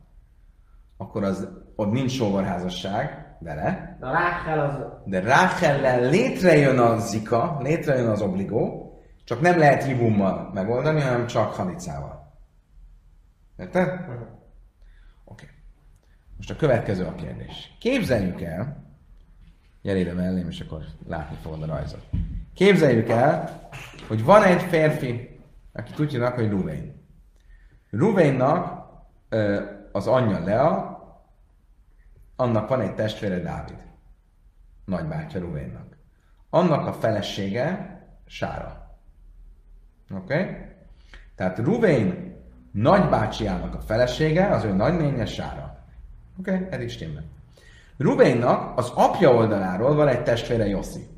[0.97, 3.97] akkor az ott nincs sógorházasság vele.
[4.01, 4.87] De Ráhel az...
[5.05, 8.93] De Ráhellel létrejön a zika, létrejön az obligó,
[9.25, 12.33] csak nem lehet ribummal megoldani, hanem csak halicával.
[13.57, 13.89] Érted?
[13.89, 14.15] Uh-huh.
[14.15, 14.29] Oké.
[15.25, 15.49] Okay.
[16.37, 17.77] Most a következő a kérdés.
[17.81, 18.85] Képzeljük el,
[19.83, 22.07] gyere ide mellém, és akkor látni fogod a rajzot.
[22.55, 23.69] Képzeljük el,
[24.09, 25.41] hogy van egy férfi,
[25.73, 27.09] aki tudja, hogy Ruvén.
[27.91, 28.89] Ruvénnak
[29.93, 30.90] az anyja Lea,
[32.41, 33.83] annak van egy testvére Dávid,
[34.85, 35.97] nagybátyja Ruvénnak.
[36.51, 38.99] Annak a felesége Sára.
[40.15, 40.41] Oké?
[40.41, 40.55] Okay?
[41.35, 42.37] Tehát Ruvén
[42.73, 45.85] nagybácsiának a felesége, az ő nagynénye Sára.
[46.39, 46.55] Oké?
[46.55, 46.85] Okay?
[46.85, 47.25] Is stimmel.
[47.97, 51.09] Ruvénnak az apja oldaláról van egy testvére Joszi.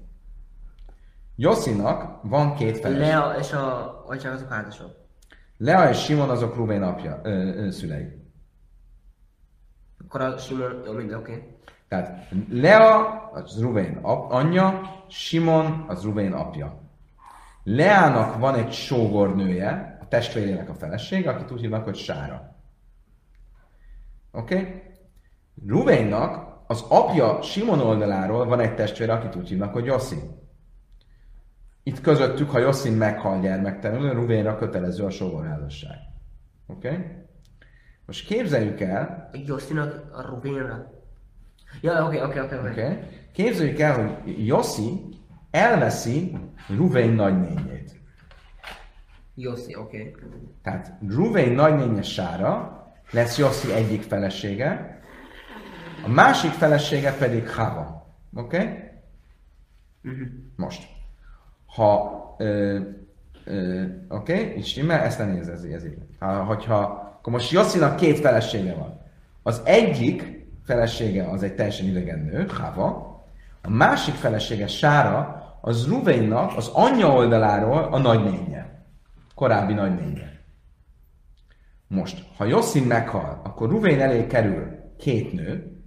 [1.36, 3.02] Josszinak van két feleség.
[3.02, 4.90] Lea és a atyák azok házasok.
[5.56, 8.21] Lea és Simon azok Rubén apja, ö, ö, szülei.
[10.04, 11.32] Akkor a Simon, jó, minden oké.
[11.32, 11.44] Okay.
[11.88, 16.80] Tehát Lea az Rubén ap, anyja, Simon az Rubén apja.
[17.64, 22.56] Leának van egy sógornője, a testvérének a felesége, akit úgy hívnak, hogy Sára.
[24.32, 24.54] Oké?
[24.54, 24.82] Okay?
[25.66, 30.16] Ruvénnak az apja Simon oldaláról van egy testvére, akit úgy hívnak, hogy Jossi.
[31.82, 35.98] Itt közöttük, ha Jossi meghal gyermektelenül, Ruvénra kötelező a sógorházasság.
[36.66, 36.88] Oké?
[36.88, 37.21] Okay?
[38.12, 39.30] Most képzeljük el...
[39.46, 40.92] Jossinak a Ruvénra?
[41.80, 42.56] Ja, oké, oké, oké.
[42.56, 42.98] oké.
[43.32, 45.18] Képzeljük el, hogy Jossi
[45.50, 46.38] elveszi
[46.76, 48.00] Ruvén nagynényét.
[49.34, 50.14] Jossi, oké.
[50.14, 50.30] Okay.
[50.62, 55.00] Tehát Ruvén nagynénye Sára lesz Jossi egyik felesége,
[56.04, 58.16] a másik felesége pedig Hava.
[58.34, 58.56] Oké?
[58.56, 58.78] Okay?
[60.04, 60.28] Uh-huh.
[60.56, 60.88] Most.
[61.66, 62.20] Ha
[64.08, 64.56] Oké, okay?
[64.56, 65.98] így stimmel, ezt nem néz ez, ez így.
[66.18, 69.00] Ha, hogyha, akkor most Josszinak két felesége van.
[69.42, 73.24] Az egyik felesége az egy teljesen idegen nő, Hava,
[73.62, 78.84] a másik felesége, Sára, az Ruvénnak az anyja oldaláról a nagynénye.
[79.34, 80.40] Korábbi nagynénye.
[81.86, 84.66] Most, ha Josszin meghal, akkor Ruvén elé kerül
[84.98, 85.80] két nő,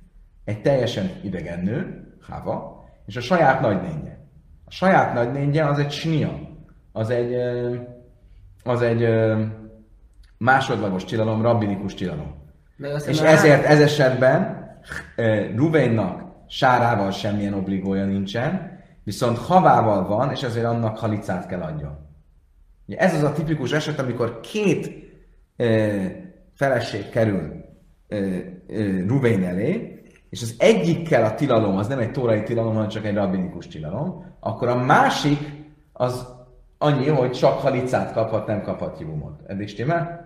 [0.46, 4.18] egy teljesen idegen nő, Hava, és a saját nagynénye.
[4.66, 6.40] A saját nagynénye az egy snia,
[6.92, 7.36] az egy,
[8.64, 9.04] az egy
[10.38, 12.36] másodlagos tilalom, rabbinikus tilalom.
[13.08, 14.64] És ezért ez esetben
[15.56, 21.98] Ruvénnak sárával semmilyen obligója nincsen, viszont havával van, és ezért annak halicát kell adjon.
[22.88, 24.92] Ez az a tipikus eset, amikor két
[26.54, 27.64] feleség kerül
[29.08, 30.00] Ruvén elé,
[30.30, 34.36] és az egyikkel a tilalom, az nem egy tórai tilalom, hanem csak egy rabbinikus tilalom,
[34.40, 35.40] akkor a másik
[35.94, 36.28] az
[36.78, 39.42] annyi, hogy csak halicát kaphat, nem kaphat jumot.
[39.48, 40.25] Eddig stimmel?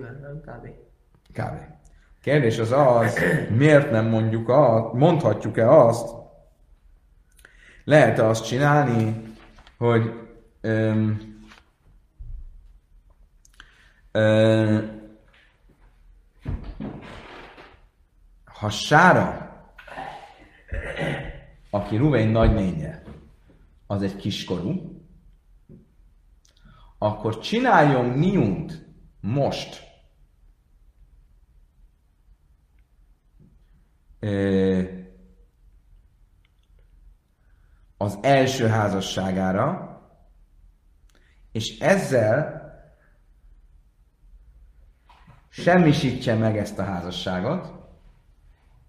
[0.00, 0.74] Nem, kávé.
[1.32, 1.66] Kávé.
[2.20, 3.18] Kérdés az az,
[3.50, 6.14] miért nem mondjuk azt, mondhatjuk-e azt,
[7.84, 9.22] lehet -e azt csinálni,
[9.78, 10.12] hogy
[10.60, 11.36] öm,
[14.12, 15.00] öm,
[18.44, 19.56] ha Sára,
[21.70, 23.02] aki Ruvén nagynénye,
[23.86, 25.00] az egy kiskorú,
[26.98, 28.91] akkor csináljon miunt
[29.22, 29.90] most
[37.96, 39.90] az első házasságára,
[41.52, 42.60] és ezzel
[45.48, 47.72] semmisítse meg ezt a házasságot,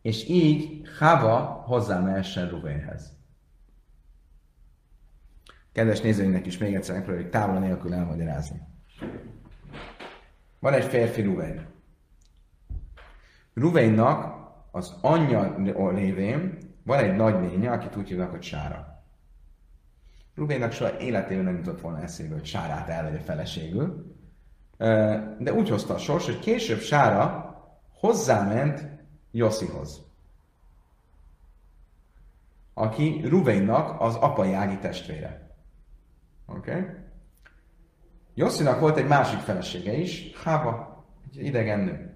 [0.01, 3.13] és így Hava hozzámehessen Ruvénhez.
[5.71, 8.61] Kedves nézőinknek is még egyszer megpróbáljuk távol nélkül elmagyarázni.
[10.63, 11.65] Van egy férfi Ruvén.
[13.53, 14.35] Ruvénnak
[14.71, 15.57] az anyja
[15.91, 19.03] lévén van egy nagy lénye, akit úgy hívnak, hogy Sára.
[20.35, 24.15] Rubénnak soha életében nem jutott volna eszébe, hogy Sárát elvegye feleségül,
[25.39, 27.55] de úgy hozta a sors, hogy később Sára
[27.93, 28.87] hozzáment
[29.31, 30.01] Joszihoz,
[32.73, 35.55] aki Ruvénnak az apai ági testvére.
[36.45, 36.71] Oké?
[36.71, 37.02] Okay?
[38.35, 42.13] Josszinak volt egy másik felesége is, Hába, egy idegen nő.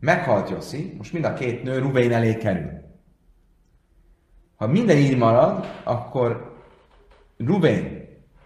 [0.00, 2.70] Meghalt Jossi, most mind a két nő Rubén elé kerül.
[4.56, 6.60] Ha minden így marad, akkor
[7.38, 8.02] Rubén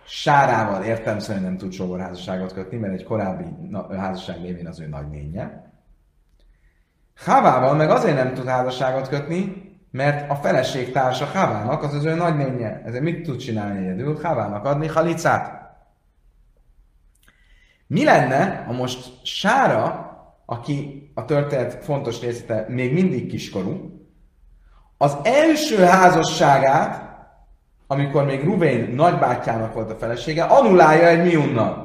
[0.06, 3.44] Sárával értem szerint nem tud sógorházasságot kötni, mert egy korábbi
[3.90, 5.72] házasság lévén az ő nagynénye.
[7.16, 12.14] Havával meg azért nem tud házasságot kötni, mert a feleség társa Havának az az ő
[12.14, 12.82] nagynénye.
[12.84, 14.18] Ezért mit tud csinálni egyedül?
[14.22, 15.65] Havának adni halicát.
[17.86, 20.06] Mi lenne, ha most Sára
[20.46, 24.00] aki a történet fontos részete még mindig kiskorú,
[24.98, 27.04] az első házasságát,
[27.86, 31.84] amikor még Ruvén nagybátyjának volt a felesége, annulálja egy miunnal.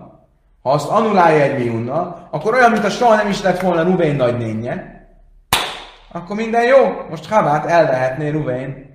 [0.61, 4.15] Ha azt annulálja egy miunnal, akkor olyan, mint a soha nem is lett volna Ruvén
[4.15, 5.05] nagynénye,
[6.11, 7.05] akkor minden jó.
[7.09, 8.89] Most Havát elvehetné Ruvén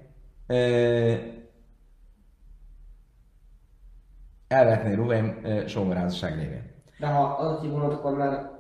[4.49, 6.76] elvehetné Ruvén sógorházasság lévén.
[6.99, 8.55] De ha az a akkor már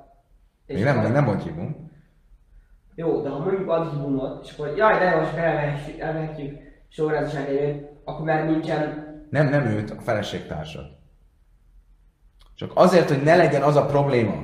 [0.66, 1.76] még nem, nem, nem hívunk.
[2.94, 6.58] Jó, de ha mondjuk ad hívumot, és akkor jaj, de most elvehetjük, elvehetjük
[6.88, 9.04] sorrendesen élőt, akkor már nincsen...
[9.30, 10.84] Nem, nem őt, a feleségtársat.
[12.54, 14.34] Csak azért, hogy ne legyen az a probléma,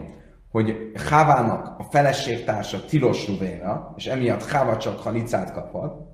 [0.51, 6.11] hogy Hávának a feleségtársa tilos ruvéra, és emiatt Háva csak halicát kaphat,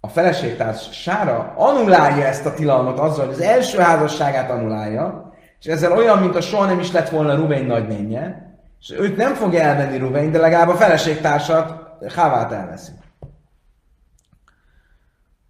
[0.00, 5.27] a feleségtársára annulálja ezt a tilalmat azzal, hogy az első házasságát annulálja,
[5.60, 9.34] és ezzel olyan, mint a soha nem is lett volna Ruben nagynénye, és őt nem
[9.34, 12.92] fogja elvenni Ruben, de legalább a feleségtársat Hávát elveszi.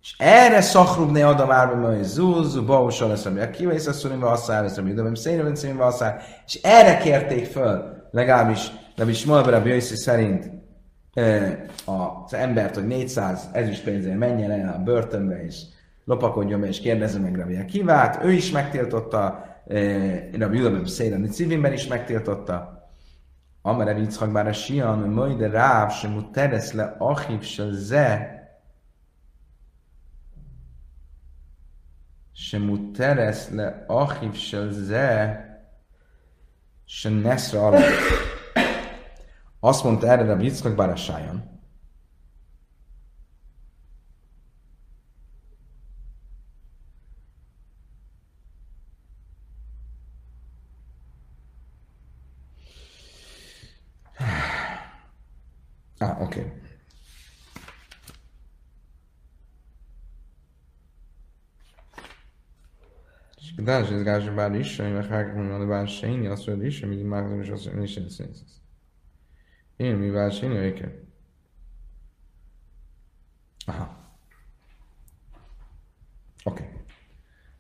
[0.03, 4.63] És erre Szachrubné Adam Árba hogy Zúz, Bausa lesz, ami a kivész a szunimba asszál,
[4.63, 10.51] lesz, ami Idobem Szénőben színbe asszál, és erre kérték föl, legalábbis, legalábbis Malbera Bjöjszi szerint
[11.85, 15.63] az embert, hogy 400 ezüstpénzért menjen el a börtönbe, és
[16.05, 18.25] lopakodjon be, és kérdezze meg Rabbi Akivát.
[18.25, 22.89] Ő is megtiltotta, Eh, Rabbi Judah ben Szélen Nicivinben is megtiltotta.
[23.63, 28.33] Amare Yitzhak bár a Sian, majd Ráv, sem teresz le Achiv, se ze,
[32.33, 35.45] sem teresz le Achiv, se ze,
[36.87, 37.83] se neszra alatt.
[39.61, 41.58] Azt mondta erre a Yitzhak bár a Sian,
[56.01, 56.41] Ah, oké.
[56.41, 56.69] Okay.
[63.59, 67.57] Когда же изгажем бариша, и лахак мы на баршейни, а сюда риша, мы димахнем еще
[67.57, 68.47] с Én mi
[69.79, 70.93] И мы баршейни веке.
[73.67, 73.89] Aha.
[76.45, 76.63] Oké.
[76.63, 76.79] Okay.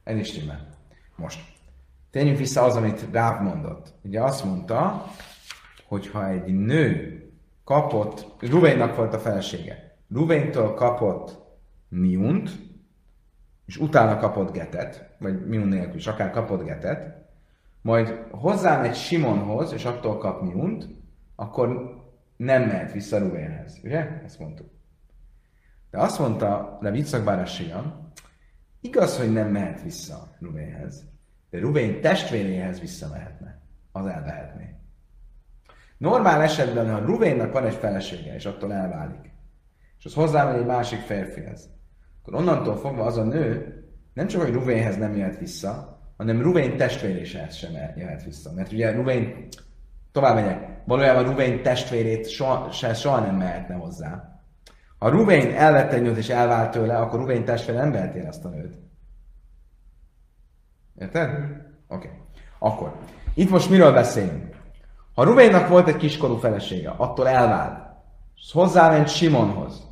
[0.05, 0.69] Ez is stimmel.
[1.17, 1.41] Most.
[2.11, 3.95] Térjünk vissza az, amit Ráv mondott.
[4.03, 5.07] Ugye azt mondta,
[5.85, 7.18] hogy ha egy nő
[7.69, 11.39] kapott, Ruvénnak volt a felesége, Ruvéntől kapott
[11.89, 12.51] miunt,
[13.67, 17.29] és utána kapott getet, vagy miun nélkül is, akár kapott getet,
[17.83, 20.89] majd hozzámegy Simonhoz, és attól kap miunt,
[21.37, 21.97] akkor
[22.37, 23.81] nem mehet vissza Ruvénhez.
[23.85, 24.21] Ugye?
[24.25, 24.71] Ezt mondtuk.
[25.91, 28.13] De azt mondta Viccak Bárasian,
[28.81, 31.05] igaz, hogy nem mehet vissza Ruvénhez,
[31.51, 33.61] de Ruvén testvéréhez visszamehetne.
[33.93, 34.78] Az elvehetné.
[35.99, 39.31] Normál esetben, ha Ruvénnak van egy felesége, és attól elválik,
[39.99, 41.71] és az hozzámegy egy másik férfihez,
[42.21, 43.79] akkor onnantól fogva az a nő
[44.19, 48.53] nem csak, hogy Ruvénhez nem jöhet vissza, hanem Ruvén testvéréhez sem jöhet vissza.
[48.53, 49.49] Mert ugye Ruvén,
[50.13, 54.41] tovább megyek, valójában Ruvén testvérét soha, se, soha nem mehetne hozzá.
[54.99, 58.49] Ha Ruvén elvette egy nőt és elvált tőle, akkor Ruvén testvére nem veheti azt a
[58.49, 58.79] nőt.
[60.95, 61.31] Érted?
[61.89, 62.07] Oké.
[62.07, 62.11] Okay.
[62.59, 62.97] Akkor,
[63.35, 64.48] itt most miről beszélünk?
[65.19, 67.79] Ha Ruvénnak volt egy kiskorú felesége, attól elvált,
[68.37, 69.87] és hozzáment Simonhoz,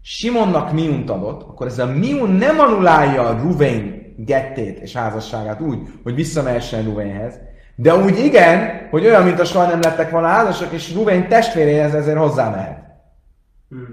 [0.00, 5.78] Simonnak miunt adott, akkor ez a miun nem anulálja a Ruvén gettét és házasságát úgy,
[6.02, 7.38] hogy visszamehessen Ruvénhez,
[7.74, 11.94] de úgy igen, hogy olyan, mint a soha nem lettek volna házasak, és Ruvén testvéréhez
[11.94, 12.84] ezért hozzá mehet.
[13.68, 13.86] Hmm.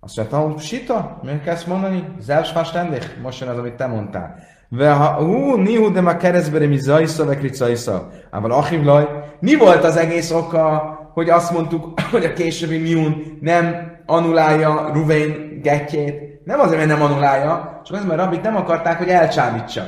[0.00, 2.08] Azt mondta, hogy sita, miért kezd mondani?
[2.26, 4.38] Selbstverständlich, most jön az, amit te mondtál.
[4.68, 8.08] Ve ha, ú, nihu de ma keresztbere mi zajsza, ve kricajsza.
[8.30, 9.08] Ával achivlaj,
[9.40, 15.60] mi volt az egész oka, hogy azt mondtuk, hogy a későbbi miun nem anulálja Ruvén
[15.62, 16.44] getjét.
[16.44, 19.82] Nem azért, mert nem anulálja, csak azért, mert Rabik nem akarták, hogy elcsábítsa.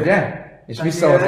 [0.00, 0.44] Ugye?
[0.66, 1.26] És visszahozza.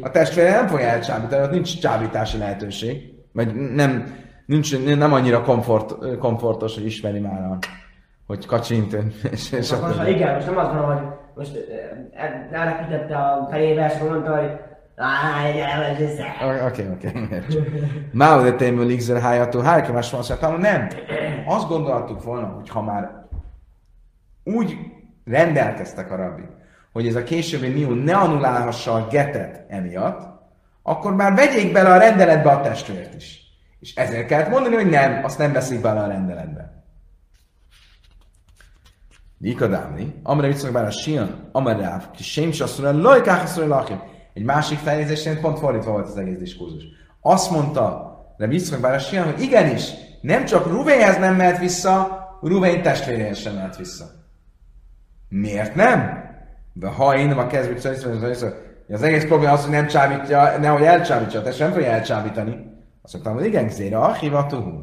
[0.00, 2.96] A testvére nem fog elcsábítani, ott nincs csábítási lehetőség.
[3.32, 4.14] Vagy nem,
[4.46, 7.58] nincs, nem annyira komfort, komfortos, hogy ismeri már a,
[8.26, 8.96] hogy kacsint.
[9.30, 11.02] És, és most, most, igen, most nem azt mondom, hogy
[11.34, 11.56] most
[12.52, 14.50] elrepítette a fejébe, és mondta, hogy
[16.66, 17.12] Oké, oké.
[18.12, 20.88] Máu de témül igzer hájató hájka, más van nem.
[21.46, 23.26] Azt gondoltuk volna, hogy ha már
[24.44, 24.76] úgy
[25.24, 26.42] rendelkeztek a rabbi,
[26.92, 30.32] hogy ez a későbbi miú ne anulálhassa a getet emiatt,
[30.82, 33.42] akkor már vegyék bele a rendeletbe a testvért is.
[33.80, 36.73] És ezért kellett mondani, hogy nem, azt nem veszik bele a rendeletbe.
[39.44, 43.56] Dikadámni, amire viszont bár a Sion, amire ráv, ki sem is azt mondja, lajkák azt
[43.56, 44.04] mondja,
[44.34, 46.84] egy másik felnézés szerint pont fordítva volt az egész diskurzus.
[47.20, 49.90] Azt mondta de Yitzchak bár a hogy igenis,
[50.20, 54.04] nem csak Ruvénhez nem mehet vissza, Ruvén testvéréhez sem mehet vissza.
[55.28, 56.22] Miért nem?
[56.72, 57.76] De ha én a kezdjük
[58.88, 62.56] az egész probléma az, hogy nem csábítja, nehogy elcsábítsa, a nem fogja elcsábítani.
[63.02, 64.82] Azt mondtam, hogy igen, zéra, ahivatuhu.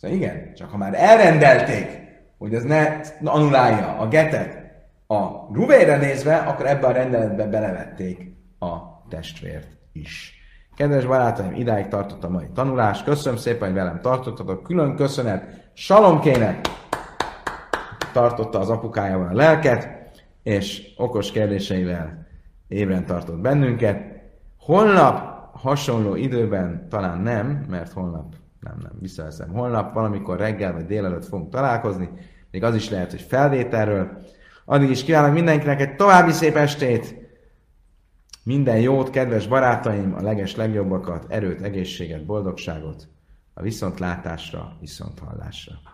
[0.00, 2.01] Szóval igen, csak ha már elrendelték,
[2.42, 4.62] hogy ez ne anulálja a getet
[5.06, 8.76] a Ruvére nézve, akkor ebbe a rendeletbe belevették a
[9.08, 10.34] testvért is.
[10.74, 13.02] Kedves barátaim, idáig tartott a mai tanulás.
[13.02, 14.62] Köszönöm szépen, hogy velem tartottatok.
[14.62, 16.66] Külön köszönet Salomkének
[18.12, 19.88] tartotta az apukájával a lelket,
[20.42, 22.26] és okos kérdéseivel
[22.68, 24.02] ébren tartott bennünket.
[24.58, 31.24] Holnap hasonló időben talán nem, mert holnap, nem, nem, visszaveszem, holnap valamikor reggel vagy délelőtt
[31.24, 32.08] fogunk találkozni,
[32.52, 34.22] még az is lehet, hogy felvételről.
[34.64, 37.20] Addig is kívánok mindenkinek egy további szép estét,
[38.44, 43.08] minden jót, kedves barátaim, a leges legjobbakat, erőt, egészséget, boldogságot,
[43.54, 45.91] a viszontlátásra, viszonthallásra.